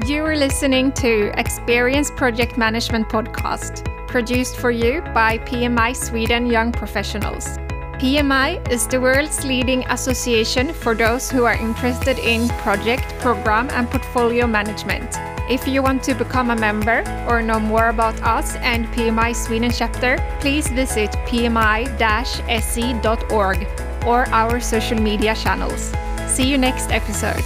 You 0.05 0.25
are 0.25 0.37
listening 0.37 0.93
to 1.05 1.33
Experience 1.39 2.11
Project 2.11 2.59
Management 2.59 3.09
Podcast, 3.09 3.87
produced 4.09 4.57
for 4.57 4.71
you 4.71 5.01
by 5.15 5.39
PMI 5.39 5.97
Sweden 5.97 6.47
Young 6.47 6.73
Professionals. 6.73 7.59
PMI 7.99 8.61
is 8.71 8.87
the 8.87 9.01
world's 9.01 9.43
leading 9.43 9.83
association 9.89 10.75
for 10.75 10.95
those 10.95 11.31
who 11.31 11.45
are 11.45 11.55
interested 11.55 12.19
in 12.19 12.47
project, 12.61 13.09
program, 13.21 13.71
and 13.71 13.91
portfolio 13.91 14.47
management. 14.47 15.17
If 15.49 15.67
you 15.67 15.83
want 15.83 16.03
to 16.03 16.15
become 16.15 16.51
a 16.51 16.57
member 16.57 17.03
or 17.27 17.41
know 17.41 17.59
more 17.59 17.89
about 17.89 18.21
us 18.23 18.55
and 18.57 18.85
PMI 18.89 19.35
Sweden 19.35 19.71
chapter, 19.71 20.19
please 20.41 20.69
visit 20.69 21.11
pmi-se.org 21.25 21.97
or 24.07 24.29
our 24.29 24.61
social 24.61 25.01
media 25.01 25.35
channels. 25.35 25.95
See 26.27 26.51
you 26.51 26.59
next 26.59 26.91
episode. 26.91 27.45